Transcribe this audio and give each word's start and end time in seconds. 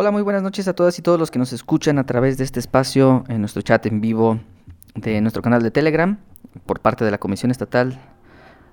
Hola, 0.00 0.12
muy 0.12 0.22
buenas 0.22 0.44
noches 0.44 0.68
a 0.68 0.74
todas 0.74 0.96
y 1.00 1.02
todos 1.02 1.18
los 1.18 1.32
que 1.32 1.40
nos 1.40 1.52
escuchan 1.52 1.98
a 1.98 2.06
través 2.06 2.38
de 2.38 2.44
este 2.44 2.60
espacio 2.60 3.24
en 3.26 3.40
nuestro 3.40 3.62
chat 3.62 3.84
en 3.86 4.00
vivo 4.00 4.38
de 4.94 5.20
nuestro 5.20 5.42
canal 5.42 5.60
de 5.60 5.72
Telegram 5.72 6.20
por 6.66 6.78
parte 6.78 7.04
de 7.04 7.10
la 7.10 7.18
Comisión 7.18 7.50
Estatal 7.50 7.98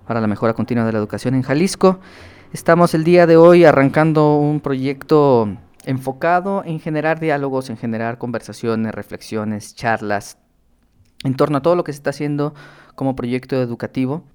para 0.06 0.22
la 0.22 0.28
Mejora 0.28 0.54
Continua 0.54 0.86
de 0.86 0.92
la 0.92 1.00
Educación 1.00 1.34
en 1.34 1.42
Jalisco. 1.42 2.00
Estamos 2.54 2.94
el 2.94 3.04
día 3.04 3.26
de 3.26 3.38
hoy 3.38 3.66
arrancando 3.66 4.38
un 4.38 4.60
proyecto 4.60 5.50
enfocado 5.86 6.62
en 6.64 6.80
generar 6.80 7.20
diálogos, 7.20 7.72
en 7.72 7.78
generar 7.78 8.20
conversaciones, 8.20 8.94
reflexiones, 8.94 9.74
charlas 9.74 10.38
en 11.24 11.36
torno 11.36 11.58
a 11.58 11.62
todo 11.64 11.76
lo 11.76 11.84
que 11.84 11.92
se 11.92 11.98
está 11.98 12.12
haciendo 12.12 12.54
como 12.94 13.16
proyecto 13.16 13.60
educativo 13.60 14.26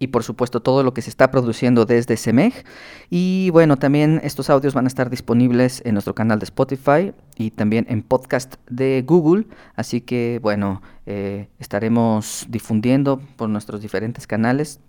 y 0.00 0.08
por 0.08 0.24
supuesto 0.24 0.60
todo 0.60 0.82
lo 0.82 0.92
que 0.92 1.02
se 1.02 1.10
está 1.10 1.30
produciendo 1.30 1.84
desde 1.84 2.16
CEMEG. 2.16 2.64
Y 3.10 3.50
bueno, 3.50 3.76
también 3.76 4.20
estos 4.24 4.50
audios 4.50 4.74
van 4.74 4.86
a 4.86 4.88
estar 4.88 5.10
disponibles 5.10 5.82
en 5.84 5.92
nuestro 5.94 6.14
canal 6.14 6.40
de 6.40 6.44
Spotify 6.44 7.12
y 7.36 7.52
también 7.52 7.86
en 7.88 8.02
podcast 8.02 8.54
de 8.68 9.04
Google. 9.06 9.46
Así 9.76 10.00
que 10.00 10.40
bueno, 10.42 10.82
eh, 11.06 11.48
estaremos 11.60 12.46
difundiendo 12.48 13.20
por 13.36 13.50
nuestros 13.50 13.82
diferentes 13.82 14.26
canales 14.26 14.80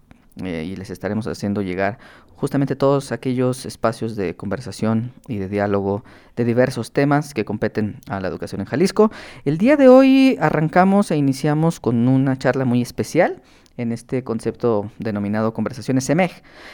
eh, 0.43 0.65
y 0.65 0.77
les 0.77 0.89
estaremos 0.89 1.27
haciendo 1.27 1.61
llegar 1.61 1.99
justamente 2.35 2.75
todos 2.75 3.11
aquellos 3.11 3.65
espacios 3.65 4.15
de 4.15 4.35
conversación 4.35 5.11
y 5.27 5.37
de 5.37 5.49
diálogo 5.49 6.03
de 6.35 6.45
diversos 6.45 6.91
temas 6.91 7.33
que 7.33 7.45
competen 7.45 7.99
a 8.07 8.19
la 8.21 8.29
educación 8.29 8.61
en 8.61 8.65
Jalisco. 8.65 9.11
El 9.43 9.57
día 9.57 9.75
de 9.75 9.89
hoy 9.89 10.37
arrancamos 10.39 11.11
e 11.11 11.17
iniciamos 11.17 11.81
con 11.81 12.07
una 12.07 12.37
charla 12.37 12.63
muy 12.63 12.81
especial 12.81 13.41
en 13.77 13.91
este 13.91 14.23
concepto 14.23 14.91
denominado 14.99 15.53
conversaciones 15.53 16.03
SEMEG. 16.05 16.31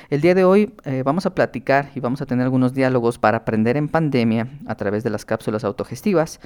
El 0.09 0.21
día 0.21 0.35
de 0.35 0.43
hoy 0.43 0.73
eh, 0.85 1.03
vamos 1.03 1.25
a 1.25 1.35
platicar 1.35 1.91
y 1.95 1.99
vamos 1.99 2.21
a 2.21 2.25
tener 2.25 2.43
algunos 2.43 2.73
diálogos 2.73 3.17
para 3.17 3.37
aprender 3.37 3.77
en 3.77 3.87
pandemia 3.87 4.47
a 4.65 4.75
través 4.75 5.03
de 5.03 5.09
las 5.09 5.25
cápsulas 5.25 5.63
autogestivas, 5.63 6.39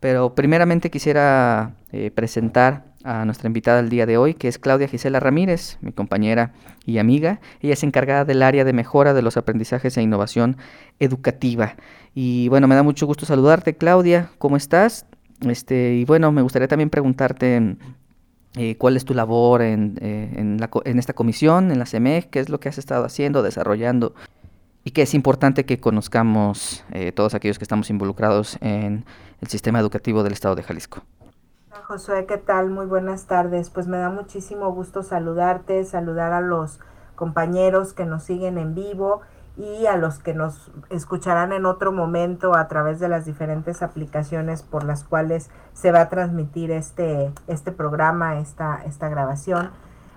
pero 0.00 0.34
primeramente 0.34 0.90
quisiera 0.90 1.74
eh, 1.92 2.10
presentar 2.10 2.84
a 3.04 3.24
nuestra 3.24 3.46
invitada 3.46 3.80
del 3.80 3.90
día 3.90 4.06
de 4.06 4.18
hoy, 4.18 4.34
que 4.34 4.48
es 4.48 4.58
Claudia 4.58 4.88
Gisela 4.88 5.20
Ramírez, 5.20 5.78
mi 5.80 5.92
compañera 5.92 6.52
y 6.84 6.98
amiga. 6.98 7.40
Ella 7.60 7.74
es 7.74 7.82
encargada 7.82 8.24
del 8.24 8.42
área 8.42 8.64
de 8.64 8.72
mejora 8.72 9.14
de 9.14 9.22
los 9.22 9.36
aprendizajes 9.36 9.96
e 9.96 10.02
innovación 10.02 10.56
educativa. 10.98 11.76
Y 12.14 12.48
bueno, 12.48 12.66
me 12.66 12.74
da 12.74 12.82
mucho 12.82 13.06
gusto 13.06 13.24
saludarte, 13.24 13.76
Claudia. 13.76 14.30
¿Cómo 14.38 14.56
estás? 14.56 15.06
Este, 15.42 15.94
y 15.94 16.04
bueno, 16.04 16.32
me 16.32 16.42
gustaría 16.42 16.66
también 16.66 16.90
preguntarte 16.90 17.76
eh, 18.58 18.76
cuál 18.76 18.96
es 18.96 19.04
tu 19.04 19.14
labor 19.14 19.62
en, 19.62 19.96
eh, 20.00 20.32
en, 20.36 20.58
la, 20.58 20.68
en, 20.84 20.98
esta 20.98 21.12
comisión, 21.12 21.70
en 21.70 21.78
la 21.78 21.86
CEMEG, 21.86 22.28
qué 22.28 22.40
es 22.40 22.48
lo 22.48 22.60
que 22.60 22.68
has 22.68 22.76
estado 22.76 23.04
haciendo, 23.04 23.42
desarrollando 23.42 24.14
y 24.84 24.90
que 24.90 25.02
es 25.02 25.14
importante 25.14 25.64
que 25.66 25.80
conozcamos 25.80 26.84
eh, 26.92 27.12
todos 27.12 27.34
aquellos 27.34 27.58
que 27.58 27.64
estamos 27.64 27.90
involucrados 27.90 28.56
en 28.60 29.04
el 29.40 29.48
sistema 29.48 29.78
educativo 29.80 30.22
del 30.22 30.32
Estado 30.32 30.54
de 30.54 30.62
Jalisco. 30.62 31.02
Josué, 31.84 32.26
¿qué 32.26 32.38
tal? 32.38 32.70
Muy 32.70 32.86
buenas 32.86 33.26
tardes. 33.26 33.70
Pues 33.70 33.86
me 33.86 33.98
da 33.98 34.10
muchísimo 34.10 34.72
gusto 34.72 35.02
saludarte, 35.02 35.84
saludar 35.84 36.32
a 36.32 36.40
los 36.40 36.80
compañeros 37.14 37.92
que 37.92 38.06
nos 38.06 38.22
siguen 38.22 38.58
en 38.58 38.74
vivo 38.74 39.20
y 39.58 39.86
a 39.86 39.96
los 39.96 40.20
que 40.20 40.34
nos 40.34 40.70
escucharán 40.88 41.52
en 41.52 41.66
otro 41.66 41.90
momento 41.90 42.54
a 42.54 42.68
través 42.68 43.00
de 43.00 43.08
las 43.08 43.24
diferentes 43.24 43.82
aplicaciones 43.82 44.62
por 44.62 44.84
las 44.84 45.02
cuales 45.02 45.50
se 45.72 45.90
va 45.90 46.02
a 46.02 46.08
transmitir 46.08 46.70
este, 46.70 47.32
este 47.48 47.72
programa, 47.72 48.38
esta, 48.38 48.80
esta 48.86 49.08
grabación. 49.08 49.70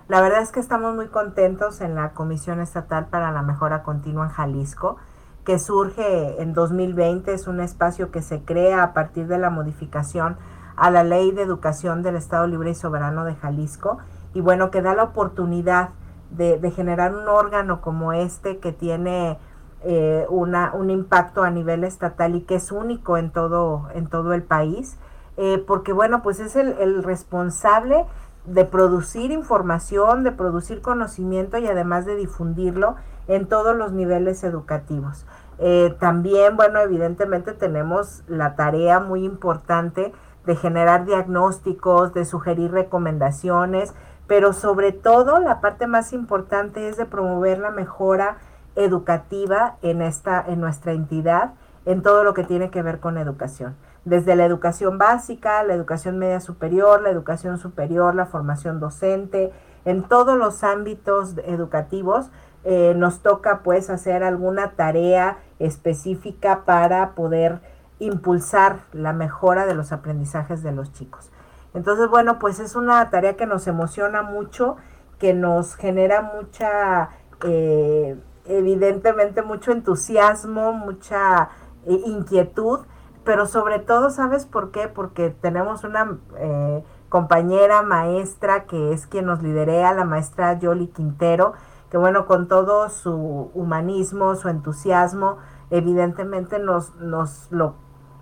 La 0.06 0.20
verdad 0.20 0.42
es 0.42 0.52
que 0.52 0.60
estamos 0.60 0.94
muy 0.94 1.08
contentos 1.08 1.80
en 1.80 1.96
la 1.96 2.10
Comisión 2.10 2.60
Estatal 2.60 3.06
para 3.06 3.32
la 3.32 3.42
Mejora 3.42 3.82
Continua 3.82 4.26
en 4.26 4.30
Jalisco, 4.30 4.96
que 5.44 5.58
surge 5.58 6.40
en 6.40 6.52
2020, 6.52 7.34
es 7.34 7.48
un 7.48 7.58
espacio 7.58 8.12
que 8.12 8.22
se 8.22 8.42
crea 8.42 8.84
a 8.84 8.92
partir 8.92 9.26
de 9.26 9.38
la 9.38 9.50
modificación 9.50 10.36
a 10.76 10.90
la 10.90 11.02
Ley 11.02 11.32
de 11.32 11.42
Educación 11.42 12.02
del 12.02 12.14
Estado 12.14 12.46
Libre 12.46 12.70
y 12.70 12.74
Soberano 12.76 13.24
de 13.24 13.34
Jalisco, 13.34 13.98
y 14.34 14.40
bueno, 14.40 14.70
que 14.70 14.82
da 14.82 14.94
la 14.94 15.02
oportunidad 15.02 15.90
de, 16.36 16.70
generar 16.70 17.14
un 17.14 17.28
órgano 17.28 17.80
como 17.80 18.12
este 18.12 18.58
que 18.58 18.72
tiene 18.72 19.38
eh, 19.84 20.26
una, 20.28 20.72
un 20.74 20.90
impacto 20.90 21.42
a 21.42 21.50
nivel 21.50 21.84
estatal 21.84 22.34
y 22.34 22.42
que 22.42 22.56
es 22.56 22.72
único 22.72 23.16
en 23.16 23.30
todo, 23.30 23.88
en 23.94 24.06
todo 24.06 24.32
el 24.32 24.42
país, 24.42 24.96
eh, 25.36 25.62
porque 25.66 25.92
bueno, 25.92 26.22
pues 26.22 26.40
es 26.40 26.56
el, 26.56 27.02
responsable 27.02 28.06
de 28.46 28.64
producir 28.64 29.30
información, 29.30 30.24
de 30.24 30.32
producir 30.32 30.82
conocimiento 30.82 31.58
y 31.58 31.66
además 31.66 32.06
de 32.06 32.16
difundirlo 32.16 32.96
en 33.28 33.46
todos 33.46 33.76
los 33.76 33.92
niveles 33.92 34.42
educativos. 34.44 35.26
Eh, 35.58 35.94
también, 36.00 36.56
bueno, 36.56 36.80
evidentemente 36.80 37.52
tenemos 37.52 38.24
la 38.26 38.56
tarea 38.56 39.00
muy 39.00 39.24
importante 39.24 40.12
de 40.44 40.56
generar 40.56 41.04
diagnósticos, 41.04 42.14
de 42.14 42.24
sugerir 42.24 42.72
recomendaciones, 42.72 43.94
pero 44.32 44.54
sobre 44.54 44.92
todo 44.92 45.40
la 45.40 45.60
parte 45.60 45.86
más 45.86 46.14
importante 46.14 46.88
es 46.88 46.96
de 46.96 47.04
promover 47.04 47.58
la 47.58 47.70
mejora 47.70 48.38
educativa 48.76 49.76
en 49.82 50.00
esta 50.00 50.42
en 50.48 50.58
nuestra 50.58 50.92
entidad 50.92 51.52
en 51.84 52.00
todo 52.00 52.24
lo 52.24 52.32
que 52.32 52.42
tiene 52.42 52.70
que 52.70 52.80
ver 52.80 52.98
con 52.98 53.18
educación. 53.18 53.76
Desde 54.06 54.34
la 54.34 54.46
educación 54.46 54.96
básica 54.96 55.62
la 55.64 55.74
educación 55.74 56.18
media 56.18 56.40
superior 56.40 57.02
la 57.02 57.10
educación 57.10 57.58
superior 57.58 58.14
la 58.14 58.24
formación 58.24 58.80
docente 58.80 59.52
en 59.84 60.02
todos 60.02 60.38
los 60.38 60.64
ámbitos 60.64 61.34
educativos 61.44 62.30
eh, 62.64 62.94
nos 62.96 63.20
toca 63.20 63.58
pues 63.62 63.90
hacer 63.90 64.22
alguna 64.22 64.70
tarea 64.70 65.40
específica 65.58 66.62
para 66.64 67.10
poder 67.10 67.60
impulsar 67.98 68.78
la 68.94 69.12
mejora 69.12 69.66
de 69.66 69.74
los 69.74 69.92
aprendizajes 69.92 70.62
de 70.62 70.72
los 70.72 70.90
chicos 70.94 71.30
entonces, 71.74 72.08
bueno, 72.08 72.38
pues 72.38 72.60
es 72.60 72.76
una 72.76 73.08
tarea 73.10 73.36
que 73.36 73.46
nos 73.46 73.66
emociona 73.66 74.22
mucho, 74.22 74.76
que 75.18 75.34
nos 75.34 75.76
genera 75.76 76.20
mucha, 76.20 77.10
eh, 77.44 78.18
evidentemente, 78.44 79.42
mucho 79.42 79.72
entusiasmo, 79.72 80.72
mucha 80.72 81.48
eh, 81.86 82.00
inquietud, 82.06 82.80
pero 83.24 83.46
sobre 83.46 83.78
todo, 83.78 84.10
¿sabes 84.10 84.46
por 84.46 84.70
qué? 84.70 84.88
Porque 84.88 85.30
tenemos 85.30 85.84
una 85.84 86.18
eh, 86.38 86.84
compañera 87.08 87.82
maestra 87.82 88.64
que 88.64 88.92
es 88.92 89.06
quien 89.06 89.26
nos 89.26 89.42
liderea, 89.42 89.94
la 89.94 90.04
maestra 90.04 90.58
Yoli 90.58 90.88
Quintero, 90.88 91.54
que 91.90 91.98
bueno, 91.98 92.26
con 92.26 92.48
todo 92.48 92.88
su 92.88 93.50
humanismo, 93.54 94.34
su 94.34 94.48
entusiasmo, 94.48 95.38
evidentemente 95.70 96.58
nos, 96.58 96.94
nos, 96.96 97.48
lo, 97.50 97.74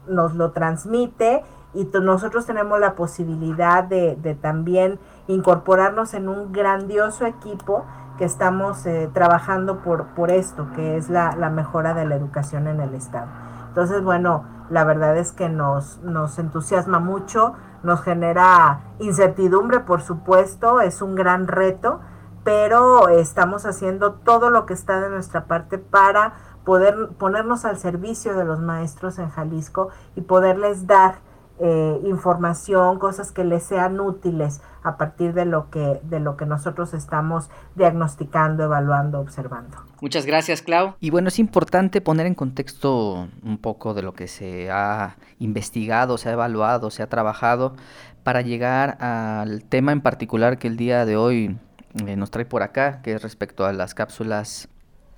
nos 0.07 0.35
lo 0.35 0.53
transmite 0.53 1.43
y 1.73 1.89
nosotros 2.01 2.47
tenemos 2.47 2.81
la 2.81 2.95
posibilidad 2.95 3.85
de, 3.85 4.39
también 4.41 4.99
incorporarnos 5.29 6.15
en 6.15 6.29
un 6.29 6.53
grandioso 6.53 7.27
equipo 7.27 7.85
que 8.19 8.25
estamos 8.25 8.85
eh, 8.87 9.09
trabajando 9.15 9.83
por, 9.83 10.09
por 10.09 10.31
esto, 10.31 10.69
que 10.75 10.97
es 10.97 11.09
la, 11.09 11.37
la, 11.37 11.49
mejora 11.49 11.95
de 11.95 12.05
la 12.05 12.17
educación 12.17 12.67
en 12.67 12.81
el 12.81 12.95
Estado. 12.95 13.29
Entonces, 13.69 14.03
bueno, 14.03 14.45
la 14.69 14.85
verdad 14.85 15.17
es 15.17 15.33
que 15.33 15.49
nos, 15.49 15.99
nos 16.03 16.39
entusiasma 16.39 16.99
mucho, 16.99 17.55
nos 17.83 18.03
genera 18.03 18.81
incertidumbre, 18.99 19.81
por 19.81 20.03
supuesto, 20.03 20.81
es 20.81 21.03
un 21.03 21.15
gran 21.15 21.47
reto, 21.47 22.01
pero 22.45 23.09
estamos 23.09 23.65
haciendo 23.65 24.15
todo 24.15 24.51
lo 24.51 24.67
que 24.67 24.75
está 24.75 25.01
de 25.01 25.09
nuestra 25.09 25.45
parte 25.45 25.79
para 25.79 26.35
poder 26.65 27.11
ponernos 27.19 27.65
al 27.65 27.79
servicio 27.79 28.35
de 28.35 28.45
los 28.45 28.61
maestros 28.61 29.19
en 29.19 29.31
Jalisco 29.31 29.89
y 30.15 30.23
poderles 30.23 30.87
dar 30.87 31.17
eh, 31.63 32.01
información, 32.05 32.99
cosas 32.99 33.33
que 33.33 33.45
les 33.45 33.63
sean 33.63 34.01
útiles 34.01 34.63
a 34.83 34.97
partir 34.97 35.35
de 35.35 35.45
lo 35.45 35.69
que 35.69 36.01
de 36.03 36.19
lo 36.19 36.39
que 36.39 36.47
nosotros 36.47 36.95
estamos 36.95 37.51
diagnosticando, 37.75 38.65
evaluando, 38.65 39.21
observando. 39.21 39.77
Muchas 40.01 40.25
gracias, 40.25 40.63
Clau. 40.63 40.95
Y 41.01 41.11
bueno, 41.11 41.29
es 41.29 41.39
importante 41.39 42.01
poner 42.01 42.27
en 42.27 42.35
contexto 42.35 43.29
un 43.43 43.59
poco 43.59 43.93
de 43.93 44.03
lo 44.03 44.15
que 44.15 44.27
se 44.27 44.71
ha 44.71 45.17
investigado, 45.39 46.17
se 46.17 46.31
ha 46.31 46.33
evaluado, 46.33 46.91
se 46.91 47.03
ha 47.03 47.09
trabajado 47.09 47.75
para 48.23 48.41
llegar 48.41 48.97
al 49.03 49.63
tema 49.65 49.93
en 49.93 50.01
particular 50.01 50.59
que 50.59 50.69
el 50.69 50.79
día 50.79 51.05
de 51.05 51.17
hoy 51.19 51.59
eh, 52.07 52.17
nos 52.17 52.31
trae 52.31 52.47
por 52.47 52.63
acá, 52.63 53.03
que 53.03 53.13
es 53.13 53.23
respecto 53.23 53.67
a 53.67 53.73
las 53.75 53.95
cápsulas 53.95 54.69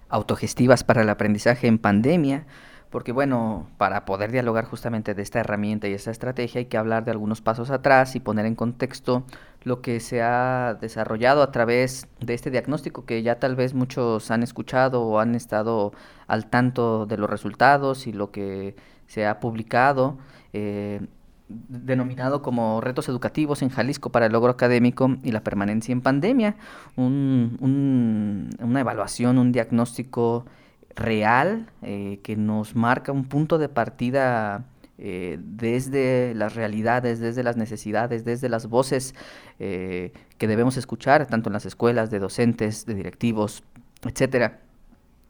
autogestivas 0.08 0.82
para 0.82 1.02
el 1.02 1.08
aprendizaje 1.08 1.68
en 1.68 1.78
pandemia 1.78 2.46
porque 2.92 3.10
bueno, 3.10 3.66
para 3.78 4.04
poder 4.04 4.30
dialogar 4.30 4.66
justamente 4.66 5.14
de 5.14 5.22
esta 5.22 5.40
herramienta 5.40 5.88
y 5.88 5.94
esta 5.94 6.10
estrategia 6.10 6.58
hay 6.58 6.66
que 6.66 6.76
hablar 6.76 7.06
de 7.06 7.10
algunos 7.10 7.40
pasos 7.40 7.70
atrás 7.70 8.14
y 8.14 8.20
poner 8.20 8.44
en 8.44 8.54
contexto 8.54 9.24
lo 9.64 9.80
que 9.80 9.98
se 9.98 10.20
ha 10.20 10.76
desarrollado 10.78 11.42
a 11.42 11.50
través 11.50 12.06
de 12.20 12.34
este 12.34 12.50
diagnóstico 12.50 13.06
que 13.06 13.22
ya 13.22 13.38
tal 13.38 13.56
vez 13.56 13.72
muchos 13.72 14.30
han 14.30 14.42
escuchado 14.42 15.02
o 15.02 15.20
han 15.20 15.34
estado 15.34 15.92
al 16.26 16.50
tanto 16.50 17.06
de 17.06 17.16
los 17.16 17.30
resultados 17.30 18.06
y 18.06 18.12
lo 18.12 18.30
que 18.30 18.76
se 19.06 19.26
ha 19.26 19.40
publicado. 19.40 20.18
Eh, 20.52 21.00
denominado 21.48 22.40
como 22.42 22.80
retos 22.80 23.08
educativos 23.08 23.62
en 23.62 23.68
Jalisco 23.68 24.10
para 24.10 24.26
el 24.26 24.32
logro 24.32 24.52
académico 24.52 25.16
y 25.22 25.32
la 25.32 25.42
permanencia 25.42 25.92
en 25.92 26.00
pandemia, 26.00 26.56
un, 26.96 28.48
una 28.58 28.80
evaluación, 28.80 29.38
un 29.38 29.52
diagnóstico 29.52 30.46
real, 30.94 31.70
que 31.80 32.34
nos 32.36 32.74
marca 32.74 33.12
un 33.12 33.24
punto 33.24 33.58
de 33.58 33.68
partida 33.68 34.64
desde 34.96 36.34
las 36.34 36.54
realidades, 36.54 37.18
desde 37.18 37.42
las 37.42 37.56
necesidades, 37.56 38.24
desde 38.24 38.48
las 38.48 38.68
voces 38.68 39.14
que 39.58 40.12
debemos 40.38 40.76
escuchar, 40.76 41.26
tanto 41.26 41.48
en 41.48 41.54
las 41.54 41.66
escuelas, 41.66 42.10
de 42.10 42.18
docentes, 42.18 42.86
de 42.86 42.94
directivos, 42.94 43.64
etcétera, 44.04 44.60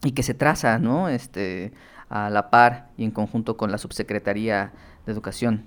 y 0.03 0.12
que 0.12 0.23
se 0.23 0.35
traza, 0.35 0.79
¿no? 0.79 1.09
Este, 1.09 1.73
a 2.12 2.29
la 2.29 2.50
par 2.50 2.88
y 2.99 3.05
en 3.05 3.11
conjunto 3.11 3.56
con 3.56 3.70
la 3.70 3.79
Subsecretaría 3.79 4.73
de 5.06 5.12
Educación. 5.12 5.67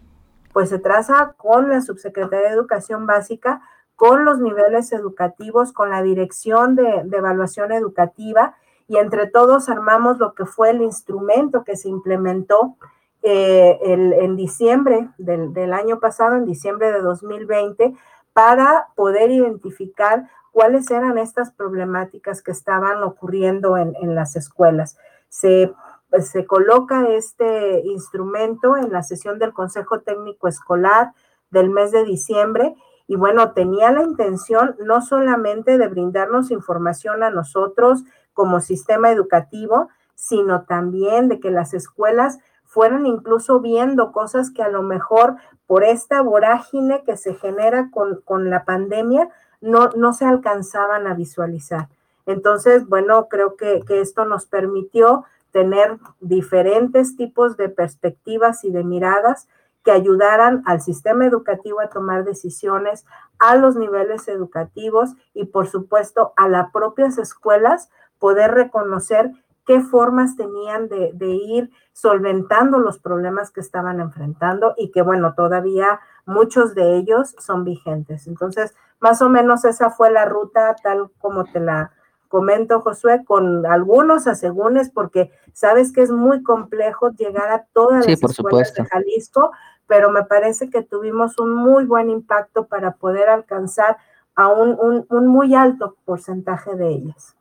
Pues 0.53 0.69
se 0.69 0.77
traza 0.77 1.33
con 1.37 1.69
la 1.69 1.81
Subsecretaría 1.81 2.49
de 2.49 2.53
Educación 2.53 3.07
Básica, 3.07 3.61
con 3.95 4.25
los 4.25 4.39
niveles 4.39 4.91
educativos, 4.91 5.73
con 5.73 5.89
la 5.89 6.03
Dirección 6.03 6.75
de, 6.75 7.03
Evaluación 7.11 7.71
Educativa 7.71 8.55
y 8.87 8.97
entre 8.97 9.27
todos 9.27 9.69
armamos 9.69 10.19
lo 10.19 10.33
que 10.33 10.45
fue 10.45 10.69
el 10.69 10.81
instrumento 10.81 11.63
que 11.63 11.75
se 11.75 11.89
implementó 11.89 12.77
eh, 13.23 13.79
en 13.81 14.35
diciembre 14.35 15.09
del, 15.17 15.53
del, 15.53 15.73
año 15.73 15.99
pasado, 15.99 16.35
en 16.35 16.45
diciembre 16.45 16.91
de 16.91 17.01
2020, 17.01 17.95
para 18.33 18.89
poder 18.95 19.31
identificar 19.31 20.29
cuáles 20.55 20.89
eran 20.89 21.17
estas 21.17 21.51
problemáticas 21.51 22.41
que 22.41 22.51
estaban 22.51 23.03
ocurriendo 23.03 23.77
en, 23.77 24.15
las 24.15 24.37
escuelas. 24.37 24.97
Se, 25.27 25.73
se 26.21 26.45
coloca 26.45 27.09
este 27.09 27.81
instrumento 27.81 28.77
en 28.77 28.89
la 28.89 29.03
sesión 29.03 29.37
del 29.37 29.51
Consejo 29.51 29.99
Técnico 29.99 30.47
Escolar 30.47 31.11
del 31.49 31.69
mes 31.69 31.91
de 31.91 32.05
diciembre 32.05 32.73
y 33.05 33.17
bueno, 33.17 33.51
tenía 33.51 33.91
la 33.91 34.03
intención 34.03 34.77
no 34.79 35.01
solamente 35.01 35.77
de 35.77 35.89
brindarnos 35.89 36.51
información 36.51 37.21
a 37.21 37.31
nosotros 37.31 38.05
como 38.35 38.61
sistema 38.61 39.09
educativo, 39.09 39.89
sino 40.13 40.65
también 40.65 41.27
de 41.27 41.39
que 41.39 41.49
las 41.49 41.73
escuelas 41.73 42.37
fueran 42.63 43.07
incluso 43.07 43.59
viendo 43.59 44.11
cosas 44.11 44.51
que 44.51 44.61
a 44.61 44.69
lo 44.69 44.83
mejor 44.83 45.37
por 45.65 45.83
esta 45.83 46.21
vorágine 46.21 47.01
que 47.03 47.17
se 47.17 47.33
genera 47.33 47.89
con, 47.91 48.21
con 48.23 48.51
la 48.51 48.65
pandemia, 48.65 49.29
no, 49.61 49.89
no 49.95 50.13
se 50.13 50.25
alcanzaban 50.25 51.07
a 51.07 51.15
visualizar. 51.15 51.87
Entonces, 52.25 52.87
bueno, 52.87 53.27
creo 53.29 53.55
que, 53.55 53.83
esto 53.87 54.25
nos 54.25 54.45
permitió 54.45 55.25
tener 55.51 55.97
diferentes 56.19 57.15
tipos 57.15 57.55
de 57.57 57.69
perspectivas 57.69 58.63
y 58.63 58.71
de 58.71 58.83
miradas 58.83 59.47
que 59.83 59.91
ayudaran 59.91 60.63
al 60.65 60.81
sistema 60.81 61.25
educativo 61.25 61.79
a 61.79 61.89
tomar 61.89 62.25
decisiones, 62.25 63.05
a 63.37 63.55
los 63.55 63.75
niveles 63.75 64.27
educativos 64.27 65.11
y 65.33 65.45
por 65.45 65.67
supuesto 65.67 66.33
a 66.35 66.47
las 66.47 66.71
propias 66.71 67.17
escuelas 67.19 67.89
poder 68.19 68.51
reconocer 68.51 69.31
qué 69.65 69.81
formas 69.81 70.35
tenían 70.35 70.87
de, 70.89 71.11
de, 71.13 71.27
ir 71.27 71.71
solventando 71.91 72.77
los 72.77 72.99
problemas 72.99 73.51
que 73.51 73.61
estaban 73.61 73.99
enfrentando 73.99 74.75
y 74.77 74.91
que 74.91 75.01
bueno, 75.01 75.33
todavía 75.33 75.99
muchos 76.25 76.75
de 76.75 76.97
ellos 76.97 77.35
son 77.39 77.63
vigentes. 77.63 78.27
Entonces, 78.27 78.75
más 78.99 79.21
o 79.21 79.29
menos 79.29 79.65
esa 79.65 79.89
fue 79.89 80.11
la 80.11 80.25
ruta 80.25 80.75
tal 80.83 81.09
como 81.19 81.45
te 81.45 81.59
la 81.59 81.91
comento, 82.27 82.81
Josué, 82.81 83.23
con 83.23 83.65
algunos 83.65 84.27
asegúnes, 84.27 84.89
porque 84.89 85.31
sabes 85.53 85.93
que 85.93 86.01
es 86.01 86.11
muy 86.11 86.43
complejo 86.43 87.11
llegar 87.11 87.49
a 87.49 87.65
todas 87.71 88.05
las 88.05 88.21
escuelas 88.21 88.73
de 88.73 88.85
Jalisco, 88.85 89.51
pero 89.87 90.09
me 90.09 90.23
parece 90.23 90.69
que 90.69 90.81
tuvimos 90.81 91.39
un 91.39 91.55
muy 91.55 91.85
buen 91.85 92.09
impacto 92.09 92.67
para 92.67 92.91
poder 92.95 93.29
alcanzar 93.29 93.97
a 94.35 94.49
un, 94.49 95.05
muy 95.09 95.55
alto 95.55 95.95
porcentaje 96.03 96.75
de 96.75 96.89
ellas. 96.89 97.37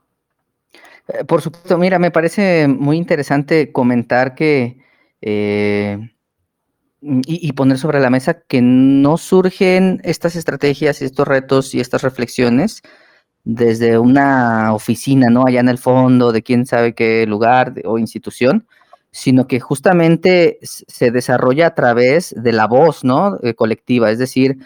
Eh, 1.08 1.24
por 1.24 1.42
supuesto, 1.42 1.76
mira, 1.78 1.98
me 1.98 2.10
parece 2.10 2.66
muy 2.68 2.96
interesante 2.96 3.72
comentar 3.72 4.34
que 4.34 4.78
eh, 5.20 5.98
y, 7.00 7.52
poner 7.52 7.78
sobre 7.78 8.00
la 8.00 8.08
mesa 8.08 8.40
que 8.48 8.62
no 8.62 9.18
surgen 9.18 10.00
estas 10.04 10.36
estrategias, 10.36 11.02
estos 11.02 11.28
retos 11.28 11.74
y 11.74 11.80
estas 11.80 12.02
reflexiones 12.02 12.82
desde 13.44 13.98
una 13.98 14.72
oficina, 14.74 15.28
¿no? 15.28 15.44
Allá 15.46 15.60
en 15.60 15.68
el 15.68 15.76
fondo 15.78 16.32
de 16.32 16.42
quién 16.42 16.64
sabe 16.64 16.94
qué 16.94 17.26
lugar 17.26 17.74
o 17.84 17.98
institución, 17.98 18.66
sino 19.10 19.46
que 19.46 19.60
justamente 19.60 20.58
se 20.62 21.10
desarrolla 21.10 21.66
a 21.68 21.74
través 21.74 22.34
de 22.38 22.52
la 22.52 22.66
voz, 22.66 23.04
¿no? 23.04 23.38
Eh, 23.42 23.54
colectiva, 23.54 24.10
es 24.10 24.18
decir, 24.18 24.58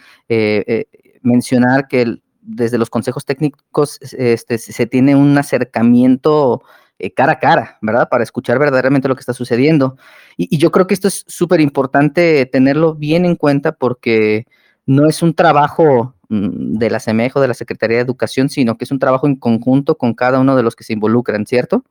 mencionar 1.21 1.89
que 1.89 2.21
desde 2.49 2.77
los 2.77 2.89
consejos 2.89 3.25
técnicos 3.25 3.99
este, 4.01 4.57
se 4.57 4.85
tiene 4.87 5.15
un 5.15 5.37
acercamiento 5.37 6.63
eh, 6.97 7.13
cara 7.13 7.33
a 7.33 7.39
cara, 7.39 7.77
¿verdad? 7.81 8.09
Para 8.09 8.23
escuchar 8.23 8.59
verdaderamente 8.59 9.07
lo 9.07 9.15
que 9.15 9.21
está 9.21 9.33
sucediendo. 9.33 9.95
Y, 10.35 10.57
yo 10.57 10.71
creo 10.71 10.87
que 10.87 10.93
esto 10.93 11.07
es 11.07 11.23
súper 11.27 11.61
importante 11.61 12.45
tenerlo 12.45 12.95
bien 12.95 13.23
en 13.23 13.35
cuenta 13.35 13.71
porque 13.71 14.47
no 14.85 15.07
es 15.07 15.21
un 15.21 15.33
trabajo 15.33 16.15
mm, 16.27 16.77
de 16.77 16.89
la 16.89 16.99
CEMEJO, 16.99 17.39
de 17.39 17.47
la 17.47 17.53
Secretaría 17.53 17.97
de 17.97 18.03
Educación, 18.03 18.49
sino 18.49 18.77
que 18.77 18.83
es 18.85 18.91
un 18.91 18.99
trabajo 18.99 19.27
en 19.27 19.35
conjunto 19.35 19.97
con 19.97 20.13
cada 20.13 20.39
uno 20.39 20.55
de 20.55 20.63
los 20.63 20.75
que 20.75 20.83
se 20.83 20.93
involucran, 20.93 21.45
¿cierto? 21.45 21.83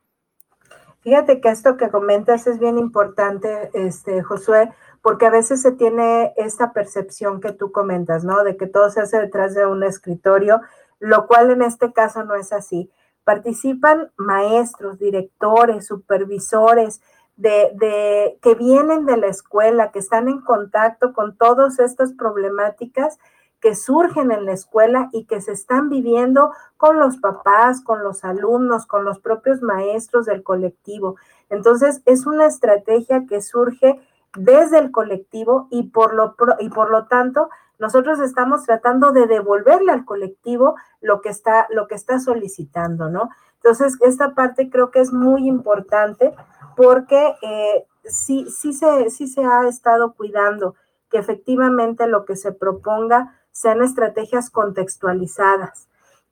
Fíjate 1.01 1.39
que 1.39 1.49
esto 1.49 1.77
que 1.77 1.89
comentas 1.89 2.45
es 2.45 2.59
bien 2.59 2.77
importante, 2.77 3.71
este, 3.73 4.21
Josué, 4.21 4.69
porque 5.01 5.25
a 5.25 5.31
veces 5.31 5.61
se 5.61 5.71
tiene 5.71 6.33
esta 6.37 6.73
percepción 6.73 7.39
que 7.41 7.51
tú 7.51 7.71
comentas, 7.71 8.23
¿no? 8.23 8.43
De 8.43 8.57
que 8.57 8.67
todo 8.67 8.89
se 8.89 9.01
hace 9.01 9.19
detrás 9.19 9.55
de 9.55 9.65
un 9.65 9.83
escritorio, 9.83 10.61
lo 10.99 11.27
cual 11.27 11.51
en 11.51 11.61
este 11.61 11.93
caso 11.93 12.23
no 12.23 12.35
es 12.35 12.51
así. 12.51 12.91
Participan 13.23 14.11
maestros, 14.17 14.99
directores, 14.99 15.85
supervisores, 15.87 17.01
de, 17.39 18.37
que 18.41 18.55
vienen 18.55 19.05
de 19.05 19.15
la 19.15 19.27
escuela, 19.27 19.91
que 19.91 19.99
están 19.99 20.27
en 20.27 20.41
contacto 20.41 21.13
con 21.13 21.37
todas 21.37 21.79
estas 21.79 22.11
problemáticas 22.13 23.17
que 23.61 23.75
surgen 23.75 24.31
en 24.31 24.45
la 24.45 24.53
escuela 24.53 25.09
y 25.11 25.25
que 25.25 25.41
se 25.41 25.51
están 25.51 25.89
viviendo 25.89 26.51
con 26.77 26.99
los 26.99 27.17
papás, 27.17 27.81
con 27.81 28.03
los 28.03 28.23
alumnos, 28.23 28.85
con 28.85 29.05
los 29.05 29.19
propios 29.19 29.61
maestros 29.61 30.25
del 30.25 30.43
colectivo. 30.43 31.15
Entonces, 31.49 32.01
es 32.05 32.25
una 32.25 32.45
estrategia 32.45 33.25
que 33.27 33.41
surge 33.41 33.99
desde 34.35 34.79
el 34.79 34.91
colectivo 34.91 35.67
y 35.71 35.89
por 35.89 36.13
lo, 36.13 36.35
y 36.59 36.69
por 36.69 36.91
lo 36.91 37.07
tanto 37.07 37.49
nosotros 37.79 38.19
estamos 38.19 38.65
tratando 38.65 39.11
de 39.11 39.25
devolverle 39.25 39.91
al 39.91 40.05
colectivo 40.05 40.75
lo 41.01 41.21
que 41.21 41.29
está, 41.29 41.67
lo 41.69 41.87
que 41.87 41.95
está 41.95 42.19
solicitando, 42.19 43.09
¿no? 43.09 43.29
Entonces, 43.55 43.97
esta 44.01 44.35
parte 44.35 44.69
creo 44.69 44.91
que 44.91 44.99
es 44.99 45.11
muy 45.11 45.47
importante 45.47 46.33
porque 46.75 47.35
eh, 47.41 47.85
sí, 48.03 48.47
sí, 48.49 48.73
se, 48.73 49.09
sí 49.09 49.27
se 49.27 49.43
ha 49.43 49.67
estado 49.67 50.13
cuidando 50.13 50.75
que 51.09 51.17
efectivamente 51.17 52.07
lo 52.07 52.25
que 52.25 52.35
se 52.35 52.51
proponga 52.51 53.35
sean 53.51 53.81
estrategias 53.81 54.49
contextualizadas, 54.49 55.89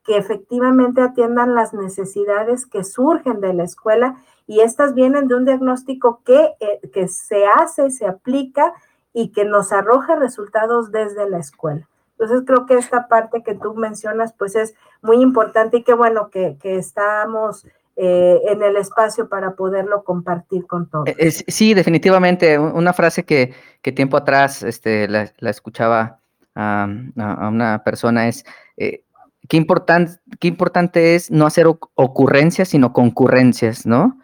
que 0.08 0.16
efectivamente 0.16 1.02
atiendan 1.02 1.54
las 1.54 1.74
necesidades 1.74 2.66
que 2.66 2.86
surgen 2.86 3.42
de 3.42 3.54
la 3.54 3.66
escuela 3.66 4.16
y 4.48 4.62
estas 4.62 4.96
vienen 4.96 5.28
de 5.28 5.36
un 5.36 5.44
diagnóstico 5.44 6.22
que, 6.26 6.54
eh, 6.62 6.80
que 6.94 7.10
se 7.10 7.46
hace, 7.46 7.92
se 7.92 8.08
aplica 8.08 8.74
y 9.12 9.34
que 9.34 9.44
nos 9.44 9.74
arroja 9.74 10.16
resultados 10.16 10.94
desde 10.94 11.30
la 11.30 11.40
escuela. 11.40 11.90
Entonces 12.12 12.46
creo 12.48 12.66
que 12.66 12.76
esta 12.76 13.10
parte 13.10 13.44
que 13.44 13.54
tú 13.54 13.76
mencionas 13.76 14.32
pues 14.32 14.56
es 14.56 14.76
muy 15.02 15.22
importante 15.22 15.78
y 15.78 15.84
qué 15.84 15.94
bueno 15.94 16.30
que, 16.30 16.58
estamos 16.64 17.68
eh, 17.98 18.42
en 18.46 18.64
el 18.64 18.78
espacio 18.78 19.28
para 19.28 19.56
poderlo 19.56 20.06
compartir 20.06 20.66
con 20.68 20.90
todos. 20.90 21.10
Eh, 21.10 21.32
sí, 21.32 21.74
definitivamente. 21.74 22.58
Una 22.58 22.94
frase 22.94 23.26
que, 23.26 23.54
tiempo 23.94 24.16
atrás 24.16 24.64
este, 24.64 25.10
la, 25.10 25.32
escuchaba 25.42 26.20
a, 26.56 26.88
una 27.50 27.84
persona 27.84 28.30
es, 28.30 28.46
qué, 29.48 29.66
qué 30.40 30.48
importante 30.48 31.16
es 31.16 31.32
no 31.32 31.46
hacer 31.46 31.68
ocurrencias, 31.68 32.70
sino 32.70 32.94
concurrencias, 32.94 33.86
¿no? 33.86 34.20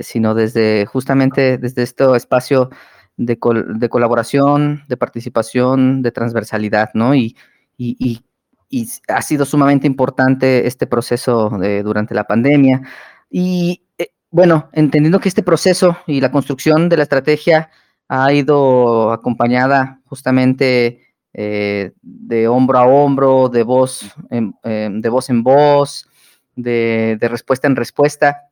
sino 0.00 0.34
desde 0.34 0.86
justamente 0.86 1.58
desde 1.58 1.82
este 1.82 2.04
espacio 2.16 2.70
de, 3.18 3.38
de, 3.66 3.88
colaboración, 3.88 4.84
de 4.88 4.96
participación, 4.96 6.02
de 6.02 6.12
transversalidad, 6.12 6.90
¿no? 6.94 7.14
Y, 7.14 7.36
y, 7.76 8.22
y, 8.70 8.88
ha 9.08 9.22
sido 9.22 9.44
sumamente 9.44 9.86
importante 9.86 10.66
este 10.66 10.86
proceso 10.86 11.50
durante 11.82 12.14
la 12.14 12.24
pandemia. 12.24 12.82
Y 13.30 13.82
eh, 13.98 14.10
bueno, 14.30 14.68
entendiendo 14.72 15.20
que 15.20 15.28
este 15.28 15.42
proceso 15.42 15.98
y 16.06 16.20
la 16.20 16.30
construcción 16.30 16.88
de 16.88 16.98
la 16.98 17.02
estrategia 17.04 17.70
ha 18.08 18.32
ido 18.32 19.10
acompañada 19.12 20.00
justamente 20.04 21.07
eh, 21.40 21.92
de 22.02 22.48
hombro 22.48 22.78
a 22.78 22.84
hombro, 22.84 23.48
de 23.48 23.62
voz 23.62 24.12
en, 24.28 24.56
em, 24.64 25.00
de 25.00 25.08
voz, 25.08 25.30
en 25.30 25.44
voz, 25.44 26.10
de, 26.56 27.16
de 27.20 27.28
respuesta 27.28 27.68
en 27.68 27.76
respuesta. 27.76 28.48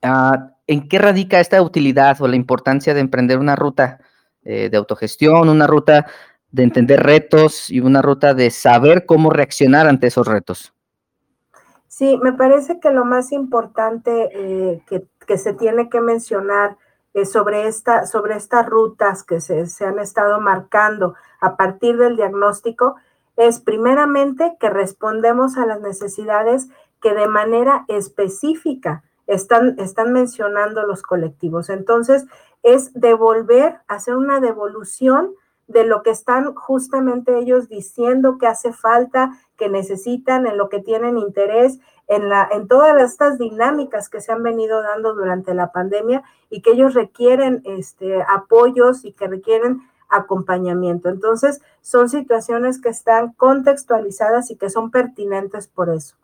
Ah, 0.00 0.52
¿En 0.68 0.88
qué 0.88 1.00
radica 1.00 1.40
esta 1.40 1.60
utilidad 1.60 2.22
o 2.22 2.28
la 2.28 2.36
importancia 2.36 2.94
de 2.94 3.00
emprender 3.00 3.40
una 3.40 3.56
ruta 3.56 3.98
eh, 4.44 4.68
de 4.70 4.76
autogestión, 4.76 5.48
una 5.48 5.66
ruta 5.66 6.06
de 6.52 6.62
entender 6.62 7.02
retos 7.02 7.68
y 7.68 7.80
una 7.80 8.00
ruta 8.00 8.32
de 8.32 8.52
saber 8.52 9.04
cómo 9.04 9.30
reaccionar 9.30 9.88
ante 9.88 10.06
esos 10.06 10.28
retos? 10.28 10.72
Sí, 11.88 12.16
me 12.22 12.32
parece 12.32 12.78
que 12.78 12.92
lo 12.92 13.04
más 13.04 13.32
importante 13.32 14.28
eh, 14.32 14.82
que, 14.86 15.04
que 15.26 15.36
se 15.36 15.52
tiene 15.52 15.88
que 15.88 16.00
mencionar 16.00 16.76
eh, 17.14 17.24
sobre, 17.24 17.66
esta, 17.68 18.06
sobre 18.06 18.36
estas 18.36 18.66
rutas 18.66 19.24
que 19.24 19.40
se, 19.40 19.66
se 19.66 19.84
han 19.86 19.98
estado 19.98 20.40
marcando 20.40 21.14
a 21.40 21.56
partir 21.56 21.96
del 21.96 22.16
diagnóstico 22.16 22.96
es 23.36 23.60
primeramente 23.60 24.56
que 24.58 24.68
respondemos 24.68 25.56
a 25.56 25.66
las 25.66 25.80
necesidades 25.80 26.68
que 27.00 27.14
de 27.14 27.28
manera 27.28 27.84
específica 27.86 29.04
están, 29.28 29.78
están 29.78 30.12
mencionando 30.12 30.84
los 30.84 31.02
colectivos. 31.02 31.70
Entonces, 31.70 32.26
es 32.62 32.92
devolver, 32.94 33.80
hacer 33.86 34.16
una 34.16 34.40
devolución 34.40 35.34
de 35.68 35.84
lo 35.84 36.02
que 36.02 36.10
están 36.10 36.54
justamente 36.54 37.38
ellos 37.38 37.68
diciendo 37.68 38.38
que 38.38 38.46
hace 38.46 38.72
falta, 38.72 39.38
que 39.56 39.68
necesitan, 39.68 40.46
en 40.46 40.56
lo 40.56 40.68
que 40.68 40.80
tienen 40.80 41.18
interés, 41.18 41.78
en, 42.08 42.30
la, 42.30 42.48
en 42.50 42.66
todas 42.68 43.00
estas 43.02 43.38
dinámicas 43.38 44.08
que 44.08 44.20
se 44.20 44.32
han 44.32 44.42
venido 44.42 44.82
dando 44.82 45.14
durante 45.14 45.54
la 45.54 45.70
pandemia 45.70 46.22
y 46.48 46.62
que 46.62 46.70
ellos 46.70 46.94
requieren 46.94 47.60
este, 47.64 48.22
apoyos 48.22 49.04
y 49.04 49.12
que 49.12 49.28
requieren 49.28 49.82
acompañamiento. 50.08 51.10
Entonces, 51.10 51.60
son 51.82 52.08
situaciones 52.08 52.80
que 52.80 52.88
están 52.88 53.32
contextualizadas 53.34 54.50
y 54.50 54.56
que 54.56 54.70
son 54.70 54.90
pertinentes 54.90 55.68
por 55.68 55.90
eso. 55.90 56.16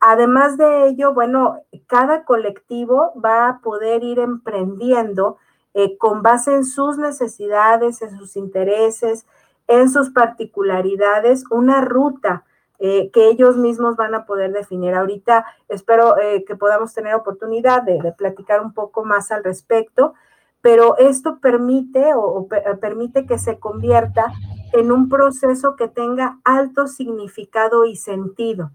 Además 0.00 0.56
de 0.56 0.86
ello, 0.86 1.12
bueno, 1.12 1.58
cada 1.88 2.24
colectivo 2.24 3.12
va 3.20 3.48
a 3.48 3.58
poder 3.58 4.04
ir 4.04 4.20
emprendiendo 4.20 5.38
eh, 5.78 5.96
con 5.96 6.22
base 6.22 6.52
en 6.52 6.64
sus 6.64 6.98
necesidades, 6.98 8.02
en 8.02 8.18
sus 8.18 8.34
intereses, 8.34 9.26
en 9.68 9.88
sus 9.88 10.10
particularidades, 10.10 11.44
una 11.52 11.82
ruta 11.82 12.44
eh, 12.80 13.12
que 13.12 13.28
ellos 13.28 13.56
mismos 13.56 13.94
van 13.94 14.12
a 14.16 14.26
poder 14.26 14.50
definir. 14.50 14.96
Ahorita 14.96 15.46
espero 15.68 16.18
eh, 16.18 16.44
que 16.44 16.56
podamos 16.56 16.94
tener 16.94 17.14
oportunidad 17.14 17.84
de, 17.84 18.12
platicar 18.18 18.60
un 18.60 18.74
poco 18.74 19.04
más 19.04 19.30
al 19.30 19.44
respecto, 19.44 20.14
pero 20.62 20.96
esto 20.98 21.38
permite 21.38 22.12
o 22.16 22.48
permite 22.80 23.24
que 23.24 23.38
se 23.38 23.60
convierta 23.60 24.32
en 24.72 24.90
un 24.90 25.08
proceso 25.08 25.76
que 25.76 25.86
tenga 25.86 26.40
alto 26.42 26.88
significado 26.88 27.84
y 27.84 27.94
sentido 27.94 28.72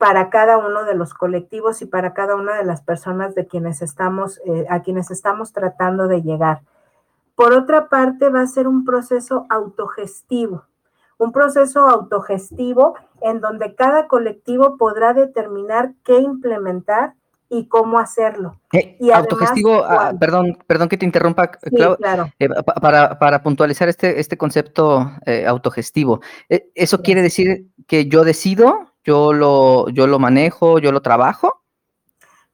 para 0.00 0.30
cada 0.30 0.56
uno 0.56 0.84
de 0.84 0.94
los 0.94 1.12
colectivos 1.12 1.82
y 1.82 1.84
para 1.84 2.14
cada 2.14 2.34
una 2.34 2.56
de 2.56 2.64
las 2.64 2.80
personas 2.80 3.34
de 3.34 3.46
quienes 3.46 3.82
estamos, 3.82 4.40
eh, 4.46 4.64
a 4.70 4.80
quienes 4.80 5.10
estamos 5.10 5.52
tratando 5.52 6.08
de 6.08 6.22
llegar. 6.22 6.62
Por 7.34 7.52
otra 7.52 7.90
parte, 7.90 8.30
va 8.30 8.40
a 8.40 8.46
ser 8.46 8.66
un 8.66 8.86
proceso 8.86 9.44
autogestivo, 9.50 10.64
un 11.18 11.32
proceso 11.32 11.80
autogestivo 11.80 12.94
en 13.20 13.42
donde 13.42 13.74
cada 13.74 14.08
colectivo 14.08 14.78
podrá 14.78 15.12
determinar 15.12 15.92
qué 16.02 16.16
implementar 16.16 17.12
y 17.50 17.68
cómo 17.68 17.98
hacerlo. 17.98 18.58
Eh, 18.72 18.96
y 19.00 19.10
autogestivo, 19.10 19.84
ah, 19.84 20.14
perdón, 20.18 20.56
perdón 20.66 20.88
que 20.88 20.96
te 20.96 21.04
interrumpa, 21.04 21.50
claro. 21.50 21.98
Eh, 22.38 22.48
para, 22.80 23.18
para, 23.18 23.42
puntualizar 23.42 23.90
este, 23.90 24.18
este 24.18 24.38
concepto 24.38 25.10
autogestivo, 25.46 26.22
¿eso 26.48 27.02
quiere 27.02 27.20
decir 27.20 27.66
que 27.86 28.06
yo 28.06 28.24
decido 28.24 28.89
yo 29.04 29.32
lo, 29.32 29.88
yo 29.88 30.06
lo 30.06 30.18
manejo, 30.18 30.78
yo 30.78 30.92
lo 30.92 31.00
trabajo. 31.00 31.60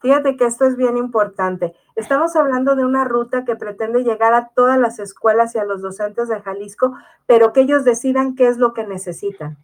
Fíjate 0.00 0.36
que 0.36 0.44
esto 0.44 0.66
es 0.66 0.76
bien 0.76 0.96
importante. 0.96 1.74
Estamos 1.96 2.36
hablando 2.36 2.76
de 2.76 2.84
una 2.84 3.04
ruta 3.04 3.44
que 3.44 3.56
pretende 3.56 4.04
llegar 4.04 4.34
a 4.34 4.50
todas 4.54 4.78
las 4.78 4.98
escuelas 4.98 5.54
y 5.54 5.58
a 5.58 5.64
los 5.64 5.82
docentes 5.82 6.28
de 6.28 6.40
Jalisco, 6.40 6.94
pero 7.26 7.52
que 7.52 7.62
ellos 7.62 7.84
decidan 7.84 8.34
qué 8.34 8.48
es 8.48 8.58
lo 8.58 8.74
que 8.74 8.86
necesitan. 8.86 9.56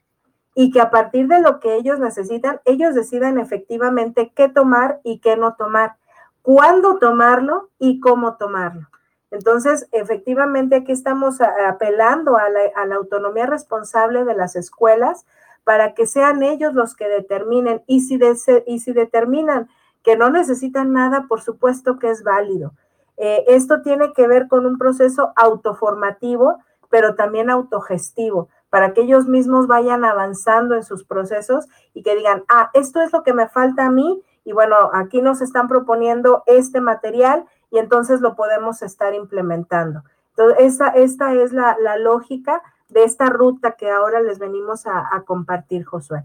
Y 0.55 0.71
que 0.71 0.81
a 0.81 0.91
partir 0.91 1.29
de 1.29 1.41
lo 1.41 1.61
que 1.61 1.77
ellos 1.77 1.99
necesitan, 1.99 2.61
ellos 2.65 2.95
decidan 2.95 3.39
efectivamente 3.39 4.33
qué 4.35 4.49
tomar 4.49 5.01
y 5.05 5.21
qué 5.21 5.37
no 5.37 5.55
tomar, 5.55 5.97
cuándo 6.41 6.99
tomarlo 6.99 7.71
y 7.79 8.01
cómo 8.01 8.37
tomarlo. 8.37 8.89
Entonces, 9.31 9.87
efectivamente, 9.93 10.77
aquí 10.77 10.93
estamos 10.93 11.41
apelando 11.41 12.37
a 12.37 12.49
la, 12.51 12.61
a 12.75 12.85
la 12.87 12.97
autonomía 12.97 13.47
responsable 13.47 14.25
de 14.25 14.35
las 14.35 14.57
escuelas, 14.57 15.25
para 15.65 15.95
que 15.95 16.07
sean 16.07 16.43
ellos 16.43 16.75
los 16.75 16.95
que 16.95 17.09
determinen. 17.09 17.83
Y 17.87 18.01
si, 18.01 18.19
y 18.67 18.81
si 18.81 18.93
determinan 18.93 19.69
que 20.03 20.17
no 20.17 20.31
necesitan 20.31 20.93
nada, 20.93 21.27
por 21.29 21.41
supuesto 21.41 21.99
que 21.99 22.11
es 22.11 22.23
válido. 22.23 22.73
Eh, 23.17 23.45
esto 23.49 23.83
tiene 23.83 24.13
que 24.13 24.27
ver 24.27 24.49
con 24.49 24.67
un 24.67 24.79
proceso 24.79 25.33
autoformativo, 25.37 26.59
pero 26.91 27.15
también 27.15 27.51
autogestivo, 27.51 28.49
para 28.69 28.93
que 28.93 29.03
ellos 29.03 29.27
mismos 29.27 29.67
vayan 29.67 30.05
avanzando 30.05 30.75
en 30.75 30.83
sus 30.83 31.05
procesos 31.05 31.69
y 31.95 32.03
que 32.03 32.17
digan, 32.17 32.45
ah, 32.49 32.71
esto 32.75 33.01
es 33.01 33.13
lo 33.13 33.23
que 33.23 33.33
me 33.33 33.49
falta 33.49 33.87
a 33.87 33.91
mí, 33.91 34.23
y 34.45 34.53
bueno, 34.53 34.77
aquí 34.93 35.23
nos 35.23 35.41
están 35.41 35.69
proponiendo 35.69 36.43
este 36.47 36.81
material 36.81 37.45
y 37.71 37.79
entonces 37.79 38.21
lo 38.21 38.35
podemos 38.35 38.83
estar 38.83 39.15
implementando. 39.15 40.03
Entonces, 40.31 40.59
esta, 40.61 40.89
esta 40.89 41.35
es 41.35 41.53
la, 41.53 41.77
la 41.81 41.97
lógica 41.97 42.63
de 42.93 43.05
esta 43.05 43.27
ruta 43.27 43.77
que 43.79 43.91
ahora 43.91 44.21
les 44.21 44.39
venimos 44.39 44.87
a, 44.87 45.23
compartir, 45.27 45.85
Josué? 45.85 46.23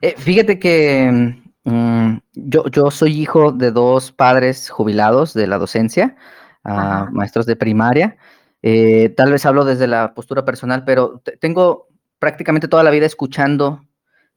Eh, 0.00 0.14
fíjate 0.16 0.58
que 0.58 1.34
mm, 1.64 2.16
yo, 2.34 2.66
yo 2.68 2.90
soy 2.90 3.20
hijo 3.20 3.52
de 3.52 3.70
dos 3.70 4.12
padres 4.12 4.70
jubilados 4.70 5.34
de 5.34 5.46
la 5.46 5.58
docencia, 5.58 6.16
ah, 6.64 7.08
maestros 7.12 7.46
de 7.46 7.56
primaria. 7.56 8.16
Eh, 8.62 9.10
tal 9.16 9.32
vez 9.32 9.46
hablo 9.46 9.64
desde 9.64 9.86
la 9.86 10.12
postura 10.14 10.44
personal, 10.44 10.84
pero 10.84 11.22
tengo 11.40 11.88
prácticamente 12.18 12.68
toda 12.68 12.82
la 12.82 12.90
vida 12.90 13.06
escuchando 13.06 13.84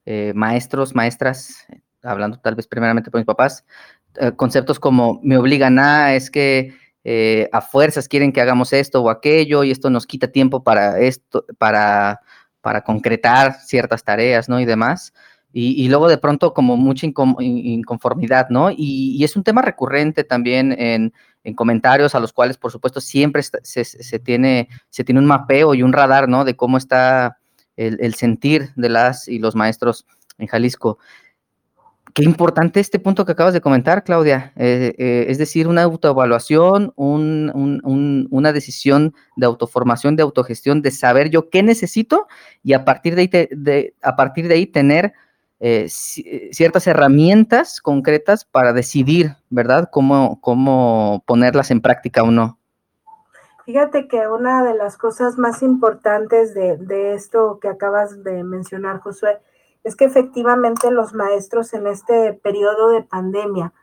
eh, 0.06 0.32
maestros, 0.36 0.96
maestras, 0.96 1.66
hablando 2.02 2.40
tal 2.40 2.56
vez 2.56 2.68
primeramente 2.68 3.12
por 3.12 3.20
mis 3.20 3.26
papás, 3.26 3.66
conceptos 4.36 4.80
como 4.80 5.20
me 5.24 5.38
obligan 5.38 5.80
a, 5.80 6.14
es 6.14 6.30
que 6.30 6.76
eh, 7.04 7.50
a 7.52 7.62
fuerzas 7.62 8.08
quieren 8.08 8.32
que 8.32 8.42
hagamos 8.42 8.72
esto 8.72 9.02
o 9.02 9.10
aquello 9.10 9.64
y 9.64 9.72
esto 9.72 9.90
nos 9.90 10.08
quita 10.08 10.28
tiempo 10.28 10.64
para 10.64 11.00
esto, 11.00 11.46
para, 11.58 12.22
para 12.62 12.82
concretar 12.84 13.56
ciertas 13.62 14.04
tareas, 14.04 14.48
¿no? 14.48 14.60
Y 14.60 14.66
demás. 14.66 15.14
Y, 15.56 15.88
luego 15.88 16.10
de 16.10 16.18
pronto 16.18 16.52
como 16.52 16.78
mucha 16.78 17.06
inconformidad, 17.06 18.50
¿no? 18.50 18.72
Y, 18.76 19.24
es 19.24 19.36
un 19.36 19.44
tema 19.44 19.62
recurrente 19.62 20.24
también 20.24 20.72
en, 20.80 21.14
comentarios 21.56 22.16
a 22.16 22.20
los 22.20 22.34
cuales, 22.34 22.58
por 22.58 22.72
supuesto, 22.72 23.00
siempre 23.00 23.44
se, 23.44 24.20
tiene, 24.20 24.70
se 24.90 25.04
tiene 25.04 25.20
un 25.20 25.28
mapeo 25.28 25.76
y 25.76 25.84
un 25.84 25.94
radar, 25.94 26.28
¿no? 26.28 26.44
De 26.44 26.56
cómo 26.56 26.78
está 26.78 27.38
el 27.76 28.16
sentir 28.16 28.72
de 28.76 28.90
las 28.90 29.28
y 29.28 29.38
los 29.38 29.56
maestros 29.56 30.08
en 30.40 30.48
Jalisco. 30.48 30.98
Qué 32.14 32.24
importante 32.24 32.80
este 32.80 33.00
punto 33.00 33.26
que 33.26 33.32
acabas 33.32 33.56
de 33.56 33.62
comentar, 33.62 34.04
Claudia. 34.04 34.54
Eh, 34.56 34.94
eh, 35.00 35.26
es 35.30 35.40
decir, 35.40 35.68
una 35.68 35.82
autoevaluación, 35.82 36.94
una 36.96 38.54
decisión 38.54 39.16
de 39.36 39.48
autoformación, 39.48 40.16
de 40.16 40.22
autogestión, 40.22 40.84
de 40.84 40.92
saber 40.92 41.32
yo 41.32 41.50
qué 41.50 41.64
necesito 41.64 42.28
y 42.62 42.74
a 42.74 42.86
partir 42.86 43.16
de 43.16 43.22
ahí, 43.22 43.94
a 44.04 44.16
partir 44.16 44.48
de 44.48 44.54
ahí 44.54 44.68
tener 44.68 45.14
eh, 45.60 45.88
ciertas 45.90 46.86
herramientas 46.86 47.82
concretas 47.82 48.46
para 48.46 48.74
decidir, 48.74 49.38
¿verdad? 49.50 49.90
Cómo, 49.92 50.40
cómo 50.42 51.24
ponerlas 51.26 51.72
en 51.72 51.82
práctica 51.82 52.22
o 52.22 52.30
no. 52.30 52.60
Fíjate 53.66 54.08
que 54.08 54.28
una 54.28 54.64
de 54.64 54.76
las 54.76 54.98
cosas 54.98 55.38
más 55.40 55.64
importantes 55.64 56.54
de, 56.54 56.78
de 56.78 57.14
esto 57.14 57.60
que 57.60 57.70
acabas 57.70 58.24
de 58.24 58.44
mencionar, 58.44 59.00
Josué, 59.00 59.40
es 59.84 59.96
que 59.96 60.06
efectivamente 60.06 60.92
los 60.92 61.14
maestros 61.14 61.74
en 61.74 61.88
este 61.88 62.34
periodo 62.34 62.90
de 62.90 63.04
pandemia 63.04 63.74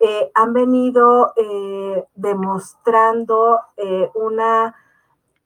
eh, 0.00 0.30
han 0.34 0.52
venido 0.52 1.32
eh, 1.36 2.04
demostrando 2.14 3.60
eh, 3.76 4.08
una, 4.14 4.76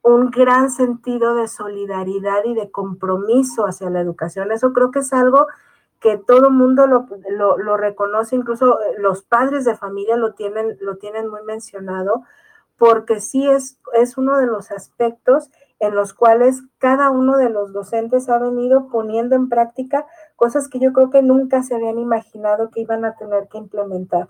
un 0.03 0.29
gran 0.29 0.69
sentido 0.69 1.33
de 1.33 1.47
solidaridad 1.47 2.43
y 2.45 2.53
de 2.53 2.69
compromiso 2.69 3.65
hacia 3.65 3.89
la 3.89 3.99
educación. 3.99 4.51
Eso 4.51 4.71
creo 4.71 4.91
que 4.91 4.99
es 4.99 5.11
algo 5.11 5.47
que 5.99 6.17
todo 6.17 6.51
mundo 6.51 6.85
lo, 6.85 7.07
lo, 7.57 7.77
reconoce, 7.77 8.35
incluso 8.35 8.77
los 8.99 9.23
padres 9.23 9.63
de 9.65 9.75
familia 9.75 10.17
lo 10.17 10.33
tienen, 10.33 10.77
lo 10.81 10.97
tienen 10.97 11.29
muy 11.29 11.41
mencionado, 11.43 12.23
porque 12.77 13.21
sí 13.21 13.47
es, 13.49 13.79
es 13.93 14.17
uno 14.17 14.37
de 14.37 14.45
los 14.45 14.69
aspectos 14.71 15.49
en 15.83 15.95
los 15.95 16.13
cuales 16.13 16.63
cada 16.77 17.09
uno 17.09 17.35
de 17.35 17.49
los 17.49 17.73
docentes 17.73 18.29
ha 18.29 18.37
venido 18.37 18.87
poniendo 18.87 19.35
en 19.35 19.49
práctica 19.49 20.05
cosas 20.37 20.69
que 20.69 20.79
yo 20.79 20.93
creo 20.93 21.09
que 21.09 21.21
nunca 21.21 21.61
se 21.61 21.75
habían 21.75 21.99
imaginado 21.99 22.69
que 22.69 22.79
iban 22.79 23.03
a 23.03 23.17
tener 23.17 23.49
que 23.49 23.57
implementar. 23.57 24.29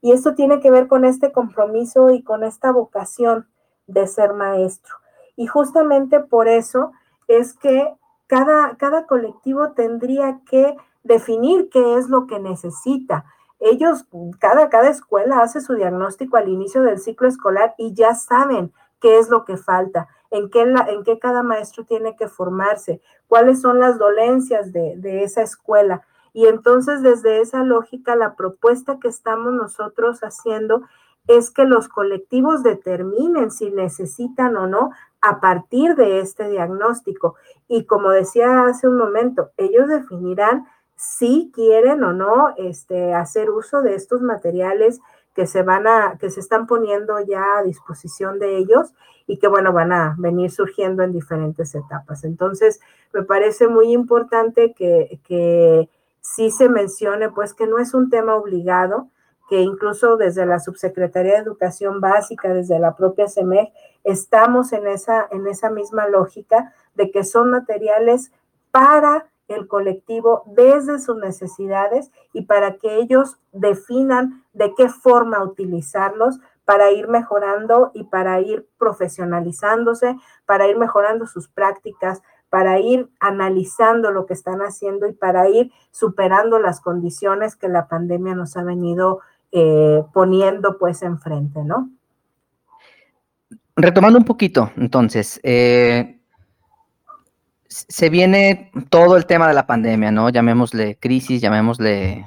Y 0.00 0.12
esto 0.12 0.36
tiene 0.36 0.60
que 0.60 0.70
ver 0.70 0.86
con 0.86 1.04
este 1.04 1.32
compromiso 1.32 2.10
y 2.10 2.22
con 2.22 2.44
esta 2.44 2.70
vocación 2.70 3.48
de 3.88 4.06
ser 4.06 4.32
maestro. 4.32 4.94
Y 5.34 5.48
justamente 5.48 6.20
por 6.20 6.46
eso 6.46 6.92
es 7.26 7.54
que 7.54 7.92
cada, 8.28 8.76
cada 8.76 9.06
colectivo 9.06 9.72
tendría 9.72 10.38
que 10.48 10.76
definir 11.02 11.68
qué 11.68 11.96
es 11.98 12.08
lo 12.08 12.28
que 12.28 12.38
necesita. 12.38 13.24
Ellos, 13.58 14.06
cada, 14.38 14.68
cada 14.68 14.88
escuela 14.88 15.40
hace 15.40 15.60
su 15.60 15.74
diagnóstico 15.74 16.36
al 16.36 16.48
inicio 16.48 16.82
del 16.82 17.00
ciclo 17.00 17.26
escolar 17.26 17.74
y 17.76 17.92
ya 17.92 18.14
saben 18.14 18.72
qué 19.00 19.18
es 19.18 19.30
lo 19.30 19.44
que 19.44 19.56
falta 19.56 20.06
en 20.30 20.50
qué, 20.50 20.62
en 20.62 21.04
qué 21.04 21.18
cada 21.18 21.42
maestro 21.42 21.84
tiene 21.84 22.16
que 22.16 22.28
formarse, 22.28 23.00
cuáles 23.26 23.60
son 23.60 23.80
las 23.80 23.98
dolencias 23.98 24.72
de, 24.72 25.22
esa 25.22 25.42
escuela. 25.42 26.02
Y 26.32 26.46
entonces 26.46 27.02
desde 27.02 27.40
esa 27.40 27.62
lógica, 27.62 28.14
la 28.16 28.34
propuesta 28.34 28.98
que 29.00 29.08
estamos 29.08 29.52
nosotros 29.52 30.20
haciendo 30.20 30.82
es 31.26 31.50
que 31.50 31.64
los 31.64 31.88
colectivos 31.88 32.62
determinen 32.62 33.50
si 33.50 33.70
necesitan 33.70 34.56
o 34.56 34.66
no 34.66 34.90
a 35.20 35.40
partir 35.40 35.96
de 35.96 36.20
este 36.20 36.48
diagnóstico. 36.48 37.34
Y 37.66 37.84
como 37.84 38.10
decía 38.10 38.64
hace 38.66 38.86
un 38.86 38.96
momento, 38.96 39.50
ellos 39.56 39.88
definirán 39.88 40.66
si 40.94 41.50
quieren 41.54 42.04
o 42.04 42.12
no 42.12 42.54
este, 42.56 43.12
hacer 43.14 43.50
uso 43.50 43.82
de 43.82 43.94
estos 43.94 44.22
materiales 44.22 45.00
que 45.34 45.46
se 45.46 45.62
van 45.62 45.86
a, 45.86 46.16
que 46.18 46.30
se 46.30 46.40
están 46.40 46.66
poniendo 46.66 47.20
ya 47.20 47.58
a 47.58 47.62
disposición 47.62 48.38
de 48.38 48.56
ellos 48.56 48.92
y 49.26 49.38
que 49.38 49.48
bueno, 49.48 49.72
van 49.72 49.92
a 49.92 50.14
venir 50.18 50.50
surgiendo 50.50 51.02
en 51.02 51.12
diferentes 51.12 51.74
etapas. 51.74 52.24
Entonces, 52.24 52.80
me 53.12 53.22
parece 53.22 53.68
muy 53.68 53.92
importante 53.92 54.72
que, 54.72 55.20
que 55.26 55.88
sí 56.20 56.50
se 56.50 56.68
mencione 56.68 57.30
pues 57.30 57.54
que 57.54 57.66
no 57.66 57.78
es 57.78 57.94
un 57.94 58.10
tema 58.10 58.36
obligado, 58.36 59.08
que 59.48 59.60
incluso 59.60 60.16
desde 60.16 60.44
la 60.44 60.58
Subsecretaría 60.58 61.34
de 61.34 61.38
Educación 61.38 62.00
Básica, 62.00 62.52
desde 62.52 62.78
la 62.78 62.96
propia 62.96 63.28
CEMEG, 63.28 63.72
estamos 64.04 64.72
en 64.72 64.86
esa, 64.86 65.28
en 65.30 65.46
esa 65.46 65.70
misma 65.70 66.08
lógica 66.08 66.72
de 66.94 67.10
que 67.10 67.24
son 67.24 67.50
materiales 67.50 68.32
para 68.70 69.26
el 69.48 69.68
colectivo 69.68 70.42
desde 70.46 70.98
sus 70.98 71.16
necesidades 71.16 72.10
y 72.32 72.42
para 72.42 72.76
que 72.76 72.96
ellos 72.96 73.36
definan 73.52 74.44
de 74.52 74.74
qué 74.74 74.88
forma 74.88 75.42
utilizarlos 75.42 76.40
para 76.66 76.90
ir 76.90 77.08
mejorando 77.08 77.92
y 77.94 78.04
para 78.04 78.40
ir 78.40 78.68
profesionalizándose, 78.76 80.16
para 80.44 80.66
ir 80.66 80.76
mejorando 80.76 81.26
sus 81.26 81.48
prácticas, 81.48 82.20
para 82.50 82.78
ir 82.80 83.08
analizando 83.20 84.10
lo 84.10 84.26
que 84.26 84.34
están 84.34 84.60
haciendo 84.60 85.06
y 85.06 85.12
para 85.12 85.48
ir 85.48 85.72
superando 85.90 86.58
las 86.58 86.80
condiciones 86.80 87.56
que 87.56 87.68
la 87.68 87.88
pandemia 87.88 88.34
nos 88.34 88.56
ha 88.56 88.64
venido 88.64 89.20
eh, 89.52 90.02
poniendo 90.12 90.76
pues 90.76 91.02
enfrente, 91.02 91.62
¿no? 91.64 91.90
Retomando 93.76 94.18
un 94.18 94.24
poquito, 94.24 94.70
entonces, 94.76 95.38
eh, 95.42 96.18
se 97.68 98.08
viene 98.10 98.72
todo 98.88 99.16
el 99.16 99.26
tema 99.26 99.46
de 99.48 99.54
la 99.54 99.66
pandemia, 99.66 100.10
¿no? 100.10 100.30
Llamémosle 100.30 100.98
crisis, 100.98 101.40
llamémosle 101.40 102.26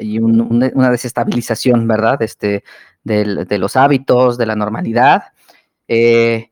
y 0.00 0.18
una 0.18 0.90
desestabilización, 0.90 1.86
¿verdad? 1.86 2.20
Este, 2.22 2.64
de 3.04 3.58
los 3.58 3.76
hábitos, 3.76 4.38
de 4.38 4.46
la 4.46 4.56
normalidad. 4.56 5.24
Eh, 5.88 6.50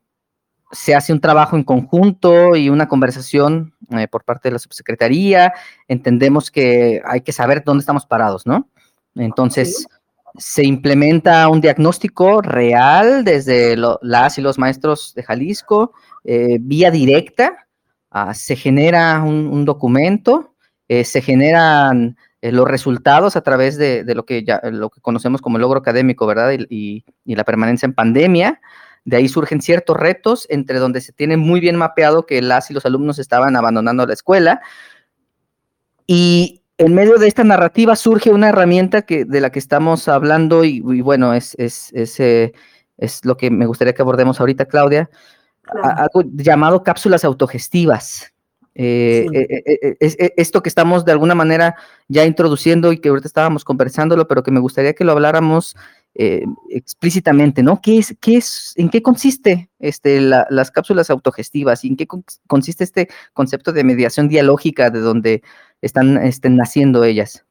se 0.71 0.95
hace 0.95 1.11
un 1.11 1.19
trabajo 1.19 1.57
en 1.57 1.63
conjunto 1.63 2.55
y 2.55 2.69
una 2.69 2.87
conversación 2.87 3.73
eh, 3.89 4.07
por 4.07 4.23
parte 4.23 4.49
de 4.49 4.53
la 4.53 4.59
subsecretaría. 4.59 5.53
Entendemos 5.87 6.49
que 6.49 7.01
hay 7.05 7.21
que 7.21 7.33
saber 7.33 7.63
dónde 7.63 7.81
estamos 7.81 8.05
parados, 8.05 8.45
¿no? 8.45 8.69
Entonces, 9.15 9.87
se 10.37 10.63
implementa 10.63 11.49
un 11.49 11.59
diagnóstico 11.59 12.41
real 12.41 13.25
desde 13.25 13.75
las 14.01 14.37
y 14.37 14.41
los 14.41 14.57
maestros 14.57 15.13
de 15.13 15.23
Jalisco, 15.23 15.91
eh, 16.23 16.57
vía 16.61 16.89
directa, 16.89 17.67
Ah, 18.13 18.33
se 18.33 18.57
genera 18.57 19.23
un, 19.23 19.63
documento, 19.63 20.53
se 20.89 21.21
generan 21.21 22.17
eh, 22.41 22.51
los 22.51 22.67
resultados 22.67 23.35
a 23.35 23.41
través 23.41 23.77
de, 23.77 24.03
lo, 24.15 24.25
que 24.25 24.43
ya, 24.43 24.59
lo 24.63 24.89
que 24.89 24.99
conocemos 24.99 25.41
como 25.41 25.57
el 25.57 25.61
logro 25.61 25.79
académico, 25.79 26.25
¿verdad? 26.25 26.51
Y, 26.69 27.05
la 27.25 27.43
permanencia 27.43 27.85
en 27.85 27.93
pandemia. 27.93 28.61
De 29.05 29.17
ahí 29.17 29.27
surgen 29.27 29.61
ciertos 29.61 29.97
retos, 29.97 30.47
entre 30.49 30.79
donde 30.79 31.01
se 31.01 31.11
tiene 31.11 31.37
muy 31.37 31.59
bien 31.59 31.75
mapeado 31.75 32.25
que 32.25 32.41
las 32.41 32.69
y 32.71 32.73
los 32.73 32.85
alumnos 32.85 33.19
estaban 33.19 33.55
abandonando 33.55 34.05
la 34.05 34.13
escuela. 34.13 34.61
Y 36.07 36.63
en 36.77 36.95
medio 36.95 37.17
de 37.17 37.27
esta 37.27 37.43
narrativa 37.43 37.95
surge 37.95 38.31
una 38.31 38.49
herramienta 38.49 39.03
que, 39.03 39.23
de 39.25 39.39
la 39.39 39.51
que 39.51 39.59
estamos 39.59 40.07
hablando 40.07 40.63
y, 40.63 40.81
bueno, 40.81 41.33
es, 41.33 41.55
es, 41.59 41.91
es, 41.93 42.19
eh, 42.19 42.53
es, 42.97 43.23
lo 43.23 43.37
que 43.37 43.51
me 43.51 43.67
gustaría 43.67 43.93
que 43.93 44.01
abordemos 44.01 44.39
ahorita, 44.39 44.65
Claudia, 44.65 45.09
algo 45.83 46.23
llamado 46.33 46.83
cápsulas 46.83 47.23
autogestivas. 47.23 48.30
Eh, 48.73 49.27
eh, 49.33 49.97
eh, 49.99 50.33
esto 50.37 50.63
que 50.63 50.69
estamos 50.69 51.03
de 51.03 51.11
alguna 51.11 51.35
manera 51.35 51.75
ya 52.07 52.25
introduciendo 52.25 52.93
y 52.93 52.99
que 52.99 53.09
ahorita 53.09 53.27
estábamos 53.27 53.65
conversándolo, 53.65 54.27
pero 54.27 54.43
que 54.43 54.51
me 54.51 54.61
gustaría 54.61 54.93
que 54.93 55.03
lo 55.03 55.11
habláramos 55.11 55.75
explícitamente, 56.13 57.63
¿no? 57.63 57.79
¿Qué 57.81 57.97
es, 57.97 58.17
qué 58.19 58.35
es, 58.35 58.73
¿En 58.75 58.89
qué 58.89 59.01
consiste 59.01 59.69
este, 59.79 60.19
las 60.19 60.69
cápsulas 60.69 61.09
autogestivas 61.09 61.85
y 61.85 61.87
en 61.87 61.95
qué 61.95 62.05
consiste 62.47 62.83
este 62.83 63.07
concepto 63.31 63.71
de 63.71 63.85
mediación 63.85 64.27
dialógica 64.27 64.89
de 64.89 64.99
donde 64.99 65.41
están 65.81 66.17
este, 66.17 66.49
naciendo 66.49 67.05
ellas? 67.05 67.45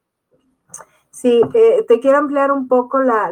Sí, 1.11 1.40
te 1.88 2.00
quiero 2.00 2.18
ampliar 2.18 2.52
un 2.52 2.68
poco 2.68 3.02
la, 3.02 3.30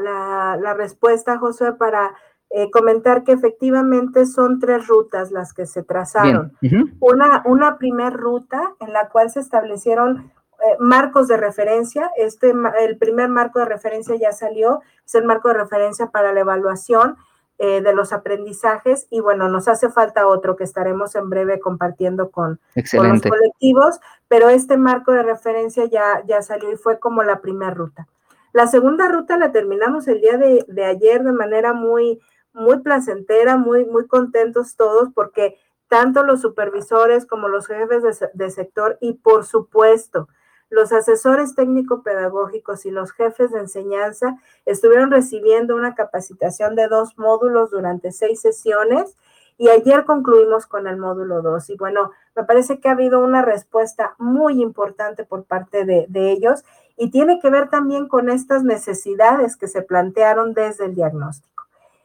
la 0.58 0.72
respuesta, 0.72 1.36
Josué, 1.36 1.74
para 1.74 2.14
eh, 2.50 2.70
comentar 2.70 3.24
que 3.24 3.32
efectivamente 3.32 4.24
son 4.24 4.58
tres 4.58 4.86
rutas 4.86 5.30
las 5.30 5.52
que 5.52 5.66
se 5.66 5.82
trazaron. 5.82 6.52
Una, 6.98 7.42
una 7.44 7.76
primer 7.76 8.14
ruta 8.14 8.74
en 8.80 8.92
la 8.92 9.08
cual 9.08 9.30
se 9.30 9.40
establecieron 9.40 10.32
eh, 10.60 10.76
marcos 10.80 11.28
de 11.28 11.36
referencia. 11.36 12.10
Este, 12.16 12.54
el 12.80 12.96
primer 12.96 13.28
marco 13.28 13.58
de 13.58 13.66
referencia 13.66 14.16
ya 14.16 14.32
salió, 14.32 14.80
es 15.04 15.14
el 15.14 15.24
marco 15.24 15.48
de 15.48 15.54
referencia 15.54 16.06
para 16.06 16.32
la 16.32 16.40
evaluación 16.40 17.16
eh, 17.58 17.82
de 17.82 17.92
los 17.92 18.12
aprendizajes 18.12 19.06
y 19.10 19.20
bueno, 19.20 19.48
nos 19.48 19.68
hace 19.68 19.90
falta 19.90 20.26
otro 20.26 20.56
que 20.56 20.64
estaremos 20.64 21.14
en 21.16 21.28
breve 21.28 21.60
compartiendo 21.60 22.30
con, 22.30 22.60
los 22.74 23.22
colectivos, 23.22 24.00
pero 24.26 24.48
este 24.48 24.76
marco 24.76 25.12
de 25.12 25.22
referencia 25.22 25.84
ya, 25.84 26.22
ya 26.26 26.40
salió 26.40 26.72
y 26.72 26.76
fue 26.76 26.98
como 26.98 27.22
la 27.22 27.40
primera 27.40 27.74
ruta. 27.74 28.08
La 28.52 28.68
segunda 28.68 29.08
ruta 29.08 29.36
la 29.36 29.52
terminamos 29.52 30.08
el 30.08 30.20
día 30.20 30.38
de, 30.38 30.64
de 30.66 30.84
ayer 30.84 31.22
de 31.22 31.32
manera 31.32 31.72
muy, 31.72 32.20
muy 32.58 32.80
placentera, 32.80 33.56
muy, 33.56 33.84
muy 33.86 34.06
contentos 34.06 34.76
todos 34.76 35.08
porque 35.14 35.58
tanto 35.88 36.22
los 36.22 36.42
supervisores 36.42 37.26
como 37.26 37.48
los 37.48 37.66
jefes 37.66 38.20
de, 38.34 38.50
sector 38.50 38.98
y 39.00 39.14
por 39.14 39.44
supuesto 39.44 40.28
los 40.70 40.92
asesores 40.92 41.54
técnico-pedagógicos 41.54 42.84
y 42.84 42.90
los 42.90 43.12
jefes 43.12 43.52
de 43.52 43.60
enseñanza 43.60 44.36
estuvieron 44.66 45.10
recibiendo 45.10 45.74
una 45.74 45.94
capacitación 45.94 46.74
de 46.74 46.88
dos 46.88 47.16
módulos 47.16 47.70
durante 47.70 48.12
seis 48.12 48.42
sesiones 48.42 49.16
y 49.56 49.70
ayer 49.70 50.04
concluimos 50.04 50.66
con 50.66 50.86
el 50.86 50.98
módulo 50.98 51.40
dos. 51.40 51.70
Y 51.70 51.76
bueno, 51.76 52.10
me 52.36 52.44
parece 52.44 52.80
que 52.80 52.88
ha 52.88 52.92
habido 52.92 53.20
una 53.20 53.40
respuesta 53.40 54.14
muy 54.18 54.60
importante 54.60 55.24
por 55.24 55.44
parte 55.44 55.86
de 55.86 56.30
ellos 56.30 56.62
y 56.98 57.10
tiene 57.10 57.40
que 57.40 57.48
ver 57.48 57.70
también 57.70 58.08
con 58.08 58.28
estas 58.28 58.62
necesidades 58.62 59.56
que 59.56 59.68
se 59.68 59.82
plantearon 59.82 60.52
desde 60.52 60.84
el 60.84 60.94
diagnóstico. 60.94 61.57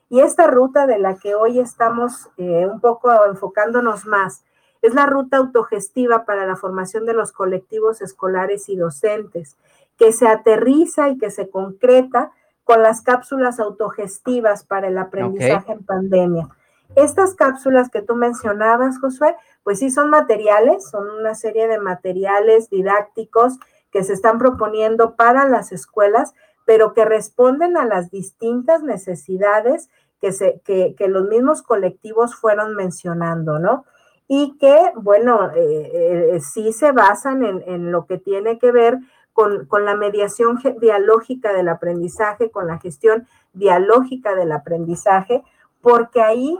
Y 0.09 0.19
esta 0.19 0.47
ruta 0.47 0.87
de 0.87 0.99
la 0.99 1.15
que 1.15 1.35
hoy 1.35 1.59
estamos 1.59 2.29
eh, 2.37 2.67
un 2.67 2.79
poco 2.79 3.11
enfocándonos 3.25 4.05
más 4.05 4.43
es 4.81 4.93
la 4.93 5.05
ruta 5.05 5.37
autogestiva 5.37 6.25
para 6.25 6.45
la 6.45 6.57
formación 6.57 7.05
de 7.05 7.13
los 7.13 7.31
colectivos 7.31 8.01
escolares 8.01 8.67
y 8.67 8.75
docentes, 8.75 9.57
que 9.97 10.11
se 10.11 10.27
aterriza 10.27 11.09
y 11.09 11.17
que 11.17 11.31
se 11.31 11.49
concreta 11.49 12.31
con 12.63 12.81
las 12.83 13.01
cápsulas 13.01 13.59
autogestivas 13.59 14.63
para 14.63 14.87
el 14.87 14.97
aprendizaje 14.97 15.71
en 15.71 15.83
pandemia. 15.83 16.49
Estas 16.95 17.33
cápsulas 17.33 17.89
que 17.89 18.01
tú 18.01 18.15
mencionabas, 18.15 18.99
Josué, 18.99 19.35
pues 19.63 19.79
sí 19.79 19.89
son 19.89 20.09
materiales, 20.09 20.89
son 20.89 21.09
una 21.09 21.33
serie 21.33 21.67
de 21.67 21.79
materiales 21.79 22.69
didácticos 22.69 23.57
que 23.91 24.03
se 24.03 24.13
están 24.13 24.37
proponiendo 24.37 25.15
para 25.15 25.47
las 25.47 25.71
escuelas, 25.71 26.33
pero 26.65 26.93
que 26.93 27.05
responden 27.05 27.77
a 27.77 27.85
las 27.85 28.11
distintas 28.11 28.83
necesidades 28.83 29.89
que, 30.21 30.31
se, 30.31 30.61
que, 30.63 30.95
los 31.09 31.27
mismos 31.27 31.61
colectivos 31.61 32.35
fueron 32.35 32.75
mencionando, 32.75 33.59
¿no? 33.59 33.85
Y 34.27 34.57
que, 34.57 34.91
bueno, 34.95 35.51
eh, 35.53 36.35
eh, 36.35 36.39
sí 36.39 36.71
se 36.71 36.93
basan 36.93 37.43
en, 37.43 37.91
lo 37.91 38.05
que 38.05 38.17
tiene 38.17 38.57
que 38.57 38.71
ver 38.71 38.99
con, 39.33 39.67
la 39.83 39.95
mediación 39.95 40.59
dialógica 40.79 41.51
del 41.51 41.67
aprendizaje, 41.67 42.51
con 42.51 42.67
la 42.67 42.79
gestión 42.79 43.27
dialógica 43.51 44.33
del 44.33 44.53
aprendizaje, 44.53 45.43
porque 45.81 46.21
ahí, 46.21 46.57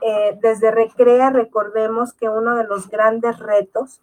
eh, 0.00 0.38
desde 0.40 0.70
Recrea, 0.70 1.28
recordemos 1.28 2.14
que 2.14 2.30
uno 2.30 2.56
de 2.56 2.64
los 2.64 2.88
grandes 2.88 3.38
retos 3.38 4.00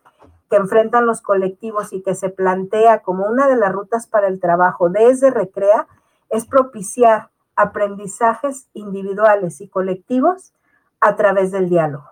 que 0.49 0.57
enfrentan 0.57 1.05
los 1.05 1.21
colectivos 1.21 1.93
y 1.93 2.01
que 2.01 2.15
se 2.15 2.29
plantea 2.29 3.01
como 3.01 3.25
una 3.25 3.47
de 3.47 3.55
las 3.55 3.71
rutas 3.71 4.07
para 4.07 4.27
el 4.27 4.39
trabajo 4.39 4.89
desde 4.89 5.29
Recrea 5.29 5.88
es 6.29 6.45
propiciar 6.45 7.29
aprendizajes 7.55 8.67
individuales 8.73 9.62
y 9.62 9.67
colectivos 9.67 10.53
a 11.01 11.15
través 11.15 11.51
del 11.51 11.69
diálogo. 11.69 12.05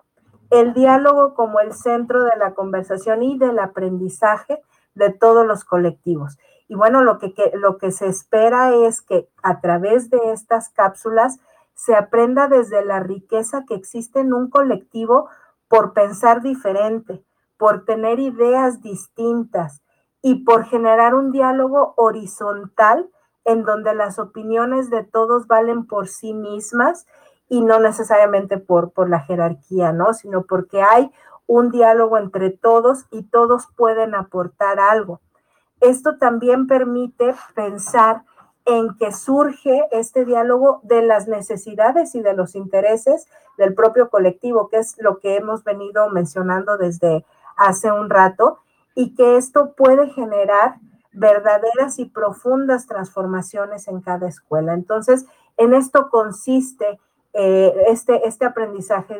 El 0.50 0.72
diálogo 0.72 1.34
como 1.34 1.60
el 1.60 1.74
centro 1.74 2.24
de 2.24 2.36
la 2.38 2.54
conversación 2.54 3.22
y 3.22 3.38
del 3.38 3.58
aprendizaje 3.58 4.62
de 4.94 5.10
todos 5.10 5.46
los 5.46 5.64
colectivos. 5.64 6.38
Y 6.68 6.74
bueno, 6.74 7.02
lo 7.02 7.18
que, 7.18 7.34
lo 7.54 7.78
que 7.78 7.92
se 7.92 8.06
espera 8.06 8.74
es 8.74 9.00
que 9.00 9.28
a 9.42 9.60
través 9.60 10.10
de 10.10 10.32
estas 10.32 10.68
cápsulas 10.70 11.38
se 11.74 11.94
aprenda 11.94 12.48
desde 12.48 12.84
la 12.84 13.00
riqueza 13.00 13.64
que 13.66 13.74
existe 13.74 14.20
en 14.20 14.32
un 14.32 14.50
colectivo 14.50 15.28
por 15.68 15.92
pensar 15.92 16.42
diferente, 16.42 17.22
por 17.58 17.84
tener 17.84 18.18
ideas 18.18 18.80
distintas 18.80 19.82
y 20.22 20.44
por 20.44 20.64
generar 20.64 21.14
un 21.14 21.32
diálogo 21.32 21.94
horizontal 21.96 23.10
en 23.44 23.64
donde 23.64 23.94
las 23.94 24.18
opiniones 24.18 24.90
de 24.90 25.04
todos 25.04 25.46
valen 25.46 25.86
por 25.86 26.08
sí 26.08 26.34
mismas 26.34 27.06
y 27.48 27.62
no 27.62 27.80
necesariamente 27.80 28.58
por, 28.58 28.92
por 28.92 29.08
la 29.08 29.20
jerarquía, 29.20 29.92
¿no? 29.92 30.12
Sino 30.12 30.44
porque 30.44 30.82
hay 30.82 31.10
un 31.46 31.70
diálogo 31.70 32.18
entre 32.18 32.50
todos 32.50 33.06
y 33.10 33.22
todos 33.22 33.68
pueden 33.76 34.14
aportar 34.14 34.78
algo. 34.78 35.20
Esto 35.80 36.18
también 36.18 36.66
permite 36.66 37.34
pensar 37.54 38.22
en 38.66 38.94
que 38.98 39.12
surge 39.12 39.88
este 39.92 40.26
diálogo 40.26 40.80
de 40.82 41.00
las 41.00 41.26
necesidades 41.26 42.14
y 42.14 42.20
de 42.20 42.34
los 42.34 42.54
intereses 42.54 43.26
del 43.56 43.74
propio 43.74 44.10
colectivo, 44.10 44.68
que 44.68 44.76
es 44.76 44.94
lo 44.98 45.20
que 45.20 45.36
hemos 45.36 45.64
venido 45.64 46.10
mencionando 46.10 46.76
desde 46.76 47.24
hace 47.58 47.92
un 47.92 48.08
rato, 48.08 48.60
y 48.94 49.14
que 49.14 49.36
esto 49.36 49.74
puede 49.76 50.08
generar 50.10 50.76
verdaderas 51.12 51.98
y 51.98 52.06
profundas 52.06 52.86
transformaciones 52.86 53.88
en 53.88 54.00
cada 54.00 54.28
escuela. 54.28 54.72
Entonces, 54.72 55.26
en 55.56 55.74
esto 55.74 56.08
consiste 56.10 56.98
eh, 57.34 57.74
este, 57.88 58.26
este 58.26 58.46
aprendizaje 58.46 59.18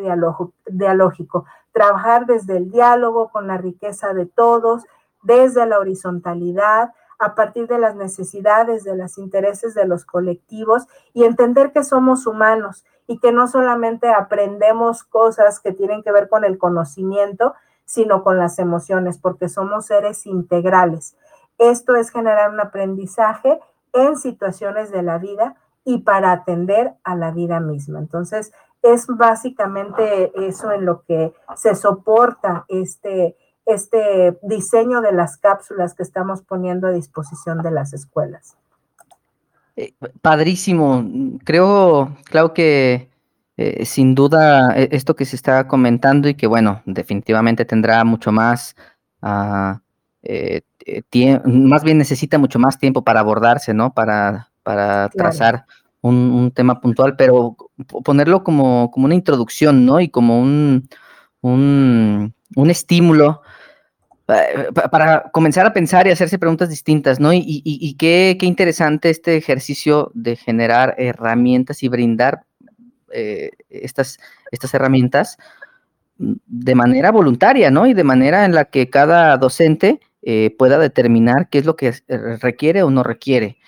dialógico, 0.66 1.44
trabajar 1.72 2.26
desde 2.26 2.56
el 2.56 2.70
diálogo 2.70 3.28
con 3.28 3.46
la 3.46 3.58
riqueza 3.58 4.14
de 4.14 4.26
todos, 4.26 4.84
desde 5.22 5.66
la 5.66 5.78
horizontalidad, 5.78 6.92
a 7.18 7.34
partir 7.34 7.66
de 7.66 7.78
las 7.78 7.96
necesidades, 7.96 8.84
de 8.84 8.96
los 8.96 9.18
intereses 9.18 9.74
de 9.74 9.86
los 9.86 10.04
colectivos 10.04 10.86
y 11.12 11.24
entender 11.24 11.72
que 11.72 11.82
somos 11.82 12.26
humanos 12.26 12.84
y 13.06 13.18
que 13.18 13.32
no 13.32 13.48
solamente 13.48 14.08
aprendemos 14.08 15.02
cosas 15.02 15.60
que 15.60 15.72
tienen 15.72 16.02
que 16.02 16.12
ver 16.12 16.28
con 16.28 16.44
el 16.44 16.58
conocimiento, 16.58 17.54
sino 17.88 18.22
con 18.22 18.36
las 18.36 18.58
emociones, 18.58 19.16
porque 19.16 19.48
somos 19.48 19.86
seres 19.86 20.26
integrales. 20.26 21.16
Esto 21.56 21.96
es 21.96 22.10
generar 22.10 22.50
un 22.50 22.60
aprendizaje 22.60 23.58
en 23.94 24.18
situaciones 24.18 24.92
de 24.92 25.02
la 25.02 25.16
vida 25.16 25.56
y 25.86 26.02
para 26.02 26.32
atender 26.32 26.92
a 27.02 27.16
la 27.16 27.30
vida 27.30 27.60
misma. 27.60 27.98
Entonces, 27.98 28.52
es 28.82 29.06
básicamente 29.06 30.30
eso 30.46 30.70
en 30.70 30.84
lo 30.84 31.02
que 31.04 31.32
se 31.56 31.74
soporta 31.74 32.66
este, 32.68 33.36
este 33.64 34.38
diseño 34.42 35.00
de 35.00 35.12
las 35.12 35.38
cápsulas 35.38 35.94
que 35.94 36.02
estamos 36.02 36.42
poniendo 36.42 36.88
a 36.88 36.92
disposición 36.92 37.62
de 37.62 37.70
las 37.70 37.94
escuelas. 37.94 38.54
Eh, 39.76 39.94
padrísimo. 40.20 41.04
Creo, 41.42 42.10
claro 42.24 42.52
que 42.52 43.08
eh, 43.58 43.84
sin 43.84 44.14
duda 44.14 44.72
e, 44.76 44.88
esto 44.92 45.14
que 45.14 45.24
se 45.26 45.36
está 45.36 45.66
comentando 45.68 46.28
y 46.28 46.34
que 46.34 46.46
bueno, 46.46 46.82
definitivamente 46.86 47.64
tendrá 47.64 48.04
mucho 48.04 48.32
más, 48.32 48.76
uh, 49.22 49.74
más 51.44 51.84
bien 51.84 51.98
necesita 51.98 52.38
mucho 52.38 52.58
más 52.58 52.78
tiempo 52.78 53.02
para 53.04 53.20
abordarse, 53.20 53.74
¿no? 53.74 53.92
Para, 53.92 54.50
para 54.62 55.08
trazar 55.10 55.66
un, 56.00 56.50
tema 56.54 56.80
puntual, 56.80 57.16
pero 57.16 57.56
ponerlo 58.04 58.44
como, 58.44 58.90
como 58.90 59.06
una 59.06 59.14
introducción, 59.14 59.84
¿no? 59.84 60.00
Y 60.00 60.08
como 60.08 60.40
un, 60.40 60.88
un, 61.42 62.34
un 62.56 62.70
estímulo 62.70 63.42
eh, 64.28 64.68
para 64.90 65.30
comenzar 65.32 65.64
a 65.64 65.72
pensar 65.72 66.06
y 66.06 66.10
hacerse 66.10 66.38
preguntas 66.38 66.68
distintas, 66.68 67.18
¿no? 67.18 67.32
Y, 67.32 67.96
qué, 67.98 68.36
interesante 68.42 69.08
este 69.08 69.36
ejercicio 69.36 70.10
de 70.14 70.36
generar 70.36 70.94
herramientas 70.98 71.82
y 71.82 71.88
brindar 71.88 72.44
eh, 73.12 73.50
estas, 73.70 74.18
estas 74.50 74.74
herramientas 74.74 75.38
de 76.18 76.74
manera 76.74 77.12
voluntaria, 77.12 77.70
¿no? 77.70 77.86
Y 77.86 77.94
de 77.94 78.04
manera 78.04 78.44
en 78.44 78.54
la 78.54 78.64
que 78.64 78.90
cada 78.90 79.36
docente 79.36 80.00
eh, 80.22 80.54
pueda 80.58 80.78
determinar 80.78 81.48
qué 81.48 81.58
es 81.58 81.64
lo 81.64 81.76
que 81.76 81.94
requiere 82.40 82.82
o 82.82 82.90
no 82.90 83.02
requiere. 83.04 83.58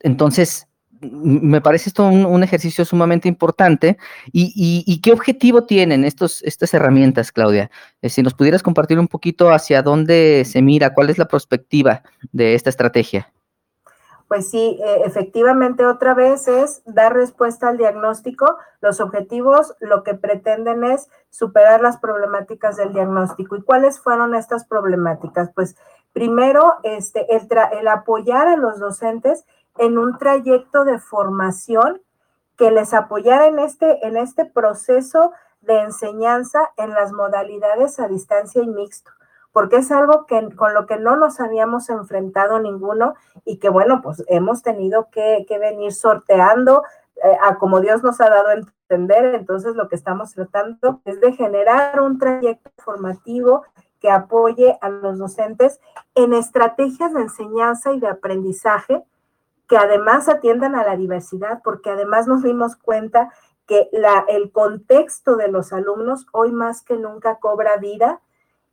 entonces, 0.00 0.68
me 1.00 1.60
parece 1.60 1.88
esto 1.88 2.04
un, 2.06 2.42
ejercicio 2.42 2.84
sumamente 2.84 3.28
importante. 3.28 3.96
¿Y, 4.32 5.00
qué 5.02 5.12
objetivo 5.12 5.64
tienen 5.64 6.04
estos, 6.04 6.42
estas 6.42 6.74
herramientas, 6.74 7.32
Claudia? 7.32 7.70
Eh, 8.02 8.08
si 8.08 8.22
nos 8.22 8.34
pudieras 8.34 8.62
compartir 8.62 8.98
un 8.98 9.08
poquito 9.08 9.50
hacia 9.50 9.82
dónde 9.82 10.44
se 10.46 10.62
mira, 10.62 10.92
cuál 10.92 11.10
es 11.10 11.18
la 11.18 11.28
perspectiva 11.28 12.02
de 12.32 12.54
esta 12.54 12.70
estrategia. 12.70 13.32
Pues 14.30 14.48
sí, 14.48 14.78
eh, 14.80 15.02
efectivamente 15.04 15.84
otra 15.84 16.14
vez 16.14 16.46
es 16.46 16.82
dar 16.84 17.14
respuesta 17.14 17.66
al 17.68 17.78
diagnóstico. 17.78 18.58
Los 18.80 19.00
objetivos 19.00 19.74
lo 19.80 20.04
que 20.04 20.14
pretenden 20.14 20.84
es 20.84 21.08
superar 21.30 21.80
las 21.80 21.98
problemáticas 21.98 22.76
del 22.76 22.92
diagnóstico. 22.92 23.56
¿Y 23.56 23.62
cuáles 23.62 23.98
fueron 23.98 24.36
estas 24.36 24.64
problemáticas? 24.64 25.50
Pues 25.52 25.74
primero, 26.12 26.74
este, 26.84 27.26
el, 27.34 27.48
el 27.72 27.88
apoyar 27.88 28.46
a 28.46 28.56
los 28.56 28.78
docentes 28.78 29.44
en 29.78 29.98
un 29.98 30.16
trayecto 30.16 30.84
de 30.84 31.00
formación 31.00 32.00
que 32.56 32.70
les 32.70 32.94
apoyara 32.94 33.48
en 33.48 33.58
este, 33.58 34.06
en 34.06 34.16
este 34.16 34.44
proceso 34.44 35.32
de 35.60 35.80
enseñanza 35.80 36.70
en 36.76 36.90
las 36.90 37.10
modalidades 37.10 37.98
a 37.98 38.06
distancia 38.06 38.62
y 38.62 38.68
mixto, 38.68 39.10
porque 39.52 39.76
es 39.76 39.90
algo 39.90 40.26
que, 40.26 40.54
con 40.54 40.74
lo 40.74 40.86
que 40.86 40.98
no 40.98 41.16
nos 41.16 41.40
habíamos 41.40 41.90
enfrentado 41.90 42.60
ninguno 42.60 43.14
y 43.44 43.58
que 43.58 43.68
bueno, 43.68 44.00
pues 44.02 44.24
hemos 44.28 44.62
tenido 44.62 45.08
que, 45.10 45.46
venir 45.48 45.92
sorteando 45.92 46.84
eh, 47.22 47.36
a 47.42 47.56
como 47.56 47.80
Dios 47.80 48.02
nos 48.02 48.20
ha 48.20 48.30
dado 48.30 48.48
a 48.48 48.54
entender, 48.54 49.34
entonces 49.34 49.74
lo 49.74 49.88
que 49.88 49.96
estamos 49.96 50.32
tratando 50.32 51.00
es 51.04 51.20
de 51.20 51.32
generar 51.32 52.00
un 52.00 52.18
trayecto 52.18 52.70
formativo 52.78 53.62
que 54.00 54.10
apoye 54.10 54.78
a 54.80 54.88
los 54.88 55.18
docentes 55.18 55.80
en 56.14 56.32
estrategias 56.32 57.12
de 57.12 57.22
enseñanza 57.22 57.92
y 57.92 58.00
de 58.00 58.08
aprendizaje 58.08 59.04
que 59.68 59.76
además 59.76 60.28
atiendan 60.28 60.74
a 60.74 60.84
la 60.84 60.96
diversidad, 60.96 61.60
porque 61.62 61.90
además 61.90 62.26
nos 62.26 62.42
dimos 62.42 62.74
cuenta 62.74 63.32
que 63.66 63.88
la, 63.92 64.24
el 64.26 64.50
contexto 64.50 65.36
de 65.36 65.46
los 65.46 65.72
alumnos 65.72 66.26
hoy 66.32 66.50
más 66.50 66.82
que 66.82 66.96
nunca 66.96 67.36
cobra 67.36 67.76
vida 67.76 68.20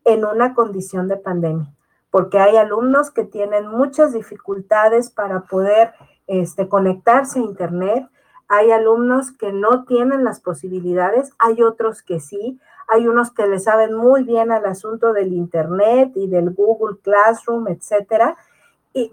en 0.08 0.24
una 0.24 0.54
condición 0.56 1.10
de 1.10 1.18
pandemia, 1.18 1.72
porque 2.10 2.40
hay 2.40 2.56
alumnos 2.56 3.12
que 3.12 3.26
tienen 3.26 3.68
muchas 3.68 4.14
dificultades 4.14 5.12
para 5.12 5.42
poder 5.42 5.92
este, 6.28 6.70
conectarse 6.70 7.40
a 7.40 7.44
Internet, 7.44 8.08
hay 8.48 8.72
alumnos 8.72 9.34
que 9.34 9.52
no 9.52 9.84
tienen 9.84 10.24
las 10.24 10.40
posibilidades, 10.40 11.34
hay 11.38 11.62
otros 11.62 12.02
que 12.02 12.22
sí, 12.22 12.58
hay 12.88 13.10
unos 13.10 13.32
que 13.32 13.48
le 13.48 13.60
saben 13.60 13.94
muy 13.94 14.24
bien 14.24 14.50
al 14.50 14.66
asunto 14.66 15.12
del 15.12 15.34
Internet 15.34 16.14
y 16.16 16.28
del 16.28 16.52
Google 16.52 16.98
Classroom, 17.04 17.68
etcétera, 17.68 18.38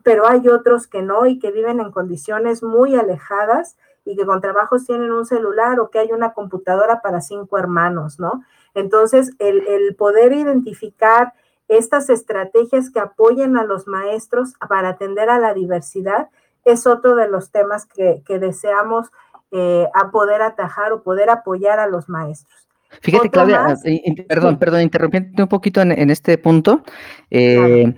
pero 0.04 0.28
hay 0.28 0.46
otros 0.48 0.86
que 0.86 1.02
no 1.02 1.26
y 1.26 1.40
que 1.40 1.50
viven 1.50 1.80
en 1.80 1.90
condiciones 1.90 2.62
muy 2.62 2.94
alejadas 2.94 3.76
y 4.04 4.14
que 4.16 4.24
con 4.24 4.40
trabajos 4.40 4.86
tienen 4.86 5.10
un 5.10 5.26
celular 5.26 5.80
o 5.80 5.90
que 5.90 5.98
hay 5.98 6.12
una 6.12 6.34
computadora 6.34 7.02
para 7.02 7.20
cinco 7.20 7.58
hermanos, 7.58 8.20
¿no? 8.20 8.44
Entonces, 8.74 9.30
el, 9.38 9.94
poder 9.96 10.32
identificar 10.32 11.32
estas 11.68 12.10
estrategias 12.10 12.90
que 12.90 13.00
apoyen 13.00 13.56
a 13.56 13.64
los 13.64 13.86
maestros 13.86 14.54
para 14.68 14.90
atender 14.90 15.30
a 15.30 15.38
la 15.38 15.54
diversidad 15.54 16.28
es 16.64 16.86
otro 16.86 17.14
de 17.14 17.28
los 17.28 17.50
temas 17.50 17.86
que, 17.86 18.22
deseamos 18.38 19.10
eh, 19.50 19.86
a 19.94 20.10
poder 20.10 20.42
atajar 20.42 20.92
o 20.92 21.02
poder 21.02 21.30
apoyar 21.30 21.78
a 21.78 21.86
los 21.86 22.08
maestros. 22.08 22.68
Fíjate, 23.00 23.30
Claudia, 23.30 23.76
eh, 23.84 24.24
perdón, 24.28 24.58
perdón, 24.58 24.82
interrumpiendo 24.82 25.44
un 25.44 25.48
poquito 25.48 25.80
en, 25.80 26.10
este 26.10 26.38
punto. 26.38 26.82
Eh, 27.30 27.92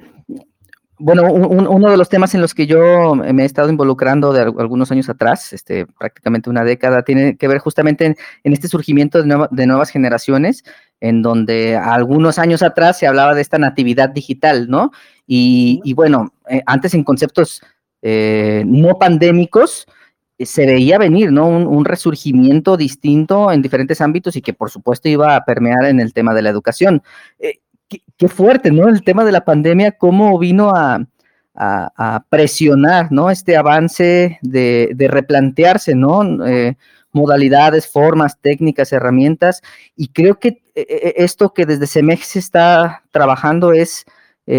bueno, 0.98 1.30
uno 1.30 1.90
de 1.90 1.96
los 1.96 2.08
temas 2.08 2.34
en 2.34 2.40
los 2.40 2.54
que 2.54 2.66
yo 2.66 3.14
me 3.14 3.42
he 3.42 3.46
estado 3.46 3.68
involucrando 3.68 4.32
de 4.32 4.40
algunos 4.40 4.90
años 4.90 5.08
atrás, 5.08 5.52
este, 5.52 5.86
prácticamente 5.86 6.48
una 6.48 6.64
década, 6.64 7.02
tiene 7.02 7.36
que 7.36 7.48
ver 7.48 7.58
justamente 7.58 8.06
en, 8.06 8.52
este 8.52 8.68
surgimiento 8.68 9.22
de, 9.22 9.66
nuevas 9.66 9.90
generaciones, 9.90 10.64
en 11.00 11.20
donde 11.20 11.76
algunos 11.76 12.38
años 12.38 12.62
atrás 12.62 12.98
se 12.98 13.06
hablaba 13.06 13.34
de 13.34 13.42
esta 13.42 13.58
natividad 13.58 14.08
digital, 14.08 14.70
¿no? 14.70 14.90
Y, 15.26 15.92
bueno, 15.94 16.32
eh, 16.48 16.62
antes 16.66 16.94
en 16.94 17.04
conceptos 17.04 17.60
eh, 18.00 18.62
no 18.66 18.98
pandémicos, 18.98 19.86
eh, 20.38 20.46
se 20.46 20.64
veía 20.64 20.96
venir, 20.96 21.30
¿no? 21.30 21.46
Un, 21.46 21.84
resurgimiento 21.84 22.78
distinto 22.78 23.52
en 23.52 23.60
diferentes 23.60 24.00
ámbitos 24.00 24.36
y 24.36 24.42
que 24.42 24.54
por 24.54 24.70
supuesto 24.70 25.08
iba 25.08 25.36
a 25.36 25.44
permear 25.44 25.84
en 25.84 26.00
el 26.00 26.14
tema 26.14 26.32
de 26.34 26.42
la 26.42 26.50
educación 26.50 27.02
qué, 28.16 28.28
fuerte, 28.28 28.70
¿no? 28.70 28.88
El 28.88 29.02
tema 29.02 29.24
de 29.24 29.32
la 29.32 29.44
pandemia, 29.44 29.92
cómo 29.92 30.38
vino 30.38 30.72
a, 30.74 31.06
presionar, 32.28 33.10
¿no? 33.10 33.30
Este 33.30 33.56
avance 33.56 34.38
de, 34.42 34.94
replantearse, 35.08 35.94
¿no? 35.94 36.44
Eh, 36.46 36.76
modalidades, 37.12 37.88
formas, 37.88 38.38
técnicas, 38.40 38.92
herramientas. 38.92 39.62
Y 39.96 40.08
creo 40.08 40.38
que 40.38 40.48
eh, 40.74 40.86
eh, 40.88 41.14
esto 41.16 41.54
que 41.54 41.64
desde 41.64 41.86
CEMEX 41.86 42.26
se 42.26 42.38
está 42.40 43.04
trabajando 43.10 43.72
es 43.72 44.04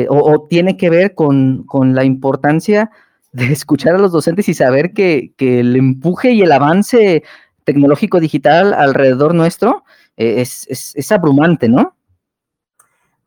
o, 0.10 0.48
tiene 0.50 0.76
que 0.76 0.89
ver 0.89 1.13
con, 1.13 1.65
la 1.93 2.04
importancia 2.04 2.89
de 3.32 3.46
escuchar 3.54 3.96
a 3.96 4.00
los 4.00 4.12
docentes 4.12 4.50
y 4.50 4.54
saber 4.54 4.93
que, 4.93 5.34
el 5.38 5.76
empuje 5.76 6.32
y 6.32 6.41
el 6.41 6.52
avance 6.52 7.24
tecnológico 7.63 8.20
digital 8.20 8.74
alrededor 8.74 9.36
nuestro 9.36 9.84
es, 10.15 10.65
es, 10.67 10.93
es 10.96 11.12
abrumante, 11.12 11.70
¿no? 11.70 11.96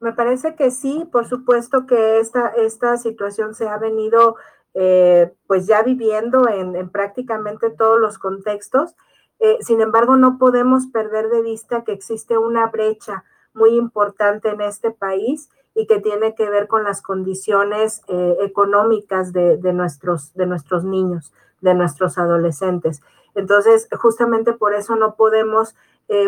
Me 0.00 0.12
parece 0.12 0.54
que 0.56 0.70
sí, 0.70 1.06
por 1.12 1.28
supuesto 1.28 1.86
que 1.86 2.18
esta, 2.20 2.48
esta 2.48 2.96
situación 2.96 3.54
se 3.54 3.68
ha 3.68 3.76
venido 3.76 4.36
eh, 4.72 5.32
pues 5.46 5.66
ya 5.66 5.82
viviendo 5.82 6.48
en, 6.48 6.88
prácticamente 6.90 7.70
todos 7.70 8.00
los 8.00 8.18
contextos. 8.18 8.94
Eh, 9.40 9.58
sin 9.60 9.80
embargo, 9.80 10.16
no 10.16 10.38
podemos 10.38 10.86
perder 10.86 11.28
de 11.28 11.42
vista 11.42 11.84
que 11.84 11.92
existe 11.92 12.38
una 12.38 12.68
brecha 12.68 13.24
muy 13.52 13.76
importante 13.76 14.48
en 14.48 14.60
este 14.60 14.90
país 14.90 15.50
y 15.74 15.86
que 15.86 16.00
tiene 16.00 16.34
que 16.34 16.48
ver 16.48 16.68
con 16.68 16.84
las 16.84 17.02
condiciones 17.02 18.02
eh, 18.08 18.36
económicas 18.40 19.32
de, 19.32 19.58
nuestros, 19.72 20.34
de 20.34 20.46
nuestros 20.46 20.84
niños, 20.84 21.32
de 21.60 21.74
nuestros 21.74 22.16
adolescentes. 22.16 23.02
Entonces, 23.34 23.88
justamente 23.98 24.52
por 24.52 24.74
eso 24.74 24.96
no 24.96 25.14
podemos 25.14 25.74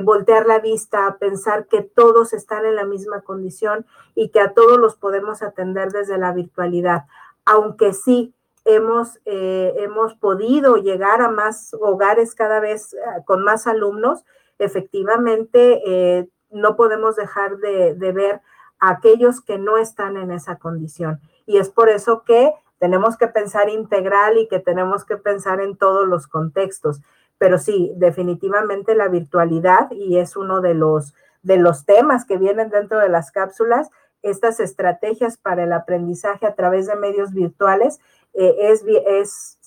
voltear 0.04 0.46
la 0.46 0.60
vista 0.60 1.06
a 1.08 1.18
pensar 1.18 1.66
que 1.66 1.82
todos 1.82 2.32
están 2.32 2.64
en 2.66 2.76
la 2.76 2.84
misma 2.84 3.22
condición 3.22 3.84
y 4.14 4.28
que 4.28 4.38
a 4.38 4.52
todos 4.52 4.78
los 4.78 4.96
podemos 4.96 5.42
atender 5.42 5.90
desde 5.90 6.18
la 6.18 6.32
virtualidad 6.32 7.06
aunque 7.44 7.92
sí 7.92 8.34
hemos, 8.64 9.20
eh, 9.24 9.74
hemos 9.78 10.14
podido 10.14 10.76
llegar 10.76 11.20
a 11.20 11.30
más 11.30 11.74
hogares 11.74 12.34
cada 12.34 12.60
vez 12.60 12.94
eh, 12.94 12.98
con 13.24 13.42
más 13.42 13.66
alumnos, 13.66 14.24
efectivamente 14.58 15.82
eh, 15.86 16.28
no 16.50 16.76
podemos 16.76 17.16
dejar 17.16 17.58
de, 17.58 17.94
ver 18.12 18.40
a 18.78 18.90
aquellos 18.90 19.40
que 19.40 19.58
no 19.58 19.78
están 19.78 20.16
en 20.16 20.30
esa 20.30 20.56
condición. 20.56 21.20
Y 21.46 21.58
es 21.58 21.70
por 21.70 21.88
eso 21.88 22.22
que 22.24 22.52
tenemos 22.78 23.16
que 23.16 23.26
pensar 23.26 23.68
integral 23.68 24.38
y 24.38 24.48
que 24.48 24.58
tenemos 24.58 25.04
que 25.04 25.16
pensar 25.16 25.60
en 25.60 25.76
todos 25.76 26.06
los 26.06 26.26
contextos. 26.26 27.00
Pero 27.42 27.58
sí, 27.58 27.92
definitivamente 27.96 28.94
la 28.94 29.08
virtualidad, 29.08 29.90
y 29.90 30.18
es 30.18 30.36
uno 30.36 30.60
de 30.60 30.74
los, 30.74 31.12
de 31.42 31.56
los 31.56 31.84
temas 31.84 32.24
que 32.24 32.38
vienen 32.38 32.70
dentro 32.70 33.00
de 33.00 33.08
las 33.08 33.32
cápsulas, 33.32 33.90
estas 34.22 34.60
estrategias 34.60 35.38
para 35.38 35.64
el 35.64 35.72
aprendizaje 35.72 36.46
a 36.46 36.54
través 36.54 36.86
de 36.86 36.94
medios 36.94 37.32
virtuales 37.32 37.98
eh, 38.32 38.54
es, 38.60 38.84
es 38.86 39.58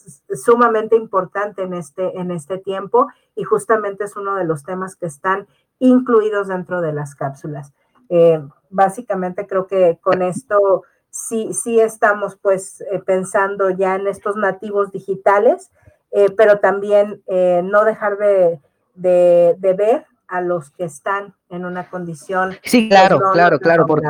sumamente 0.42 0.96
importante 0.96 1.64
en 1.64 1.74
este, 1.74 2.18
en 2.18 2.32
este 2.32 2.60
tiempo 2.60 3.08
y 3.36 3.44
justamente 3.44 4.06
es 4.06 4.16
uno 4.16 4.36
de 4.36 4.46
los 4.46 4.64
temas 4.64 4.96
que 4.96 5.08
están 5.08 5.46
incluidos 5.80 6.48
dentro 6.48 6.80
de 6.80 6.94
las 6.94 7.14
cápsulas. 7.14 7.74
Eh, 8.08 8.42
básicamente 8.70 9.48
creo 9.48 9.68
que 9.68 10.00
con 10.02 10.22
esto 10.22 10.84
sí, 11.10 11.54
sí 11.54 11.82
estamos 11.82 12.38
pues 12.38 12.80
eh, 12.90 13.00
pensando 13.06 13.70
ya 13.70 13.96
en 13.96 14.08
estos 14.08 14.38
nativos 14.38 14.94
digitales, 14.94 15.72
pero 16.38 16.60
también 16.60 17.22
no 17.28 17.84
dejar 17.84 18.18
de, 18.18 18.60
de, 18.96 19.56
de 19.58 19.74
ver 19.74 20.06
a 20.28 20.42
los 20.42 20.72
que 20.72 20.86
están 20.86 21.34
en 21.50 21.66
una 21.66 21.90
condición. 21.90 22.58
Sí, 22.64 22.90
claro, 22.90 23.20
claro, 23.34 23.60
claro, 23.60 23.86
porque 23.86 24.08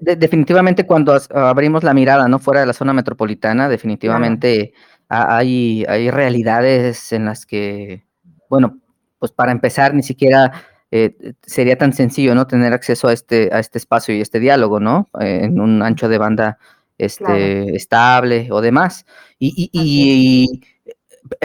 definitivamente 0.00 0.86
cuando 0.86 1.18
abrimos 1.30 1.84
la 1.84 1.94
mirada, 1.94 2.28
¿no? 2.28 2.38
Fuera 2.38 2.60
de 2.60 2.66
la 2.66 2.72
zona 2.72 2.92
metropolitana, 2.92 3.68
definitivamente 3.68 4.72
hay, 5.08 5.84
hay 5.88 6.10
realidades 6.10 7.12
en 7.12 7.26
las 7.26 7.44
que, 7.44 8.04
bueno, 8.48 8.78
pues 9.18 9.32
para 9.32 9.52
empezar, 9.52 9.94
ni 9.94 10.02
siquiera 10.02 10.52
eh, 10.90 11.34
sería 11.42 11.76
tan 11.76 11.92
sencillo, 11.92 12.34
¿no? 12.34 12.46
Tener 12.46 12.72
acceso 12.72 13.08
a 13.08 13.12
este, 13.12 13.50
a 13.52 13.58
este 13.58 13.78
espacio 13.78 14.14
y 14.14 14.20
este 14.20 14.40
diálogo, 14.40 14.80
¿no? 14.80 15.08
Eh, 15.20 15.40
en 15.42 15.60
un 15.60 15.82
ancho 15.82 16.08
de 16.08 16.18
banda 16.18 16.58
este, 16.96 17.76
estable 17.76 18.48
o 18.50 18.60
demás. 18.60 19.04
y, 19.38 19.70
y 19.72 20.62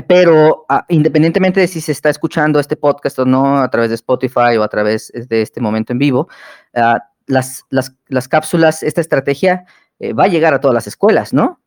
pero 0.07 0.65
ah, 0.69 0.85
independientemente 0.89 1.59
de 1.59 1.67
si 1.67 1.81
se 1.81 1.91
está 1.91 2.09
escuchando 2.09 2.59
este 2.59 2.75
podcast 2.75 3.19
o 3.19 3.25
no 3.25 3.57
a 3.57 3.69
través 3.69 3.89
de 3.89 3.95
Spotify 3.95 4.57
o 4.57 4.63
a 4.63 4.67
través 4.67 5.11
de 5.13 5.41
este 5.41 5.61
momento 5.61 5.93
en 5.93 5.99
vivo, 5.99 6.27
ah, 6.75 6.99
las, 7.25 7.65
las, 7.69 8.27
cápsulas, 8.27 8.83
esta 8.83 9.01
estrategia 9.01 9.65
eh, 9.99 10.13
va 10.13 10.25
a 10.25 10.27
llegar 10.27 10.53
a 10.53 10.59
todas 10.59 10.75
las 10.75 10.87
escuelas, 10.87 11.33
¿no? 11.33 11.59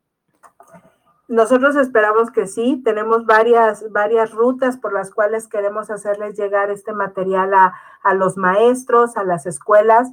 Nosotros 1.29 1.75
esperamos 1.75 2.31
que 2.31 2.47
sí, 2.47 2.81
tenemos 2.85 3.27
varias, 3.27 3.91
varias 3.91 4.31
rutas 4.31 4.77
por 4.77 4.93
las 4.93 5.11
cuales 5.11 5.49
queremos 5.49 5.91
hacerles 5.91 6.37
llegar 6.39 6.71
este 6.71 6.93
material 6.93 7.53
a, 7.53 7.75
a 8.03 8.15
los 8.15 8.37
maestros, 8.37 9.17
a 9.17 9.25
las 9.25 9.47
escuelas 9.47 10.13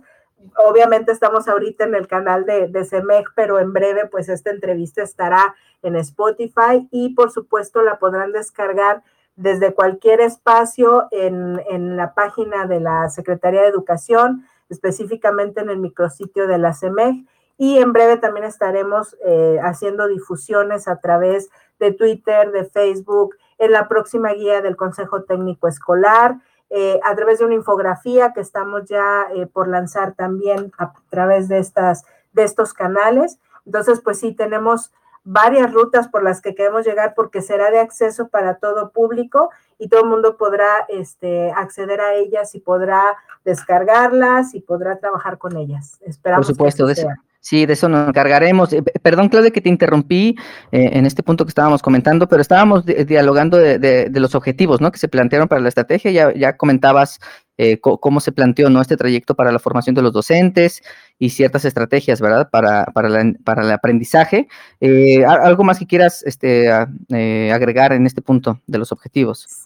obviamente 0.58 1.12
estamos 1.12 1.48
ahorita 1.48 1.86
en 1.86 1.96
el 1.96 2.08
canal 2.08 2.46
de, 2.46 2.68
de 2.68 2.86
CEMEG, 2.86 3.26
pero 3.36 3.60
en 3.60 3.74
breve 3.74 4.08
pues 4.08 4.30
esta 4.30 4.50
entrevista 4.52 5.04
estará 5.04 5.56
en 5.82 5.96
Spotify 5.96 6.88
y 6.92 7.14
por 7.14 7.32
supuesto 7.32 7.82
la 7.82 8.00
podrán 8.00 8.32
descargar 8.32 9.04
desde 9.36 9.74
cualquier 9.74 10.22
espacio 10.22 11.08
en, 11.12 11.62
en 11.70 11.98
la 11.98 12.14
página 12.14 12.66
de 12.68 12.80
la 12.80 13.10
Secretaría 13.10 13.62
de 13.62 13.68
Educación, 13.68 14.46
específicamente 14.70 15.62
en 15.62 15.70
el 15.70 15.80
micrositio 15.80 16.48
de 16.48 16.58
la 16.58 16.74
CEMEG. 16.74 17.26
Y 17.58 17.78
en 17.78 17.94
breve 17.94 18.18
también 18.18 18.46
estaremos 18.46 19.16
eh, 19.26 19.60
haciendo 19.64 20.08
difusiones 20.08 20.88
a 20.88 21.00
través 21.00 21.50
de 21.80 21.92
Twitter, 21.92 22.52
de 22.52 22.66
Facebook, 22.66 23.36
en 23.58 23.72
la 23.72 23.88
próxima 23.88 24.34
guía 24.34 24.62
del 24.62 24.76
Consejo 24.76 25.24
Técnico 25.24 25.68
Escolar, 25.68 26.38
eh, 26.76 27.00
a 27.04 27.16
través 27.16 27.38
de 27.38 27.46
una 27.46 27.54
infografía 27.54 28.34
que 28.34 28.42
estamos 28.42 28.86
ya 28.86 29.28
eh, 29.36 29.46
por 29.46 29.68
lanzar 29.68 30.14
también 30.16 30.72
a 30.80 30.92
través 31.10 31.48
de, 31.48 31.60
estas, 31.60 32.04
de 32.32 32.44
estos 32.44 32.74
canales. 32.74 33.38
Entonces, 33.64 34.02
pues 34.02 34.20
sí, 34.20 34.34
tenemos 34.34 34.92
varias 35.24 35.72
rutas 35.72 36.08
por 36.08 36.24
las 36.24 36.42
que 36.42 36.56
queremos 36.56 36.84
llegar 36.84 37.14
porque 37.16 37.44
será 37.44 37.70
de 37.70 37.78
acceso 37.78 38.30
para 38.30 38.56
todo 38.56 38.90
público 38.90 39.52
y 39.78 39.88
todo 39.88 40.02
el 40.02 40.10
mundo 40.10 40.36
podrá 40.36 40.86
este, 40.88 41.52
acceder 41.52 42.02
a 42.02 42.16
ellas 42.16 42.56
y 42.56 42.60
podrá 42.60 43.18
descargarlas 43.46 44.56
y 44.56 44.62
podrá 44.62 44.98
trabajar 44.98 45.38
con 45.38 45.56
ellas. 45.58 46.00
Esperamos. 46.02 46.48
Por 46.48 46.56
supuesto, 46.56 46.88
de 46.88 47.06
Sí, 47.44 47.66
de 47.66 47.74
eso 47.74 47.90
nos 47.90 48.08
encargaremos. 48.08 48.72
Eh, 48.72 48.82
perdón, 49.02 49.28
Claudia, 49.28 49.52
que 49.52 49.60
te 49.60 49.68
interrumpí 49.68 50.38
eh, 50.72 50.92
en 50.94 51.06
este 51.06 51.24
punto 51.24 51.44
que 51.44 51.50
estábamos 51.50 51.82
comentando, 51.82 52.30
pero 52.30 52.42
estábamos 52.42 52.86
dialogando 52.86 53.58
de, 53.58 54.10
los 54.14 54.34
objetivos 54.34 54.80
¿no? 54.80 54.94
que 54.94 54.98
se 54.98 55.10
plantearon 55.10 55.50
para 55.50 55.60
la 55.60 55.68
estrategia. 55.68 56.10
Ya, 56.12 56.34
ya 56.34 56.56
comentabas 56.56 57.20
eh, 57.58 57.82
cómo 57.82 58.22
se 58.22 58.32
planteó 58.32 58.70
¿no? 58.70 58.80
este 58.80 58.96
trayecto 58.96 59.36
para 59.36 59.52
la 59.52 59.60
formación 59.60 59.94
de 59.94 60.02
los 60.02 60.14
docentes 60.14 60.84
y 61.20 61.32
ciertas 61.32 61.66
estrategias, 61.66 62.22
¿verdad? 62.22 62.50
Para, 62.50 62.86
para, 62.86 63.10
para 63.44 63.64
el 63.64 63.72
aprendizaje. 63.74 64.48
¿Algo 65.28 65.66
más 65.66 65.80
que 65.80 65.86
quieras 65.86 66.24
este, 66.26 66.72
agregar 66.72 67.92
en 67.92 68.08
este 68.08 68.22
punto 68.22 68.62
de 68.68 68.78
los 68.78 68.94
objetivos? 68.94 69.63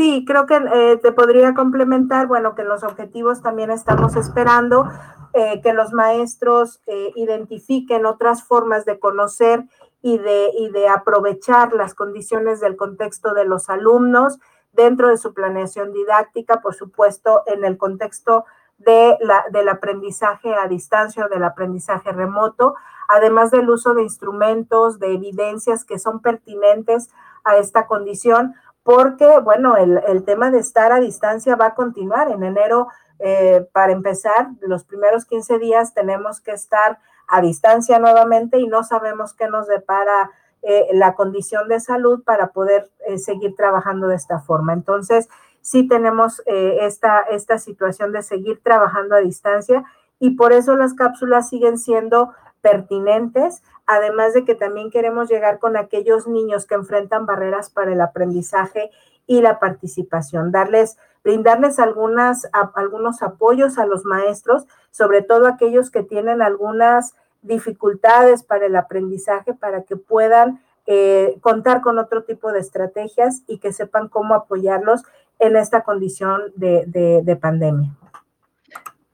Sí, 0.00 0.24
creo 0.26 0.46
que 0.46 0.58
te 1.02 1.12
podría 1.12 1.52
complementar, 1.52 2.26
bueno, 2.26 2.54
que 2.54 2.64
los 2.64 2.84
objetivos 2.84 3.42
también 3.42 3.70
estamos 3.70 4.16
esperando 4.16 4.88
eh, 5.34 5.60
que 5.60 5.74
los 5.74 5.92
maestros 5.92 6.80
eh, 6.86 7.12
identifiquen 7.16 8.06
otras 8.06 8.42
formas 8.42 8.86
de 8.86 8.98
conocer 8.98 9.66
y 10.00 10.16
de, 10.16 10.52
y 10.58 10.70
de 10.70 10.88
aprovechar 10.88 11.74
las 11.74 11.92
condiciones 11.92 12.60
del 12.60 12.76
contexto 12.76 13.34
de 13.34 13.44
los 13.44 13.68
alumnos 13.68 14.38
dentro 14.72 15.08
de 15.08 15.18
su 15.18 15.34
planeación 15.34 15.92
didáctica, 15.92 16.62
por 16.62 16.74
supuesto, 16.74 17.42
en 17.44 17.66
el 17.66 17.76
contexto 17.76 18.46
de 18.78 19.18
la, 19.20 19.44
del 19.52 19.68
aprendizaje 19.68 20.54
a 20.54 20.66
distancia 20.66 21.26
o 21.26 21.28
del 21.28 21.44
aprendizaje 21.44 22.10
remoto, 22.10 22.74
además 23.06 23.50
del 23.50 23.68
uso 23.68 23.92
de 23.92 24.04
instrumentos, 24.04 24.98
de 24.98 25.12
evidencias 25.12 25.84
que 25.84 25.98
son 25.98 26.22
pertinentes 26.22 27.10
a 27.44 27.58
esta 27.58 27.86
condición, 27.86 28.54
porque, 28.90 29.38
bueno, 29.38 29.76
el, 29.76 30.24
tema 30.24 30.50
de 30.50 30.58
estar 30.58 30.90
a 30.90 30.98
distancia 30.98 31.54
va 31.54 31.66
a 31.66 31.74
continuar. 31.76 32.28
En 32.28 32.42
enero 32.42 32.88
eh, 33.20 33.64
para 33.72 33.92
empezar, 33.92 34.48
los 34.62 34.82
primeros 34.82 35.26
15 35.26 35.60
días 35.60 35.94
tenemos 35.94 36.40
que 36.40 36.50
estar 36.50 36.98
a 37.28 37.40
distancia 37.40 38.00
nuevamente 38.00 38.58
y 38.58 38.66
no 38.66 38.82
sabemos 38.82 39.32
qué 39.32 39.46
nos 39.46 39.68
depara 39.68 40.32
eh, 40.62 40.88
la 40.92 41.14
condición 41.14 41.68
de 41.68 41.78
salud 41.78 42.24
para 42.24 42.48
poder 42.48 42.90
eh, 43.06 43.18
seguir 43.18 43.54
trabajando 43.54 44.08
de 44.08 44.16
esta 44.16 44.40
forma. 44.40 44.72
Entonces, 44.72 45.28
sí 45.60 45.86
tenemos 45.86 46.42
esta, 46.46 47.20
esta 47.20 47.58
situación 47.58 48.10
de 48.12 48.22
seguir 48.22 48.60
trabajando 48.60 49.14
a 49.14 49.20
distancia 49.20 49.84
y 50.18 50.30
por 50.30 50.52
eso 50.52 50.74
las 50.74 50.94
cápsulas 50.94 51.48
siguen 51.48 51.78
siendo 51.78 52.32
pertinentes, 52.60 53.62
además 53.86 54.34
de 54.34 54.44
que 54.44 54.54
también 54.54 54.90
queremos 54.90 55.28
llegar 55.28 55.58
con 55.58 55.76
aquellos 55.76 56.26
niños 56.26 56.66
que 56.66 56.74
enfrentan 56.74 57.26
barreras 57.26 57.70
para 57.70 57.92
el 57.92 58.00
aprendizaje 58.00 58.90
y 59.26 59.40
la 59.40 59.58
participación, 59.58 60.52
darles 60.52 60.96
brindarles 61.22 61.78
algunas, 61.78 62.48
algunos 62.74 63.22
apoyos 63.22 63.78
a 63.78 63.86
los 63.86 64.04
maestros, 64.04 64.66
sobre 64.90 65.22
todo 65.22 65.46
aquellos 65.46 65.90
que 65.90 66.02
tienen 66.02 66.42
algunas 66.42 67.14
dificultades 67.42 68.42
para 68.42 68.66
el 68.66 68.76
aprendizaje, 68.76 69.54
para 69.54 69.82
que 69.82 69.96
puedan 69.96 70.60
eh, 70.86 71.36
contar 71.40 71.82
con 71.82 71.98
otro 71.98 72.24
tipo 72.24 72.52
de 72.52 72.60
estrategias 72.60 73.42
y 73.46 73.58
que 73.58 73.72
sepan 73.72 74.08
cómo 74.08 74.34
apoyarlos 74.34 75.02
en 75.38 75.56
esta 75.56 75.82
condición 75.82 76.52
de, 76.56 77.38
pandemia. 77.40 77.96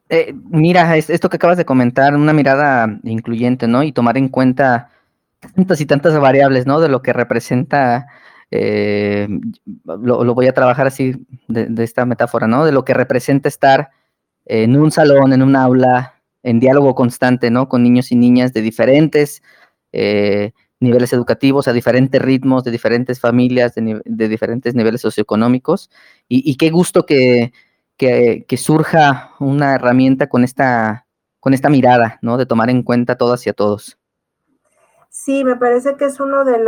Eh, 0.09 0.33
mira, 0.49 0.95
esto 0.97 1.29
que 1.29 1.35
acabas 1.35 1.57
de 1.57 1.65
comentar, 1.65 2.15
una 2.15 2.33
mirada 2.33 2.99
incluyente, 3.03 3.67
¿no? 3.67 3.83
Y 3.83 3.91
tomar 3.91 4.17
en 4.17 4.29
cuenta 4.29 4.91
tantas 5.55 5.81
y 5.81 5.85
tantas 5.85 6.17
variables, 6.19 6.65
¿no? 6.65 6.79
De 6.79 6.89
lo 6.89 7.01
que 7.01 7.13
representa 7.13 8.07
eh, 8.49 9.27
lo, 9.85 10.33
voy 10.33 10.47
a 10.47 10.53
trabajar 10.53 10.87
así 10.87 11.27
de, 11.47 11.83
esta 11.83 12.05
metáfora, 12.05 12.47
¿no? 12.47 12.65
De 12.65 12.71
lo 12.71 12.85
que 12.85 12.93
representa 12.93 13.49
estar 13.49 13.89
en 14.45 14.77
un 14.77 14.91
salón, 14.91 15.33
en 15.33 15.41
un 15.41 15.55
aula, 15.55 16.15
en 16.43 16.59
diálogo 16.59 16.95
constante, 16.95 17.51
¿no? 17.51 17.67
Con 17.67 17.83
niños 17.83 18.11
y 18.11 18.15
niñas 18.15 18.53
de 18.53 18.61
diferentes 18.61 19.43
eh, 19.91 20.51
niveles 20.79 21.11
educativos, 21.11 21.67
a 21.67 21.73
diferentes 21.73 22.21
ritmos, 22.21 22.63
de 22.63 22.71
diferentes 22.71 23.19
familias, 23.19 23.73
de, 23.75 24.27
diferentes 24.29 24.75
niveles 24.75 25.01
socioeconómicos. 25.01 25.89
Y, 26.29 26.55
qué 26.55 26.69
gusto 26.69 27.05
que, 27.05 27.51
surja 28.57 29.31
una 29.39 29.75
herramienta 29.75 30.27
con 30.27 30.43
esta, 30.43 31.07
con 31.39 31.53
esta 31.53 31.69
mirada, 31.69 32.19
¿no? 32.21 32.37
De 32.37 32.45
tomar 32.45 32.69
en 32.69 32.83
cuenta 32.83 33.17
todas 33.17 33.45
y 33.47 33.49
a 33.49 33.53
todos. 33.53 33.97
Sí, 35.09 35.43
me 35.43 35.55
parece 35.55 35.95
que 35.95 36.05
es 36.05 36.19
uno 36.19 36.45
de, 36.45 36.59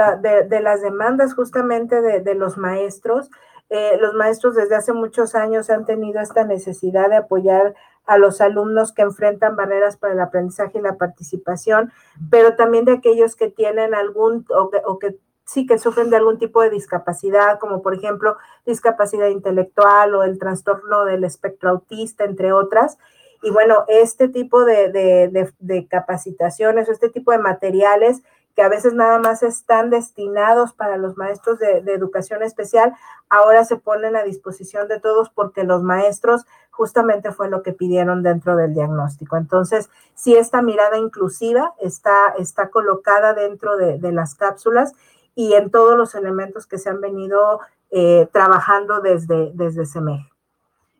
de, 0.49 0.59
las 0.61 0.81
demandas 0.81 1.35
justamente 1.35 2.01
de, 2.01 2.35
los 2.35 2.57
maestros. 2.57 3.29
Eh, 3.69 3.97
los 4.01 4.15
maestros 4.15 4.55
desde 4.55 4.75
hace 4.75 4.91
muchos 4.91 5.35
años 5.35 5.69
han 5.69 5.85
tenido 5.85 6.19
esta 6.19 6.43
necesidad 6.43 7.09
de 7.09 7.17
apoyar 7.17 7.75
a 8.07 8.17
los 8.17 8.41
alumnos 8.41 8.91
que 8.91 9.03
enfrentan 9.03 9.55
barreras 9.55 9.97
para 9.97 10.13
el 10.13 10.19
aprendizaje 10.19 10.79
y 10.79 10.81
la 10.81 10.97
participación, 10.97 11.91
pero 12.31 12.55
también 12.55 12.85
de 12.85 12.93
aquellos 12.93 13.35
que 13.35 13.49
tienen 13.49 13.93
algún 13.93 14.45
o 14.49 14.97
que, 14.97 15.15
sí 15.49 15.65
que 15.65 15.79
sufren 15.79 16.11
de 16.11 16.17
algún 16.17 16.37
tipo 16.37 16.61
de 16.61 16.69
discapacidad, 16.69 17.57
como 17.57 17.81
por 17.81 17.95
ejemplo 17.95 18.37
discapacidad 18.65 19.29
intelectual 19.29 20.13
o 20.13 20.23
el 20.23 20.37
trastorno 20.37 21.05
del 21.05 21.23
espectro 21.23 21.71
autista, 21.71 22.23
entre 22.23 22.53
otras. 22.53 22.99
Y 23.41 23.49
bueno, 23.49 23.85
este 23.87 24.27
tipo 24.27 24.63
de, 24.63 24.91
de, 24.91 25.87
capacitaciones 25.87 26.87
o 26.87 26.91
este 26.91 27.09
tipo 27.09 27.31
de 27.31 27.39
materiales 27.39 28.21
que 28.55 28.61
a 28.61 28.69
veces 28.69 28.93
nada 28.93 29.19
más 29.19 29.41
están 29.41 29.89
destinados 29.89 30.73
para 30.73 30.97
los 30.97 31.17
maestros 31.17 31.57
de, 31.59 31.77
educación 31.93 32.43
especial, 32.43 32.93
ahora 33.29 33.63
se 33.63 33.77
ponen 33.77 34.15
a 34.15 34.23
disposición 34.23 34.87
de 34.87 34.99
todos 34.99 35.29
porque 35.29 35.63
los 35.63 35.81
maestros 35.81 36.45
justamente 36.69 37.31
fue 37.31 37.49
lo 37.49 37.63
que 37.63 37.73
pidieron 37.73 38.21
dentro 38.21 38.55
del 38.55 38.73
diagnóstico. 38.73 39.37
Entonces, 39.37 39.89
si 40.13 40.35
esta 40.35 40.61
mirada 40.61 40.97
inclusiva 40.97 41.73
está, 41.79 42.33
está 42.37 42.69
colocada 42.69 43.33
dentro 43.33 43.77
de, 43.77 44.11
las 44.11 44.35
cápsulas 44.35 44.93
y 45.35 45.53
en 45.53 45.69
todos 45.69 45.97
los 45.97 46.15
elementos 46.15 46.65
que 46.65 46.77
se 46.77 46.89
han 46.89 47.01
venido 47.01 47.59
eh, 47.91 48.27
trabajando 48.31 49.01
desde, 49.01 49.51
desde 49.53 49.85
SEMEG. 49.85 50.21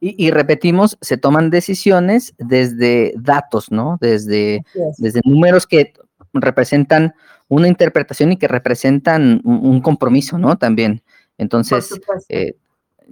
Y, 0.01 0.31
repetimos, 0.31 0.97
se 1.01 1.17
toman 1.17 1.49
decisiones 1.49 2.33
desde 2.37 3.13
datos, 3.17 3.69
¿no? 3.69 3.97
Desde, 3.99 4.63
desde 4.97 5.19
números 5.25 5.67
que 5.67 5.91
representan 6.31 7.13
una 7.49 7.67
interpretación 7.67 8.31
y 8.31 8.37
que 8.37 8.47
representan 8.47 9.41
un, 9.43 9.81
compromiso, 9.81 10.37
¿no? 10.37 10.57
También. 10.57 11.03
Entonces, 11.37 11.99
eh, 12.29 12.55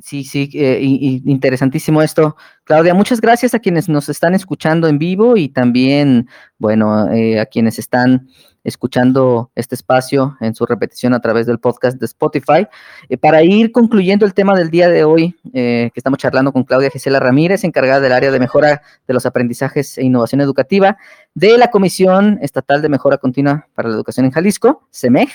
sí, 0.01 0.23
sí, 0.23 0.49
eh, 0.53 0.79
interesantísimo 0.81 2.01
esto. 2.01 2.35
Claudia, 2.63 2.93
muchas 2.93 3.21
gracias 3.21 3.53
a 3.53 3.59
quienes 3.59 3.89
nos 3.89 4.09
están 4.09 4.33
escuchando 4.33 4.87
en 4.87 4.97
vivo 4.97 5.37
y 5.37 5.49
también, 5.49 6.27
bueno, 6.57 7.11
eh, 7.11 7.39
a 7.39 7.45
quienes 7.45 7.79
están 7.79 8.27
escuchando 8.63 9.51
este 9.55 9.75
espacio 9.75 10.35
en 10.41 10.53
su 10.53 10.65
repetición 10.65 11.13
a 11.13 11.21
través 11.21 11.45
del 11.45 11.59
podcast 11.59 11.97
de 11.99 12.05
Spotify. 12.05 12.67
Eh, 13.07 13.17
para 13.17 13.41
ir 13.43 13.71
concluyendo 13.71 14.25
el 14.25 14.33
tema 14.33 14.57
del 14.57 14.69
día 14.69 14.89
de 14.89 15.03
hoy, 15.03 15.35
que 15.53 15.91
estamos 15.95 16.19
charlando 16.19 16.51
con 16.51 16.63
Claudia 16.63 16.89
Gisela 16.89 17.19
Ramírez, 17.19 17.63
encargada 17.63 18.01
del 18.01 18.11
área 18.11 18.31
de 18.31 18.39
mejora 18.39 18.81
de 19.07 19.13
los 19.13 19.25
aprendizajes 19.25 19.97
e 19.97 20.03
innovación 20.03 20.41
educativa 20.41 20.97
de 21.33 21.57
la 21.57 21.69
Comisión 21.69 22.39
Estatal 22.41 22.81
de 22.81 22.89
Mejora 22.89 23.17
Continua 23.17 23.67
para 23.73 23.89
la 23.89 23.95
Educación 23.95 24.25
en 24.25 24.31
Jalisco, 24.31 24.87
CEMEJ. 24.91 25.31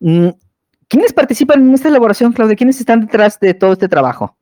Mm, 0.00 0.30
¿Quiénes 0.90 1.12
participan 1.12 1.60
en 1.60 1.72
esta 1.72 1.86
elaboración, 1.86 2.32
Claudia? 2.32 2.56
¿Quiénes 2.56 2.80
están 2.80 3.02
detrás 3.02 3.38
de 3.38 3.54
todo 3.54 3.74
este 3.74 3.88
trabajo? 3.88 4.34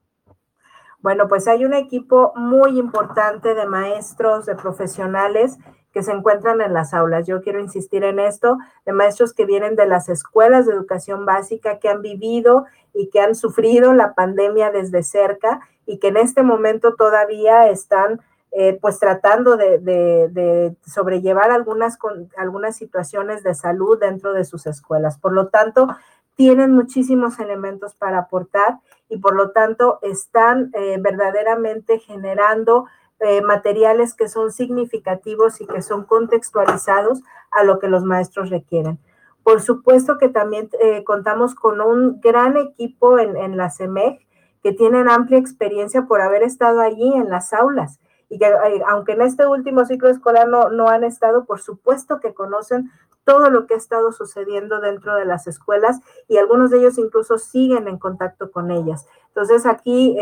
Bueno, 1.00 1.28
pues 1.28 1.46
hay 1.46 1.66
un 1.66 1.74
equipo 1.74 2.32
muy 2.36 2.78
importante 2.78 3.54
de 3.54 3.66
maestros, 3.66 4.46
de 4.46 4.54
profesionales 4.54 5.58
que 5.92 6.02
se 6.02 6.10
encuentran 6.10 6.62
en 6.62 6.72
las 6.72 6.94
aulas. 6.94 7.26
Yo 7.26 7.42
quiero 7.42 7.60
insistir 7.60 8.02
en 8.02 8.18
esto, 8.18 8.56
de 8.86 8.94
maestros 8.94 9.34
que 9.34 9.44
vienen 9.44 9.76
de 9.76 9.86
las 9.86 10.08
escuelas 10.08 10.64
de 10.64 10.72
educación 10.72 11.26
básica, 11.26 11.80
que 11.80 11.90
han 11.90 12.00
vivido 12.00 12.64
y 12.94 13.10
que 13.10 13.20
han 13.20 13.34
sufrido 13.34 13.92
la 13.92 14.14
pandemia 14.14 14.70
desde 14.70 15.02
cerca 15.02 15.60
y 15.84 15.98
que 15.98 16.08
en 16.08 16.16
este 16.16 16.42
momento 16.42 16.94
todavía 16.94 17.68
están 17.68 18.22
eh, 18.52 18.78
pues 18.80 18.98
tratando 18.98 19.58
de, 19.58 20.74
sobrellevar 20.86 21.50
algunas, 21.50 21.98
algunas 22.38 22.76
situaciones 22.76 23.42
de 23.42 23.54
salud 23.54 24.00
dentro 24.00 24.32
de 24.32 24.46
sus 24.46 24.66
escuelas. 24.66 25.18
Por 25.18 25.34
lo 25.34 25.48
tanto, 25.48 25.88
tienen 26.38 26.72
muchísimos 26.72 27.40
elementos 27.40 27.96
para 27.96 28.20
aportar 28.20 28.78
y 29.08 29.18
por 29.18 29.34
lo 29.34 29.50
tanto 29.50 29.98
están 30.02 30.70
eh, 30.72 30.96
verdaderamente 31.00 31.98
generando 31.98 32.86
eh, 33.18 33.42
materiales 33.42 34.14
que 34.14 34.28
son 34.28 34.52
significativos 34.52 35.60
y 35.60 35.66
que 35.66 35.82
son 35.82 36.04
contextualizados 36.04 37.22
a 37.50 37.64
lo 37.64 37.80
que 37.80 37.88
los 37.88 38.04
maestros 38.04 38.50
requieren. 38.50 39.00
Por 39.42 39.60
supuesto 39.60 40.16
que 40.16 40.28
también 40.28 40.70
eh, 40.80 41.02
contamos 41.02 41.56
con 41.56 41.80
un 41.80 42.20
gran 42.20 42.56
equipo 42.56 43.18
en, 43.18 43.56
la 43.56 43.68
CEMEG 43.68 44.20
que 44.62 44.72
tienen 44.72 45.08
amplia 45.08 45.40
experiencia 45.40 46.02
por 46.02 46.20
haber 46.20 46.44
estado 46.44 46.80
allí 46.80 47.14
en 47.14 47.30
las 47.30 47.52
aulas 47.52 47.98
y 48.28 48.38
que 48.38 48.46
aunque 48.86 49.12
en 49.12 49.22
este 49.22 49.44
último 49.44 49.84
ciclo 49.86 50.08
escolar 50.08 50.46
no, 50.46 50.70
no 50.70 50.88
han 50.88 51.02
estado, 51.02 51.46
por 51.46 51.58
supuesto 51.58 52.20
que 52.20 52.32
conocen 52.32 52.92
todo 53.28 53.50
lo 53.50 53.66
que 53.66 53.74
ha 53.74 53.76
estado 53.76 54.10
sucediendo 54.10 54.80
dentro 54.80 55.14
de 55.14 55.26
las 55.26 55.46
escuelas 55.46 56.00
y 56.28 56.38
algunos 56.38 56.70
de 56.70 56.78
ellos 56.78 56.96
incluso 56.96 57.36
siguen 57.36 57.86
en 57.86 57.98
contacto 57.98 58.50
con 58.50 58.70
ellas. 58.70 59.06
Entonces 59.26 59.66
aquí 59.66 60.16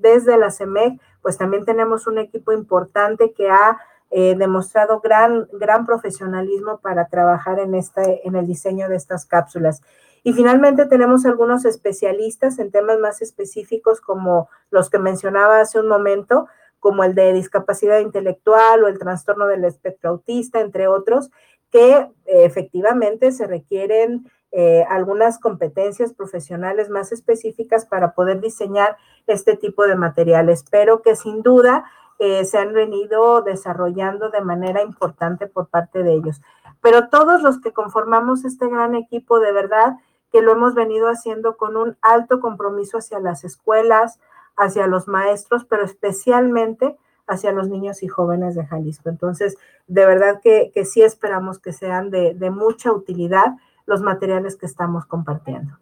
desde 0.00 0.36
la 0.36 0.50
CEMEC, 0.50 1.00
pues 1.22 1.38
también 1.38 1.64
tenemos 1.64 2.08
un 2.08 2.18
equipo 2.18 2.50
importante 2.50 3.32
que 3.32 3.48
ha 3.48 3.78
eh, 4.10 4.34
demostrado 4.36 4.98
gran, 4.98 5.46
gran 5.52 5.86
profesionalismo 5.86 6.78
para 6.78 7.06
trabajar 7.06 7.60
en, 7.60 7.76
este, 7.76 8.26
en 8.26 8.34
el 8.34 8.48
diseño 8.48 8.88
de 8.88 8.96
estas 8.96 9.24
cápsulas. 9.24 9.80
Y 10.24 10.32
finalmente 10.32 10.86
tenemos 10.86 11.26
algunos 11.26 11.64
especialistas 11.64 12.58
en 12.58 12.72
temas 12.72 12.98
más 12.98 13.22
específicos 13.22 14.00
como 14.00 14.48
los 14.72 14.90
que 14.90 14.98
mencionaba 14.98 15.60
hace 15.60 15.78
un 15.78 15.86
momento, 15.86 16.48
como 16.80 17.04
el 17.04 17.14
de 17.14 17.32
discapacidad 17.34 18.00
intelectual 18.00 18.82
o 18.82 18.88
el 18.88 18.98
trastorno 18.98 19.46
del 19.46 19.64
espectro 19.64 20.10
autista, 20.10 20.60
entre 20.60 20.88
otros, 20.88 21.30
que 21.70 21.92
eh, 21.96 22.10
efectivamente 22.26 23.32
se 23.32 23.46
requieren 23.46 24.30
eh, 24.50 24.84
algunas 24.88 25.38
competencias 25.38 26.14
profesionales 26.14 26.88
más 26.88 27.12
específicas 27.12 27.84
para 27.84 28.12
poder 28.14 28.40
diseñar 28.40 28.96
este 29.26 29.56
tipo 29.56 29.86
de 29.86 29.96
materiales, 29.96 30.64
pero 30.70 31.02
que 31.02 31.16
sin 31.16 31.42
duda 31.42 31.84
eh, 32.18 32.44
se 32.46 32.58
han 32.58 32.72
venido 32.72 33.42
desarrollando 33.42 34.30
de 34.30 34.40
manera 34.40 34.82
importante 34.82 35.46
por 35.46 35.68
parte 35.68 36.02
de 36.02 36.14
ellos. 36.14 36.40
Pero 36.80 37.08
todos 37.08 37.42
los 37.42 37.60
que 37.60 37.72
conformamos 37.72 38.44
este 38.44 38.68
gran 38.68 38.94
equipo, 38.94 39.38
de 39.38 39.52
verdad 39.52 39.96
que 40.32 40.42
lo 40.42 40.52
hemos 40.52 40.74
venido 40.74 41.08
haciendo 41.08 41.56
con 41.56 41.76
un 41.76 41.96
alto 42.00 42.40
compromiso 42.40 42.98
hacia 42.98 43.20
las 43.20 43.44
escuelas, 43.44 44.18
hacia 44.56 44.86
los 44.86 45.08
maestros, 45.08 45.64
pero 45.64 45.84
especialmente 45.84 46.96
hacia 47.28 47.52
los 47.52 47.68
niños 47.68 48.02
y 48.02 48.08
jóvenes 48.08 48.54
de 48.54 48.66
Jalisco. 48.66 49.10
Entonces, 49.10 49.56
de 49.86 50.06
verdad 50.06 50.40
que, 50.42 50.72
sí 50.84 51.02
esperamos 51.02 51.58
que 51.58 51.72
sean 51.72 52.10
de, 52.10 52.34
mucha 52.50 52.90
utilidad 52.92 53.56
los 53.86 54.00
materiales 54.00 54.56
que 54.56 54.66
estamos 54.66 55.06
compartiendo. 55.06 55.78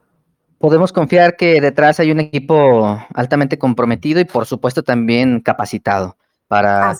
Podemos 0.58 0.92
confiar 0.92 1.36
que 1.36 1.60
detrás 1.60 2.00
hay 2.00 2.10
un 2.10 2.20
equipo 2.20 2.98
altamente 3.14 3.58
comprometido 3.58 4.20
y 4.20 4.24
por 4.24 4.46
supuesto 4.46 4.82
también 4.82 5.40
capacitado 5.40 6.16
para, 6.48 6.96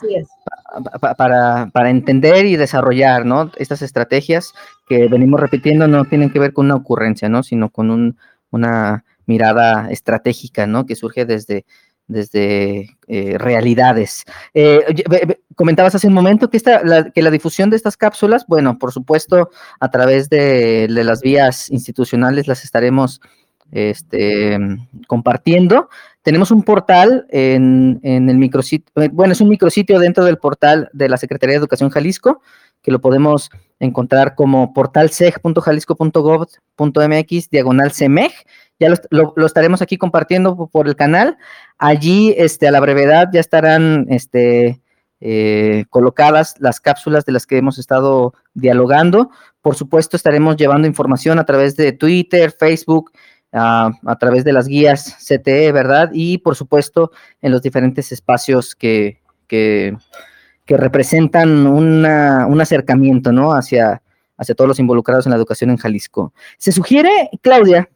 para, 1.16 1.70
para, 1.72 1.90
entender 1.90 2.44
y 2.46 2.56
desarrollar 2.56 3.24
¿no? 3.24 3.50
estas 3.56 3.80
estrategias 3.82 4.52
que 4.88 5.08
venimos 5.08 5.40
repitiendo 5.40 5.88
no 5.88 6.04
tienen 6.04 6.30
que 6.30 6.38
ver 6.38 6.52
con 6.52 6.66
una 6.66 6.74
ocurrencia, 6.74 7.28
¿no? 7.28 7.42
sino 7.42 7.70
con 7.70 8.16
una 8.50 9.04
mirada 9.24 9.90
estratégica 9.90 10.66
¿no? 10.66 10.84
que 10.84 10.96
surge 10.96 11.24
desde, 11.24 11.64
desde 12.08 12.96
eh, 13.08 13.38
realidades. 13.38 14.24
Eh, 14.54 14.80
comentabas 15.54 15.94
hace 15.94 16.06
un 16.06 16.14
momento 16.14 16.48
que, 16.50 16.56
esta, 16.56 16.82
la, 16.84 17.10
que 17.10 17.22
la 17.22 17.30
difusión 17.30 17.70
de 17.70 17.76
estas 17.76 17.96
cápsulas, 17.96 18.44
bueno, 18.46 18.78
por 18.78 18.92
supuesto, 18.92 19.50
a 19.80 19.90
través 19.90 20.28
de, 20.28 20.86
las 20.88 21.20
vías 21.20 21.70
institucionales 21.70 22.48
las 22.48 22.64
estaremos 22.64 23.20
este, 23.72 24.58
compartiendo. 25.08 25.88
Tenemos 26.22 26.50
un 26.50 26.62
portal 26.62 27.26
en, 27.30 28.00
en 28.02 28.28
el 28.28 28.36
micrositio, 28.36 29.02
eh, 29.02 29.08
bueno, 29.12 29.32
es 29.32 29.40
un 29.40 29.48
micrositio 29.48 29.98
dentro 29.98 30.24
del 30.24 30.38
portal 30.38 30.90
de 30.92 31.08
la 31.08 31.16
Secretaría 31.16 31.54
de 31.54 31.58
Educación 31.58 31.90
Jalisco, 31.90 32.42
que 32.82 32.92
lo 32.92 33.00
podemos 33.00 33.50
encontrar 33.80 34.34
como 34.34 34.72
portalseg.jalisco.gov.mx, 34.72 37.50
diagonal 37.50 37.92
CEMEG, 37.92 38.32
ya 38.78 38.94
lo, 39.10 39.34
estaremos 39.46 39.80
aquí 39.80 39.96
compartiendo 39.96 40.68
por 40.70 40.86
el 40.86 40.96
canal. 40.96 41.38
Allí, 41.78 42.34
este, 42.36 42.68
a 42.68 42.70
la 42.70 42.80
brevedad, 42.80 43.28
ya 43.32 43.40
estarán 43.40 44.06
este, 44.08 44.80
eh, 45.20 45.84
colocadas 45.90 46.54
las 46.58 46.80
cápsulas 46.80 47.24
de 47.24 47.32
las 47.32 47.46
que 47.46 47.58
hemos 47.58 47.78
estado 47.78 48.34
dialogando. 48.54 49.30
Por 49.60 49.74
supuesto, 49.74 50.16
estaremos 50.16 50.56
llevando 50.56 50.86
información 50.86 51.38
a 51.38 51.44
través 51.44 51.76
de 51.76 51.92
Twitter, 51.92 52.54
Facebook, 52.58 53.12
a 53.52 54.16
través 54.20 54.44
de 54.44 54.52
las 54.52 54.68
guías 54.68 55.16
CTE, 55.26 55.72
¿verdad? 55.72 56.10
Y 56.12 56.38
por 56.38 56.56
supuesto, 56.56 57.10
en 57.40 57.52
los 57.52 57.62
diferentes 57.62 58.12
espacios 58.12 58.74
que, 58.74 59.22
que, 59.46 59.96
que 60.66 60.76
representan 60.76 61.66
una, 61.66 62.46
un 62.46 62.60
acercamiento, 62.60 63.32
¿no? 63.32 63.52
Hacia, 63.52 64.02
hacia 64.36 64.54
todos 64.54 64.68
los 64.68 64.78
involucrados 64.78 65.26
en 65.26 65.30
la 65.30 65.36
educación 65.36 65.70
en 65.70 65.78
Jalisco. 65.78 66.34
Se 66.58 66.72
sugiere, 66.72 67.30
Claudia, 67.40 67.88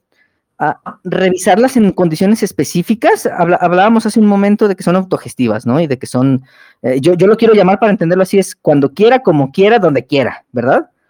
a 0.60 0.98
revisarlas 1.04 1.78
en 1.78 1.90
condiciones 1.90 2.42
específicas. 2.42 3.26
hablábamos 3.26 4.04
hace 4.04 4.20
un 4.20 4.26
momento 4.26 4.68
de 4.68 4.76
que 4.76 4.82
son 4.82 4.94
autogestivas, 4.94 5.64
¿no? 5.64 5.80
Y 5.80 5.86
de 5.86 5.98
que 5.98 6.06
son, 6.06 6.44
eh, 6.82 7.00
yo, 7.00 7.14
yo 7.14 7.26
lo 7.26 7.38
quiero 7.38 7.54
llamar 7.54 7.78
para 7.78 7.92
entenderlo 7.92 8.22
así, 8.22 8.38
es 8.38 8.54
cuando 8.54 8.92
quiera, 8.92 9.20
como 9.20 9.52
quiera, 9.52 9.78
donde 9.78 10.06
quiera, 10.06 10.44
¿verdad? 10.52 10.90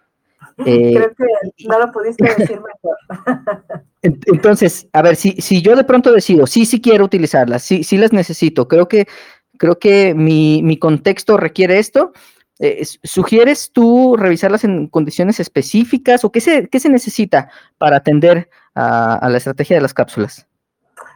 Eh, 0.65 0.93
Creo 0.93 1.09
que 1.15 1.67
no 1.67 1.79
lo 1.79 1.91
pudiste 1.91 2.23
decir 2.37 2.59
mejor. 2.59 3.83
Entonces, 4.01 4.87
a 4.93 5.01
ver, 5.01 5.15
si, 5.15 5.31
si 5.33 5.61
yo 5.61 5.75
de 5.75 5.83
pronto 5.83 6.11
decido, 6.11 6.45
sí, 6.45 6.67
sí 6.67 6.79
quiero 6.81 7.05
utilizarlas, 7.05 7.63
sí, 7.63 7.83
sí 7.83 7.97
las 7.97 8.13
necesito, 8.13 8.67
creo 8.67 8.87
que, 8.87 9.07
creo 9.57 9.79
que 9.79 10.13
mi, 10.13 10.61
mi 10.61 10.77
contexto 10.77 11.37
requiere 11.37 11.79
esto, 11.79 12.11
eh, 12.63 12.85
¿Sugieres 13.01 13.71
tú 13.71 14.15
revisarlas 14.15 14.63
en 14.63 14.87
condiciones 14.87 15.39
específicas 15.39 16.23
o 16.23 16.31
qué 16.31 16.41
se, 16.41 16.67
qué 16.67 16.79
se 16.79 16.89
necesita 16.89 17.49
para 17.79 17.97
atender 17.97 18.51
a, 18.75 19.27
la 19.29 19.37
estrategia 19.37 19.75
de 19.75 19.81
las 19.81 19.93
cápsulas? 19.93 20.47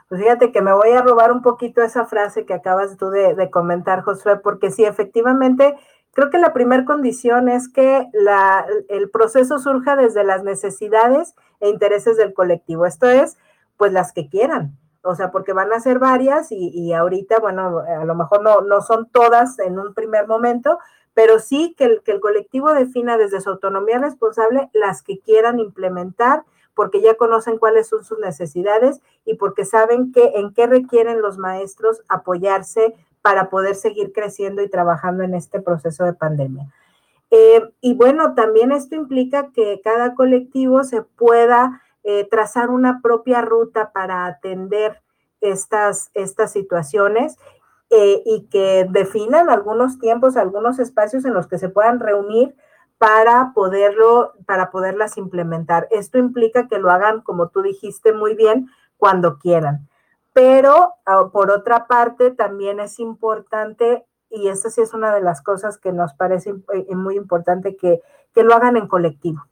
Pues 0.08 0.22
fíjate 0.22 0.52
que 0.52 0.62
me 0.62 0.74
voy 0.74 0.92
a 0.92 1.02
robar 1.02 1.32
un 1.32 1.42
poquito 1.42 1.82
esa 1.82 2.06
frase 2.06 2.46
que 2.46 2.54
acabas 2.54 2.96
tú 2.98 3.10
de, 3.10 3.50
comentar, 3.50 4.02
Josué, 4.02 4.38
porque 4.38 4.72
sí, 4.72 4.86
efectivamente, 4.86 5.76
creo 6.14 6.30
que 6.30 6.38
la 6.38 6.54
primera 6.54 6.86
condición 6.86 7.50
es 7.50 7.70
que 7.70 8.08
la, 8.14 8.66
el 8.90 9.10
proceso 9.10 9.58
surja 9.58 9.96
desde 9.96 10.24
las 10.24 10.44
necesidades 10.44 11.34
e 11.60 11.70
intereses 11.70 12.18
del 12.18 12.34
colectivo. 12.34 12.86
Esto 12.86 13.08
es, 13.08 13.38
pues 13.78 13.92
las 13.92 14.14
que 14.14 14.30
quieran. 14.30 14.78
O 15.02 15.16
sea, 15.16 15.32
porque 15.32 15.54
van 15.54 15.72
a 15.72 15.80
ser 15.80 16.00
varias 16.00 16.52
y, 16.52 16.70
y 16.70 16.94
ahorita, 16.94 17.40
bueno, 17.40 17.80
a 17.80 18.06
lo 18.06 18.16
mejor 18.16 18.42
no, 18.42 18.62
no 18.62 18.82
son 18.82 19.08
todas 19.10 19.60
en 19.60 19.80
un 19.80 19.94
primer 19.94 20.28
momento, 20.28 20.80
pero 21.16 21.40
sí 21.40 21.74
que 21.78 21.86
el, 21.86 22.04
que 22.04 22.12
el 22.12 22.20
colectivo 22.20 22.74
defina 22.74 23.18
desde 23.18 23.42
su 23.42 23.50
autonomía 23.50 24.00
responsable 24.00 24.70
las 24.74 25.02
que 25.02 25.20
quieran 25.20 25.60
implementar 25.60 26.44
porque 26.76 27.02
ya 27.02 27.16
conocen 27.16 27.58
cuáles 27.58 27.88
son 27.88 28.04
sus 28.04 28.20
necesidades 28.20 29.02
y 29.24 29.36
porque 29.36 29.66
saben 29.66 30.12
que, 30.12 30.34
en 30.36 30.54
qué 30.54 30.68
requieren 30.68 31.22
los 31.22 31.38
maestros 31.38 32.04
apoyarse 32.10 32.94
para 33.22 33.50
poder 33.50 33.76
seguir 33.76 34.12
creciendo 34.14 34.62
y 34.62 34.70
trabajando 34.70 35.24
en 35.24 35.34
este 35.34 35.62
proceso 35.62 36.04
de 36.04 36.14
pandemia. 36.14 36.72
Eh, 37.32 37.72
y 37.82 37.96
bueno, 37.96 38.36
también 38.36 38.72
esto 38.72 38.96
implica 38.96 39.52
que 39.52 39.82
cada 39.84 40.14
colectivo 40.14 40.84
se 40.84 41.02
pueda 41.02 41.82
eh, 42.04 42.28
trazar 42.30 42.70
una 42.70 43.02
propia 43.02 43.42
ruta 43.42 43.92
para 43.92 44.28
atender 44.28 45.02
estas, 45.42 46.12
estas 46.14 46.52
situaciones 46.52 47.38
eh, 47.90 48.22
y 48.26 48.48
que 48.52 48.88
definan 48.90 49.50
algunos 49.50 50.00
tiempos, 50.00 50.38
algunos 50.38 50.80
espacios 50.80 51.26
en 51.26 51.34
los 51.34 51.48
que 51.48 51.58
se 51.58 51.70
puedan 51.70 52.00
reunir 52.00 52.56
para 53.06 53.52
poderlo, 53.54 54.34
para 54.48 54.72
poderlas 54.72 55.18
implementar. 55.18 55.88
Esto 55.92 56.18
implica 56.18 56.68
que 56.68 56.80
lo 56.80 56.90
hagan, 56.90 57.22
como 57.22 57.50
tú 57.50 57.62
dijiste 57.62 58.14
muy 58.14 58.34
bien, 58.34 58.68
cuando 58.98 59.38
quieran. 59.38 59.88
Pero 60.34 60.96
ah, 61.06 61.30
por 61.32 61.52
otra 61.52 61.86
parte, 61.86 62.32
también 62.32 62.80
es 62.80 63.00
importante, 63.00 64.08
y 64.32 64.48
esta 64.48 64.72
sí 64.72 64.82
es 64.82 64.96
una 64.96 65.14
de 65.14 65.22
las 65.22 65.44
cosas 65.44 65.78
que 65.78 65.92
nos 65.92 66.16
parece 66.16 66.56
eh, 66.74 66.96
muy 66.96 67.16
importante, 67.16 67.78
que, 67.78 68.02
que 68.34 68.42
lo 68.42 68.56
hagan 68.56 68.76
en 68.76 68.88
colectivo. 68.88 69.46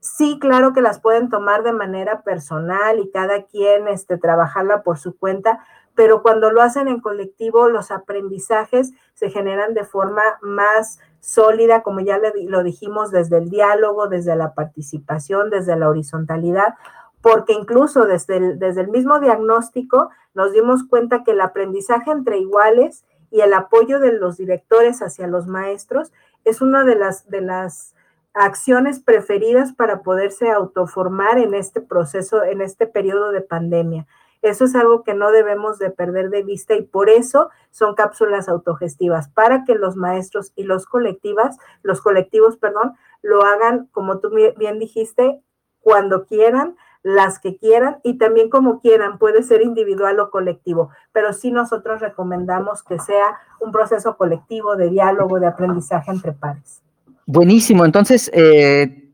Sí, 0.00 0.40
claro 0.40 0.72
que 0.72 0.80
las 0.80 0.98
pueden 0.98 1.28
tomar 1.28 1.62
de 1.62 1.72
manera 1.72 2.22
personal 2.22 2.98
y 2.98 3.08
cada 3.12 3.44
quien 3.44 3.86
este, 3.86 4.18
trabajarla 4.18 4.82
por 4.82 4.98
su 4.98 5.16
cuenta, 5.16 5.64
pero 5.94 6.22
cuando 6.22 6.50
lo 6.50 6.60
hacen 6.60 6.88
en 6.88 7.00
colectivo, 7.00 7.68
los 7.68 7.92
aprendizajes 7.92 8.90
se 9.14 9.30
generan 9.30 9.74
de 9.74 9.84
forma 9.84 10.22
más 10.40 10.98
sólida, 11.20 11.82
como 11.82 12.00
ya 12.00 12.18
lo 12.48 12.62
dijimos, 12.62 13.10
desde 13.10 13.38
el 13.38 13.50
diálogo, 13.50 14.08
desde 14.08 14.34
la 14.36 14.54
participación, 14.54 15.50
desde 15.50 15.76
la 15.76 15.88
horizontalidad, 15.88 16.74
porque 17.22 17.52
incluso 17.52 18.06
desde 18.06 18.38
el, 18.38 18.58
desde 18.58 18.80
el 18.80 18.88
mismo 18.88 19.20
diagnóstico 19.20 20.10
nos 20.34 20.52
dimos 20.52 20.84
cuenta 20.84 21.22
que 21.22 21.32
el 21.32 21.40
aprendizaje 21.40 22.10
entre 22.10 22.38
iguales 22.38 23.04
y 23.30 23.40
el 23.40 23.52
apoyo 23.52 24.00
de 24.00 24.12
los 24.12 24.36
directores 24.38 25.02
hacia 25.02 25.26
los 25.26 25.46
maestros 25.46 26.12
es 26.44 26.60
una 26.62 26.84
de 26.84 26.96
las, 26.96 27.28
de 27.28 27.42
las 27.42 27.94
acciones 28.32 29.00
preferidas 29.00 29.72
para 29.72 30.02
poderse 30.02 30.50
autoformar 30.50 31.38
en 31.38 31.54
este 31.54 31.80
proceso, 31.80 32.42
en 32.44 32.60
este 32.60 32.86
periodo 32.86 33.32
de 33.32 33.40
pandemia. 33.40 34.06
Eso 34.42 34.64
es 34.64 34.74
algo 34.74 35.02
que 35.04 35.14
no 35.14 35.30
debemos 35.32 35.78
de 35.78 35.90
perder 35.90 36.30
de 36.30 36.42
vista 36.42 36.74
y 36.74 36.82
por 36.82 37.10
eso 37.10 37.50
son 37.70 37.94
cápsulas 37.94 38.48
autogestivas, 38.48 39.28
para 39.28 39.64
que 39.64 39.74
los 39.74 39.96
maestros 39.96 40.52
y 40.56 40.64
los 40.64 40.86
colectivas, 40.86 41.58
los 41.82 42.00
colectivos, 42.00 42.56
perdón, 42.56 42.94
lo 43.22 43.44
hagan, 43.44 43.88
como 43.92 44.18
tú 44.18 44.30
bien 44.56 44.78
dijiste, 44.78 45.40
cuando 45.80 46.24
quieran, 46.24 46.76
las 47.02 47.38
que 47.38 47.56
quieran 47.56 47.98
y 48.02 48.18
también 48.18 48.50
como 48.50 48.80
quieran, 48.80 49.18
puede 49.18 49.42
ser 49.42 49.62
individual 49.62 50.20
o 50.20 50.30
colectivo, 50.30 50.90
pero 51.12 51.32
sí 51.32 51.50
nosotros 51.50 52.00
recomendamos 52.00 52.82
que 52.82 52.98
sea 52.98 53.38
un 53.60 53.72
proceso 53.72 54.16
colectivo 54.16 54.76
de 54.76 54.90
diálogo, 54.90 55.40
de 55.40 55.46
aprendizaje 55.46 56.10
entre 56.10 56.32
pares. 56.32 56.82
Buenísimo, 57.26 57.84
entonces 57.84 58.30
eh, 58.34 59.12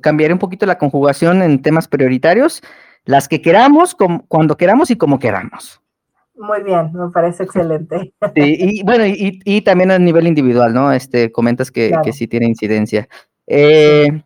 cambiaré 0.00 0.32
un 0.32 0.38
poquito 0.38 0.64
la 0.64 0.78
conjugación 0.78 1.42
en 1.42 1.60
temas 1.60 1.88
prioritarios 1.88 2.62
las 3.08 3.26
que 3.26 3.40
queramos, 3.40 3.96
cuando 4.28 4.58
queramos 4.58 4.90
y 4.90 4.96
como 4.96 5.18
queramos. 5.18 5.80
Muy 6.36 6.62
bien, 6.62 6.92
me 6.92 7.08
parece 7.08 7.44
excelente. 7.44 8.12
y 8.34 8.82
bueno, 8.82 9.04
y, 9.06 9.62
también 9.62 9.90
a 9.90 9.98
nivel 9.98 10.26
individual, 10.26 10.74
¿no? 10.74 10.92
Este, 10.92 11.32
comentas 11.32 11.70
que, 11.70 11.98
sí 12.12 12.28
tiene 12.28 12.48
incidencia. 12.48 13.08
Eh, 13.46 14.22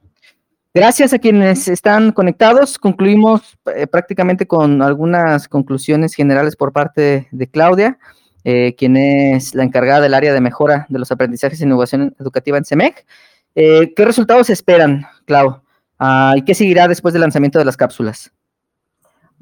gracias 0.75 1.13
a 1.13 1.21
quienes 1.21 1.69
están 1.69 2.11
conectados. 2.11 2.77
Concluimos 2.77 3.57
eh, 3.73 3.87
prácticamente 3.87 4.49
con 4.49 4.83
algunas 4.83 5.47
conclusiones 5.47 6.15
generales 6.15 6.57
por 6.57 6.73
parte 6.73 7.29
de 7.31 7.47
Claudia, 7.47 8.01
eh, 8.43 8.75
quien 8.77 8.97
es 8.97 9.55
la 9.55 9.63
encargada 9.63 10.01
del 10.01 10.15
área 10.15 10.35
de 10.35 10.41
mejora 10.41 10.87
de 10.89 10.99
los 10.99 11.13
aprendizajes 11.13 11.61
e 11.61 11.65
innovación 11.65 12.17
educativa 12.19 12.59
en 12.59 12.65
CEMEC. 12.65 13.07
¿Qué 13.55 14.05
resultados 14.05 14.51
esperan, 14.51 15.07
Clau? 15.25 15.63
Ah, 16.01 16.35
¿Y 16.37 16.43
qué 16.43 16.57
seguirá 16.57 16.89
después 16.89 17.15
del 17.15 17.21
lanzamiento 17.21 17.61
de 17.61 17.65
las 17.65 17.77
cápsulas? 17.77 18.33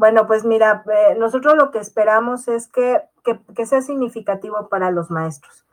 Bueno, 0.01 0.27
pues 0.27 0.47
mira, 0.47 0.83
eh, 0.91 1.15
nosotros 1.19 1.57
lo 1.57 1.71
que 1.71 1.79
esperamos 1.79 2.49
es 2.49 2.69
que, 2.69 3.03
sea 3.67 3.83
significativo 3.83 4.71
para 4.71 4.91
los 4.91 5.11
maestros, 5.11 5.67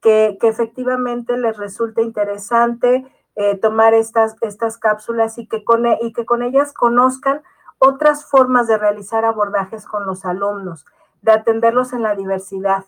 que, 0.00 0.38
efectivamente 0.40 1.36
les 1.36 1.56
resulte 1.56 2.00
interesante 2.00 3.04
eh, 3.34 3.58
tomar 3.58 3.92
estas, 3.92 4.36
estas 4.40 4.78
cápsulas 4.78 5.36
y 5.36 5.48
que, 5.48 5.64
con, 5.64 5.84
y 6.00 6.12
que 6.12 6.24
con 6.24 6.44
ellas 6.44 6.72
conozcan 6.72 7.42
otras 7.78 8.24
formas 8.24 8.68
de 8.68 8.78
realizar 8.78 9.24
abordajes 9.24 9.84
con 9.84 10.06
los 10.06 10.24
alumnos, 10.24 10.86
de 11.20 11.32
atenderlos 11.32 11.92
en 11.92 12.02
la 12.02 12.14
diversidad 12.14 12.84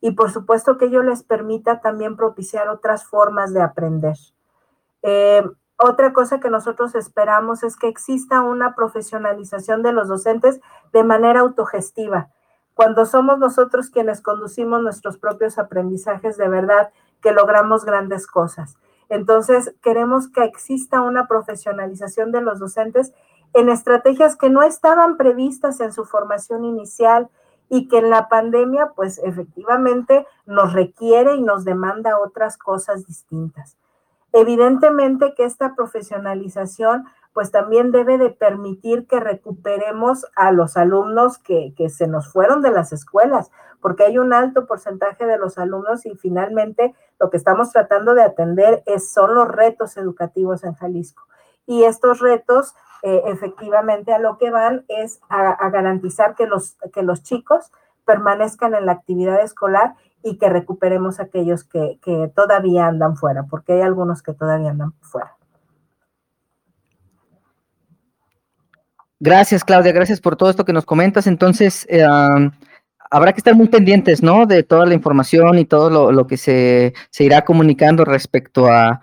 y 0.00 0.12
por 0.12 0.30
supuesto 0.30 0.78
que 0.78 0.86
ello 0.86 1.02
les 1.02 1.22
permita 1.24 1.82
también 1.82 2.16
propiciar 2.16 2.70
otras 2.70 3.04
formas 3.04 3.52
de 3.52 3.60
aprender. 3.60 4.16
Eh, 5.02 5.44
otra 5.78 6.12
cosa 6.12 6.40
que 6.40 6.50
nosotros 6.50 6.96
esperamos 6.96 7.62
es 7.62 7.76
que 7.76 7.86
exista 7.86 8.42
una 8.42 8.74
profesionalización 8.74 9.82
de 9.82 9.92
los 9.92 10.08
docentes 10.08 10.60
de 10.92 11.04
manera 11.04 11.40
autogestiva. 11.40 12.30
Cuando 12.74 13.06
somos 13.06 13.38
nosotros 13.38 13.88
quienes 13.88 14.20
conducimos 14.20 14.82
nuestros 14.82 15.18
propios 15.18 15.56
aprendizajes, 15.56 16.36
de 16.36 16.48
verdad 16.48 16.90
que 17.22 17.32
logramos 17.32 17.84
grandes 17.84 18.26
cosas. 18.26 18.76
Entonces, 19.08 19.72
queremos 19.80 20.28
que 20.28 20.44
exista 20.44 21.00
una 21.00 21.28
profesionalización 21.28 22.32
de 22.32 22.40
los 22.40 22.58
docentes 22.58 23.12
en 23.54 23.68
estrategias 23.68 24.36
que 24.36 24.50
no 24.50 24.62
estaban 24.62 25.16
previstas 25.16 25.80
en 25.80 25.92
su 25.92 26.04
formación 26.04 26.64
inicial 26.64 27.28
y 27.68 27.86
que 27.86 27.98
en 27.98 28.10
la 28.10 28.28
pandemia, 28.28 28.92
pues 28.96 29.18
efectivamente 29.18 30.26
nos 30.44 30.72
requiere 30.72 31.36
y 31.36 31.42
nos 31.42 31.64
demanda 31.64 32.18
otras 32.18 32.58
cosas 32.58 33.06
distintas. 33.06 33.76
Evidentemente 34.32 35.34
que 35.34 35.44
esta 35.44 35.74
profesionalización 35.74 37.06
pues 37.32 37.52
también 37.52 37.92
debe 37.92 38.18
de 38.18 38.30
permitir 38.30 39.06
que 39.06 39.20
recuperemos 39.20 40.26
a 40.34 40.50
los 40.50 40.76
alumnos 40.76 41.38
que, 41.38 41.72
se 41.88 42.08
nos 42.08 42.32
fueron 42.32 42.62
de 42.62 42.72
las 42.72 42.92
escuelas, 42.92 43.52
porque 43.80 44.02
hay 44.02 44.18
un 44.18 44.32
alto 44.32 44.66
porcentaje 44.66 45.24
de 45.24 45.38
los 45.38 45.56
alumnos 45.56 46.04
y 46.04 46.16
finalmente 46.16 46.96
lo 47.20 47.30
que 47.30 47.36
estamos 47.36 47.70
tratando 47.70 48.14
de 48.14 48.22
atender 48.22 48.82
es, 48.86 49.12
son 49.12 49.36
los 49.36 49.46
retos 49.46 49.96
educativos 49.96 50.64
en 50.64 50.74
Jalisco. 50.74 51.22
Y 51.64 51.84
estos 51.84 52.18
retos 52.18 52.74
eh, 53.02 53.22
efectivamente 53.26 54.12
a 54.12 54.18
lo 54.18 54.36
que 54.36 54.50
van 54.50 54.84
es 54.88 55.20
a, 55.28 55.50
a 55.50 55.70
garantizar 55.70 56.34
que 56.34 56.46
los, 56.48 56.76
que 56.92 57.04
los 57.04 57.22
chicos 57.22 57.70
permanezcan 58.04 58.74
en 58.74 58.86
la 58.86 58.92
actividad 58.92 59.40
escolar 59.42 59.94
y 60.22 60.38
que 60.38 60.48
recuperemos 60.48 61.20
aquellos 61.20 61.64
que, 61.64 61.98
todavía 62.34 62.86
andan 62.86 63.16
fuera, 63.16 63.44
porque 63.44 63.74
hay 63.74 63.80
algunos 63.82 64.22
que 64.22 64.34
todavía 64.34 64.70
andan 64.70 64.92
fuera. 65.00 65.36
Gracias, 69.20 69.64
Claudia, 69.64 69.92
gracias 69.92 70.20
por 70.20 70.36
todo 70.36 70.50
esto 70.50 70.64
que 70.64 70.72
nos 70.72 70.84
comentas. 70.84 71.26
Entonces, 71.26 71.86
eh, 71.88 72.04
habrá 73.10 73.32
que 73.32 73.38
estar 73.38 73.54
muy 73.54 73.68
pendientes, 73.68 74.22
¿no? 74.22 74.46
De 74.46 74.62
toda 74.62 74.86
la 74.86 74.94
información 74.94 75.58
y 75.58 75.64
todo 75.64 76.12
lo, 76.12 76.26
que 76.26 76.36
se, 76.36 76.92
irá 77.18 77.44
comunicando 77.44 78.04
respecto 78.04 78.66
a, 78.66 79.00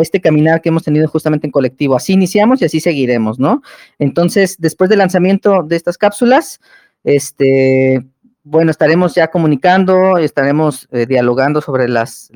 este 0.00 0.20
caminar 0.20 0.62
que 0.62 0.70
hemos 0.70 0.82
tenido 0.82 1.08
justamente 1.08 1.46
en 1.46 1.50
colectivo. 1.50 1.94
Así 1.94 2.14
iniciamos 2.14 2.62
y 2.62 2.64
así 2.64 2.80
seguiremos, 2.80 3.38
¿no? 3.38 3.62
Entonces, 3.98 4.56
después 4.58 4.88
del 4.90 4.98
lanzamiento 4.98 5.62
de 5.62 5.76
estas 5.76 5.98
cápsulas, 5.98 6.60
este, 7.04 8.06
bueno, 8.48 8.70
estaremos 8.70 9.12
ya 9.16 9.26
comunicando, 9.28 10.18
estaremos 10.18 10.88
eh, 10.92 11.04
dialogando 11.04 11.60
sobre 11.60 11.88
las, 11.88 12.30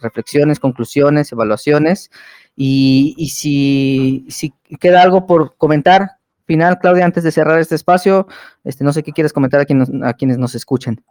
reflexiones, 0.00 0.58
conclusiones, 0.58 1.30
evaluaciones. 1.32 2.10
Y, 2.56 3.14
y 3.18 3.28
si, 3.28 4.26
si 4.30 4.54
queda 4.78 5.02
algo 5.02 5.26
por 5.26 5.56
comentar, 5.58 6.12
final, 6.46 6.78
Claudia, 6.78 7.04
antes 7.04 7.24
de 7.24 7.30
cerrar 7.30 7.58
este 7.60 7.74
espacio, 7.74 8.26
este, 8.64 8.84
no 8.84 8.94
sé 8.94 9.02
qué 9.02 9.12
quieres 9.12 9.34
comentar 9.34 9.60
a, 9.60 10.08
a 10.08 10.14
quienes 10.14 10.38
nos 10.38 10.54
escuchen. 10.54 11.04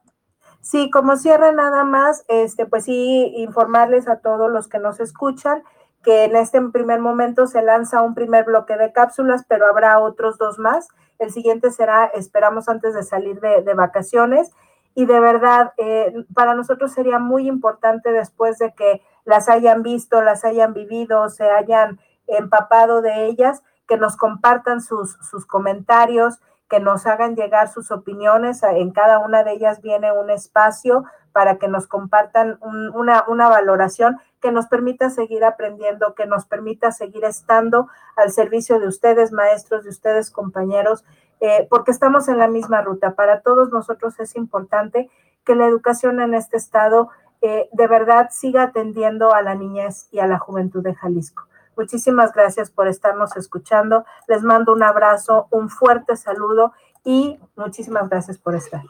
Sí, 0.61 0.89
como 0.89 1.15
cierre 1.15 1.53
nada 1.53 1.83
más, 1.83 2.25
este, 2.27 2.65
pues 2.65 2.85
sí, 2.85 3.31
informarles 3.37 4.07
a 4.07 4.17
todos 4.17 4.51
los 4.51 4.67
que 4.67 4.79
nos 4.79 4.99
escuchan 4.99 5.61
que 6.03 6.25
en 6.25 6.35
este 6.35 6.61
primer 6.61 6.99
momento 6.99 7.47
se 7.47 7.61
lanza 7.61 8.01
un 8.01 8.15
primer 8.15 8.45
bloque 8.45 8.77
de 8.77 8.91
cápsulas, 8.91 9.45
pero 9.47 9.67
habrá 9.67 9.99
otros 9.99 10.37
dos 10.37 10.59
más. 10.59 10.87
El 11.17 11.31
siguiente 11.31 11.71
será, 11.71 12.05
esperamos 12.05 12.69
antes 12.69 12.93
de 12.93 13.03
salir 13.03 13.39
de, 13.41 13.73
vacaciones. 13.73 14.51
Y 14.95 15.05
de 15.05 15.19
verdad, 15.19 15.73
eh, 15.77 16.13
para 16.33 16.55
nosotros 16.55 16.91
sería 16.91 17.19
muy 17.19 17.47
importante 17.47 18.11
después 18.11 18.57
de 18.57 18.73
que 18.73 19.01
las 19.25 19.49
hayan 19.49 19.83
visto, 19.83 20.21
las 20.21 20.45
hayan 20.45 20.73
vivido, 20.73 21.29
se 21.29 21.49
hayan 21.49 21.99
empapado 22.27 23.01
de 23.01 23.25
ellas, 23.25 23.61
que 23.87 23.97
nos 23.97 24.15
compartan 24.15 24.81
sus, 24.81 25.17
sus 25.29 25.45
comentarios, 25.45 26.39
que 26.69 26.79
nos 26.79 27.07
hagan 27.07 27.35
llegar 27.35 27.67
sus 27.67 27.91
opiniones. 27.91 28.61
En 28.63 28.91
cada 28.91 29.19
una 29.19 29.43
de 29.43 29.53
ellas 29.53 29.81
viene 29.81 30.11
un 30.11 30.29
espacio 30.29 31.05
para 31.31 31.57
que 31.57 31.67
nos 31.67 31.87
compartan 31.87 32.59
una, 32.61 33.23
una 33.27 33.49
valoración 33.49 34.19
que 34.41 34.51
nos 34.51 34.67
permita 34.67 35.09
seguir 35.09 35.43
aprendiendo, 35.43 36.13
que 36.15 36.25
nos 36.25 36.45
permita 36.45 36.91
seguir 36.91 37.25
estando 37.25 37.87
al 38.15 38.31
servicio 38.31 38.79
de 38.79 38.87
ustedes, 38.87 39.31
maestros, 39.31 39.83
de 39.83 39.89
ustedes, 39.89 40.31
compañeros, 40.31 41.03
eh, 41.39 41.67
porque 41.69 41.91
estamos 41.91 42.27
en 42.27 42.37
la 42.37 42.47
misma 42.47 42.81
ruta. 42.81 43.15
Para 43.15 43.41
todos 43.41 43.71
nosotros 43.71 44.19
es 44.19 44.35
importante 44.35 45.09
que 45.45 45.55
la 45.55 45.65
educación 45.65 46.21
en 46.21 46.33
este 46.33 46.57
estado 46.57 47.09
eh, 47.41 47.69
de 47.71 47.87
verdad 47.87 48.29
siga 48.31 48.63
atendiendo 48.63 49.33
a 49.33 49.41
la 49.41 49.55
niñez 49.55 50.07
y 50.11 50.19
a 50.19 50.27
la 50.27 50.39
juventud 50.39 50.83
de 50.83 50.93
Jalisco. 50.93 51.43
Muchísimas 51.79 52.33
gracias 52.33 52.69
por 52.69 52.89
estarnos 52.89 53.37
escuchando. 53.37 54.03
Les 54.27 54.43
mando 54.43 54.73
un 54.73 54.83
abrazo, 54.83 55.47
un 55.49 55.69
fuerte 55.69 56.17
saludo 56.17 56.73
y 57.05 57.39
muchísimas 57.55 58.09
gracias 58.09 58.37
por 58.37 58.55
estar. 58.55 58.81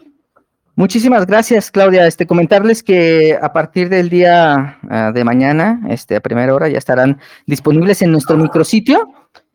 Muchísimas 0.74 1.28
gracias, 1.28 1.70
Claudia. 1.70 2.08
Este, 2.08 2.26
comentarles 2.26 2.82
que 2.82 3.38
a 3.40 3.54
partir 3.54 3.90
del 3.90 4.10
día 4.10 4.80
ah, 4.90 5.12
de 5.14 5.24
mañana, 5.24 5.82
este, 5.88 6.16
a 6.16 6.20
primera 6.20 6.56
hora, 6.56 6.68
ya 6.68 6.80
estarán 6.80 7.20
disponibles 7.46 8.02
en 8.02 8.12
nuestro 8.12 8.38
micrositio. 8.38 9.14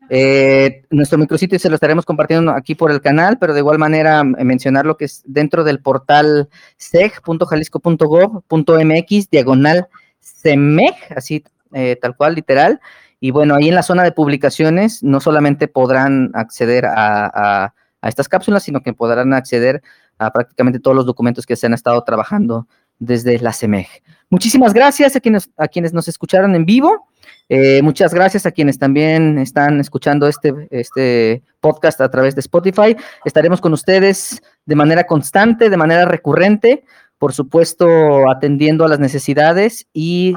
Eh, 0.09 0.83
nuestro 0.89 1.17
micrositio 1.17 1.59
se 1.59 1.67
lo 1.67 1.75
estaremos 1.75 2.05
compartiendo 2.05 2.51
aquí 2.51 2.73
por 2.73 2.89
el 2.89 3.01
canal, 3.01 3.37
pero 3.37 3.53
de 3.53 3.59
igual 3.59 3.79
manera 3.79 4.23
mencionar 4.23 4.85
lo 4.85 4.95
que 4.95 5.03
es 5.05 5.23
dentro 5.25 5.65
del 5.65 5.81
portal 5.81 6.47
seg.jalisco.gov.mx, 6.77 9.29
diagonal 9.29 9.89
CEMEG, 10.21 10.95
así 11.17 11.43
eh, 11.73 11.97
tal 12.01 12.15
cual, 12.15 12.35
literal. 12.35 12.79
Y 13.25 13.31
bueno, 13.31 13.55
ahí 13.55 13.69
en 13.69 13.73
la 13.73 13.81
zona 13.81 14.03
de 14.03 14.11
publicaciones 14.11 15.01
no 15.01 15.19
solamente 15.19 15.67
podrán 15.67 16.29
acceder 16.35 16.85
a, 16.85 17.73
estas 18.03 18.29
cápsulas, 18.29 18.61
sino 18.61 18.81
que 18.81 18.93
podrán 18.93 19.33
acceder 19.33 19.81
a 20.19 20.31
prácticamente 20.31 20.79
todos 20.79 20.95
los 20.95 21.07
documentos 21.07 21.47
que 21.47 21.55
se 21.55 21.65
han 21.65 21.73
estado 21.73 22.03
trabajando 22.03 22.67
desde 22.99 23.39
la 23.39 23.51
CEMEG. 23.51 23.87
Muchísimas 24.29 24.75
gracias 24.75 25.15
a 25.15 25.19
quienes, 25.19 25.49
a 25.57 25.67
quienes 25.67 25.91
nos 25.91 26.07
escucharon 26.07 26.53
en 26.53 26.67
vivo. 26.67 27.07
Eh, 27.49 27.81
muchas 27.81 28.13
gracias 28.13 28.45
a 28.45 28.51
quienes 28.51 28.77
también 28.77 29.39
están 29.39 29.79
escuchando 29.79 30.27
este, 30.27 30.53
este 30.69 31.41
podcast 31.61 31.99
a 32.01 32.11
través 32.11 32.35
de 32.35 32.41
Spotify. 32.41 32.95
Estaremos 33.25 33.59
con 33.59 33.73
ustedes 33.73 34.43
de 34.67 34.75
manera 34.75 35.05
constante, 35.05 35.71
de 35.71 35.77
manera 35.77 36.05
recurrente, 36.05 36.83
por 37.17 37.33
supuesto, 37.33 38.29
atendiendo 38.29 38.85
a 38.85 38.87
las 38.87 38.99
necesidades 38.99 39.87
y 39.93 40.35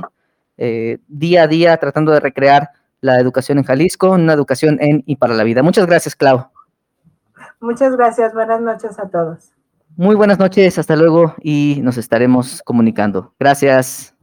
eh, 0.56 0.98
día 1.06 1.42
a 1.42 1.46
día 1.48 1.76
tratando 1.76 2.12
de 2.12 2.20
recrear 2.20 2.70
la 3.00 3.18
educación 3.20 3.58
en 3.58 3.64
Jalisco, 3.64 4.10
una 4.10 4.32
educación 4.32 4.78
en 4.80 5.02
y 5.06 5.16
para 5.16 5.34
la 5.34 5.44
vida. 5.44 5.62
Muchas 5.62 5.86
gracias, 5.86 6.16
Clau. 6.16 6.48
Muchas 7.60 7.96
gracias, 7.96 8.34
buenas 8.34 8.60
noches 8.60 8.98
a 8.98 9.08
todos. 9.08 9.52
Muy 9.96 10.14
buenas 10.14 10.38
noches, 10.38 10.78
hasta 10.78 10.94
luego 10.94 11.34
y 11.40 11.80
nos 11.82 11.96
estaremos 11.96 12.62
comunicando. 12.64 13.34
Gracias. 13.38 14.14